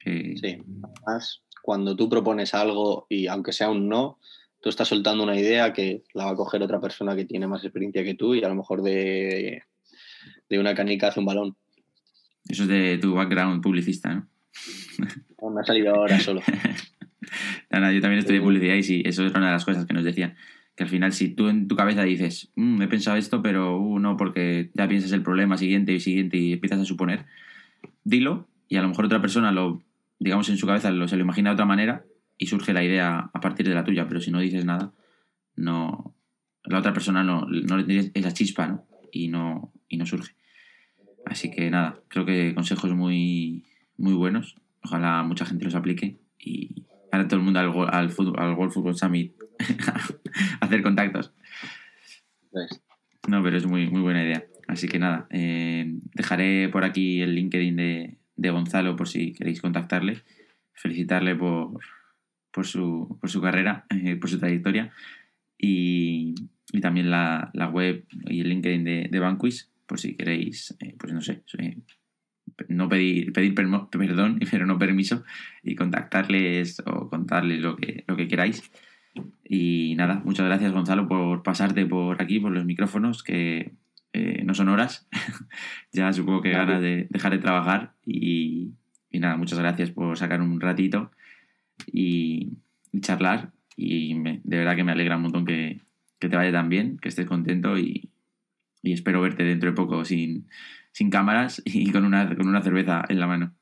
Sí, 0.00 0.34
además, 0.42 1.42
cuando 1.62 1.96
tú 1.96 2.08
propones 2.08 2.54
algo 2.54 3.06
y 3.08 3.28
aunque 3.28 3.52
sea 3.52 3.70
un 3.70 3.88
no, 3.88 4.18
tú 4.60 4.68
estás 4.68 4.88
soltando 4.88 5.22
una 5.22 5.38
idea 5.38 5.72
que 5.72 6.02
la 6.12 6.26
va 6.26 6.32
a 6.32 6.36
coger 6.36 6.62
otra 6.62 6.80
persona 6.80 7.16
que 7.16 7.24
tiene 7.24 7.46
más 7.46 7.64
experiencia 7.64 8.04
que 8.04 8.14
tú 8.14 8.34
y 8.34 8.44
a 8.44 8.48
lo 8.48 8.54
mejor 8.54 8.82
de, 8.82 9.62
de 10.50 10.58
una 10.58 10.74
canica 10.74 11.08
hace 11.08 11.20
un 11.20 11.26
balón. 11.26 11.56
Eso 12.48 12.64
es 12.64 12.68
de 12.68 12.98
tu 12.98 13.14
background 13.14 13.62
publicista, 13.62 14.12
¿no? 14.14 14.28
me 15.50 15.60
ha 15.60 15.64
salido 15.64 15.94
ahora 15.94 16.18
solo. 16.20 16.40
yo 17.70 18.00
también 18.00 18.18
estoy 18.18 18.36
de 18.36 18.42
publicidad 18.42 18.74
y 18.74 18.82
sí, 18.82 19.02
eso 19.04 19.24
es 19.24 19.32
una 19.32 19.46
de 19.46 19.52
las 19.52 19.64
cosas 19.64 19.86
que 19.86 19.94
nos 19.94 20.04
decían. 20.04 20.36
Que 20.76 20.84
al 20.84 20.88
final, 20.88 21.12
si 21.12 21.28
tú 21.28 21.48
en 21.48 21.68
tu 21.68 21.76
cabeza 21.76 22.02
dices, 22.02 22.50
mm, 22.56 22.82
he 22.82 22.88
pensado 22.88 23.16
esto, 23.16 23.42
pero 23.42 23.78
uh, 23.78 23.98
no, 23.98 24.16
porque 24.16 24.70
ya 24.74 24.88
piensas 24.88 25.12
el 25.12 25.22
problema 25.22 25.56
siguiente 25.56 25.92
y 25.92 26.00
siguiente 26.00 26.38
y 26.38 26.52
empiezas 26.52 26.80
a 26.80 26.84
suponer, 26.84 27.26
dilo 28.04 28.48
y 28.68 28.76
a 28.76 28.82
lo 28.82 28.88
mejor 28.88 29.06
otra 29.06 29.20
persona 29.20 29.52
lo 29.52 29.82
digamos, 30.22 30.48
en 30.48 30.56
su 30.56 30.66
cabeza 30.66 30.90
lo, 30.90 31.08
se 31.08 31.16
lo 31.16 31.22
imagina 31.22 31.50
de 31.50 31.54
otra 31.54 31.66
manera 31.66 32.04
y 32.38 32.46
surge 32.46 32.72
la 32.72 32.84
idea 32.84 33.30
a 33.32 33.40
partir 33.40 33.68
de 33.68 33.74
la 33.74 33.84
tuya, 33.84 34.06
pero 34.08 34.20
si 34.20 34.30
no 34.30 34.40
dices 34.40 34.64
nada, 34.64 34.92
no 35.56 36.14
la 36.64 36.78
otra 36.78 36.92
persona 36.92 37.24
no, 37.24 37.46
no 37.46 37.76
le 37.76 37.84
tienes 37.84 38.10
esa 38.14 38.32
chispa, 38.32 38.68
¿no? 38.68 38.86
Y 39.10 39.28
no, 39.28 39.72
y 39.88 39.96
no 39.96 40.06
surge. 40.06 40.34
Así 41.26 41.50
que 41.50 41.70
nada, 41.70 42.00
creo 42.08 42.24
que 42.24 42.54
consejos 42.54 42.94
muy, 42.94 43.66
muy 43.96 44.14
buenos. 44.14 44.56
Ojalá 44.84 45.22
mucha 45.22 45.44
gente 45.44 45.64
los 45.64 45.74
aplique 45.74 46.18
y 46.38 46.86
para 47.10 47.26
todo 47.28 47.40
el 47.40 47.44
mundo 47.44 47.60
al, 47.60 47.72
al, 47.92 48.10
fútbol, 48.10 48.38
al 48.38 48.54
World 48.54 48.72
Football 48.72 48.96
Summit 48.96 49.34
hacer 50.60 50.82
contactos. 50.82 51.32
No, 53.28 53.42
pero 53.42 53.56
es 53.56 53.66
muy, 53.66 53.88
muy 53.90 54.00
buena 54.00 54.22
idea. 54.22 54.44
Así 54.68 54.88
que 54.88 54.98
nada, 54.98 55.26
eh, 55.30 55.98
dejaré 56.14 56.68
por 56.68 56.84
aquí 56.84 57.20
el 57.20 57.34
LinkedIn 57.34 57.76
de, 57.76 58.18
de 58.36 58.50
Gonzalo 58.50 58.96
por 58.96 59.08
si 59.08 59.32
queréis 59.32 59.60
contactarle, 59.60 60.22
felicitarle 60.72 61.34
por, 61.34 61.78
por, 62.50 62.66
su, 62.66 63.18
por 63.20 63.30
su 63.30 63.40
carrera, 63.40 63.86
eh, 63.90 64.16
por 64.16 64.30
su 64.30 64.38
trayectoria 64.38 64.92
y, 65.58 66.34
y 66.72 66.80
también 66.80 67.10
la, 67.10 67.50
la, 67.54 67.68
web 67.68 68.04
y 68.26 68.40
el 68.40 68.48
LinkedIn 68.48 68.84
de, 68.84 69.08
de 69.10 69.18
Banquist 69.18 69.70
por 69.86 70.00
si 70.00 70.16
queréis, 70.16 70.74
eh, 70.80 70.94
pues 70.98 71.12
no 71.12 71.20
sé, 71.20 71.42
no 72.68 72.88
pedir, 72.88 73.32
pedir 73.32 73.54
perdón, 73.54 74.40
pero 74.50 74.66
no 74.66 74.78
permiso 74.78 75.24
y 75.62 75.74
contactarles 75.74 76.82
o 76.86 77.08
contarles 77.08 77.60
lo 77.60 77.76
que, 77.76 78.04
lo 78.06 78.16
que 78.16 78.28
queráis. 78.28 78.70
Y 79.44 79.94
nada, 79.96 80.22
muchas 80.24 80.46
gracias 80.46 80.72
Gonzalo 80.72 81.06
por 81.06 81.42
pasarte 81.42 81.84
por 81.84 82.22
aquí, 82.22 82.40
por 82.40 82.52
los 82.52 82.64
micrófonos, 82.64 83.22
que 83.22 83.72
eh, 84.12 84.42
no 84.44 84.54
son 84.54 84.68
horas. 84.68 85.08
ya 85.92 86.12
supongo 86.12 86.42
que 86.42 86.50
ganas 86.50 86.80
de 86.80 87.06
dejar 87.10 87.32
de 87.32 87.38
trabajar 87.38 87.94
y, 88.04 88.72
nada, 89.12 89.36
muchas 89.36 89.58
gracias 89.58 89.90
por 89.90 90.16
sacar 90.18 90.40
un 90.40 90.60
ratito 90.60 91.10
y, 91.86 92.58
charlar. 93.00 93.52
Y 93.76 94.14
de 94.22 94.56
verdad 94.56 94.76
que 94.76 94.84
me 94.84 94.92
alegra 94.92 95.16
un 95.16 95.22
montón 95.22 95.46
que, 95.46 95.80
te 96.18 96.28
vaya 96.28 96.52
tan 96.52 96.68
bien, 96.68 96.98
que 96.98 97.08
estés 97.08 97.26
contento 97.26 97.78
y, 97.78 98.10
espero 98.82 99.22
verte 99.22 99.44
dentro 99.44 99.70
de 99.70 99.76
poco 99.76 100.04
sin, 100.04 100.48
sin 100.92 101.10
cámaras 101.10 101.62
y 101.64 101.90
con 101.90 102.04
una, 102.04 102.34
con 102.36 102.48
una 102.48 102.62
cerveza 102.62 103.04
en 103.08 103.20
la 103.20 103.26
mano. 103.26 103.54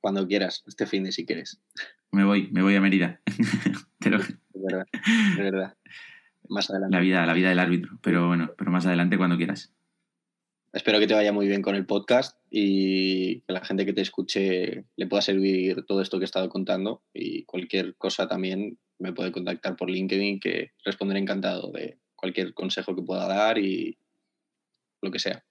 Cuando 0.00 0.26
quieras, 0.26 0.64
este 0.66 0.86
fin 0.86 1.04
de 1.04 1.12
si 1.12 1.24
quieres. 1.24 1.62
Me 2.10 2.24
voy, 2.24 2.50
me 2.52 2.62
voy 2.62 2.74
a 2.74 2.80
Mérida. 2.80 3.20
De 4.00 4.10
verdad, 4.10 4.86
de 5.36 5.42
verdad 5.42 5.76
más 6.52 6.70
adelante. 6.70 6.94
La 6.94 7.02
vida, 7.02 7.26
la 7.26 7.32
vida 7.32 7.48
del 7.48 7.58
árbitro, 7.58 7.98
pero 8.02 8.28
bueno, 8.28 8.52
pero 8.56 8.70
más 8.70 8.86
adelante 8.86 9.16
cuando 9.16 9.36
quieras. 9.36 9.74
Espero 10.72 10.98
que 10.98 11.06
te 11.06 11.14
vaya 11.14 11.32
muy 11.32 11.48
bien 11.48 11.60
con 11.60 11.74
el 11.74 11.84
podcast 11.84 12.38
y 12.50 13.40
que 13.40 13.52
la 13.52 13.64
gente 13.64 13.84
que 13.84 13.92
te 13.92 14.00
escuche 14.00 14.86
le 14.96 15.06
pueda 15.06 15.20
servir 15.20 15.84
todo 15.84 16.00
esto 16.00 16.18
que 16.18 16.24
he 16.24 16.24
estado 16.24 16.48
contando 16.48 17.02
y 17.12 17.44
cualquier 17.44 17.94
cosa 17.96 18.26
también 18.26 18.78
me 18.98 19.12
puede 19.12 19.32
contactar 19.32 19.76
por 19.76 19.90
LinkedIn 19.90 20.40
que 20.40 20.72
responderé 20.84 21.20
encantado 21.20 21.70
de 21.72 21.98
cualquier 22.14 22.54
consejo 22.54 22.96
que 22.96 23.02
pueda 23.02 23.26
dar 23.26 23.58
y 23.58 23.98
lo 25.02 25.10
que 25.10 25.18
sea. 25.18 25.44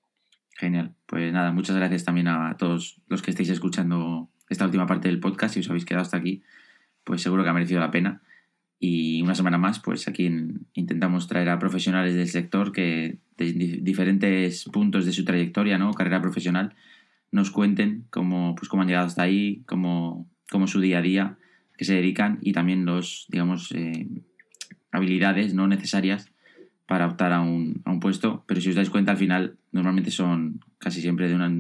Genial. 0.57 0.95
Pues 1.05 1.31
nada, 1.31 1.51
muchas 1.51 1.75
gracias 1.75 2.03
también 2.03 2.27
a 2.27 2.55
todos 2.57 2.99
los 3.07 3.21
que 3.21 3.31
estáis 3.31 3.49
escuchando 3.49 4.29
esta 4.49 4.65
última 4.65 4.87
parte 4.87 5.07
del 5.07 5.19
podcast. 5.19 5.53
Si 5.53 5.59
os 5.59 5.69
habéis 5.69 5.85
quedado 5.85 6.03
hasta 6.03 6.17
aquí, 6.17 6.41
pues 7.03 7.21
seguro 7.21 7.43
que 7.43 7.49
ha 7.49 7.53
merecido 7.53 7.79
la 7.79 7.91
pena. 7.91 8.23
Y 8.84 9.21
una 9.21 9.36
semana 9.36 9.59
más, 9.59 9.79
pues 9.79 10.07
aquí 10.07 10.27
intentamos 10.73 11.27
traer 11.27 11.49
a 11.49 11.59
profesionales 11.59 12.15
del 12.15 12.27
sector 12.27 12.71
que 12.71 13.19
de 13.38 13.53
diferentes 13.53 14.65
puntos 14.65 15.05
de 15.05 15.13
su 15.13 15.23
trayectoria, 15.23 15.77
¿no? 15.77 15.93
Carrera 15.93 16.19
profesional, 16.19 16.73
nos 17.32 17.51
cuenten 17.51 18.05
cómo, 18.09 18.55
pues, 18.55 18.69
cómo 18.69 18.82
han 18.82 18.88
llegado 18.88 19.05
hasta 19.05 19.21
ahí, 19.21 19.61
cómo, 19.67 20.27
cómo 20.49 20.65
su 20.65 20.79
día 20.79 20.97
a 20.97 21.03
día, 21.03 21.38
que 21.77 21.86
se 21.86 21.93
dedican 21.93 22.39
y 22.41 22.53
también 22.53 22.84
los, 22.86 23.27
digamos, 23.29 23.71
eh, 23.71 24.07
habilidades 24.91 25.53
no 25.53 25.67
necesarias 25.67 26.32
para 26.88 27.05
optar 27.05 27.34
a 27.34 27.41
un, 27.41 27.84
a 27.86 27.91
un, 27.91 27.99
puesto. 27.99 28.43
Pero 28.47 28.61
si 28.61 28.69
os 28.69 28.75
dais 28.75 28.89
cuenta, 28.89 29.11
al 29.11 29.17
final 29.19 29.57
normalmente 29.71 30.09
son 30.09 30.59
casi 30.79 31.01
siempre 31.01 31.29
de 31.29 31.36
una, 31.36 31.51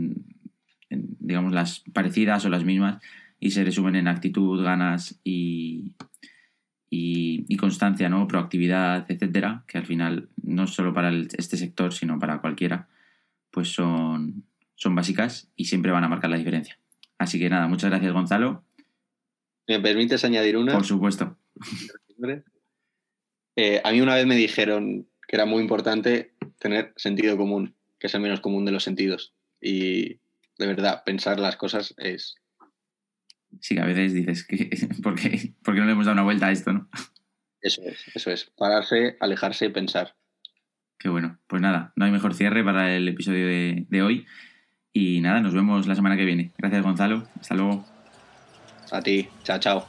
digamos, 0.89 1.53
las 1.53 1.83
parecidas 1.93 2.45
o 2.45 2.49
las 2.49 2.65
mismas 2.65 2.99
y 3.39 3.51
se 3.51 3.63
resumen 3.63 3.95
en 3.95 4.07
actitud, 4.07 4.63
ganas 4.63 5.19
y, 5.23 5.93
y, 6.93 7.55
constancia, 7.55 8.09
¿no? 8.09 8.27
proactividad, 8.27 9.09
etcétera, 9.09 9.63
que 9.65 9.77
al 9.77 9.85
final 9.85 10.29
no 10.43 10.67
solo 10.67 10.93
para 10.93 11.11
este 11.11 11.55
sector, 11.55 11.93
sino 11.93 12.19
para 12.19 12.41
cualquiera, 12.41 12.89
pues 13.49 13.69
son, 13.69 14.43
son 14.75 14.93
básicas 14.93 15.49
y 15.55 15.65
siempre 15.65 15.91
van 15.91 16.03
a 16.03 16.09
marcar 16.09 16.29
la 16.29 16.37
diferencia. 16.37 16.77
Así 17.17 17.39
que 17.39 17.49
nada, 17.49 17.67
muchas 17.67 17.89
gracias 17.89 18.11
Gonzalo. 18.11 18.65
¿Me 19.67 19.79
permites 19.79 20.25
añadir 20.25 20.57
una? 20.57 20.73
Por 20.73 20.85
supuesto. 20.85 21.37
Eh, 23.57 23.81
a 23.83 23.91
mí 23.91 23.99
una 23.99 24.15
vez 24.15 24.25
me 24.25 24.37
dijeron 24.37 25.09
que 25.27 25.35
era 25.35 25.45
muy 25.45 25.61
importante 25.61 26.33
tener 26.57 26.93
sentido 26.95 27.35
común, 27.35 27.75
que 27.99 28.07
es 28.07 28.15
el 28.15 28.21
menos 28.21 28.39
común 28.39 28.63
de 28.63 28.71
los 28.71 28.85
sentidos. 28.85 29.33
Y 29.59 30.21
de 30.57 30.67
verdad, 30.67 31.03
pensar 31.03 31.37
las 31.37 31.57
cosas 31.57 31.93
es 31.97 32.40
sí 33.59 33.75
que 33.75 33.81
a 33.81 33.85
veces 33.85 34.13
dices, 34.13 34.45
que, 34.45 34.69
¿por, 35.03 35.15
qué, 35.15 35.53
no 35.65 35.85
le 35.85 35.91
hemos 35.91 36.05
dado 36.05 36.13
una 36.13 36.23
vuelta 36.23 36.47
a 36.47 36.51
esto, 36.51 36.73
no? 36.73 36.89
Eso 37.61 37.81
es, 37.85 38.05
eso 38.15 38.31
es. 38.31 38.51
Pararse, 38.57 39.17
alejarse 39.19 39.65
y 39.65 39.69
pensar. 39.69 40.15
Qué 40.97 41.09
bueno. 41.09 41.39
Pues 41.47 41.61
nada, 41.61 41.93
no 41.95 42.05
hay 42.05 42.11
mejor 42.11 42.33
cierre 42.33 42.63
para 42.63 42.95
el 42.95 43.07
episodio 43.07 43.47
de, 43.47 43.85
de 43.89 44.01
hoy. 44.01 44.25
Y 44.93 45.21
nada, 45.21 45.41
nos 45.41 45.53
vemos 45.53 45.87
la 45.87 45.95
semana 45.95 46.17
que 46.17 46.25
viene. 46.25 46.51
Gracias, 46.57 46.83
Gonzalo. 46.83 47.27
Hasta 47.39 47.55
luego. 47.55 47.85
A 48.91 49.01
ti. 49.01 49.27
Chao, 49.43 49.59
chao. 49.59 49.87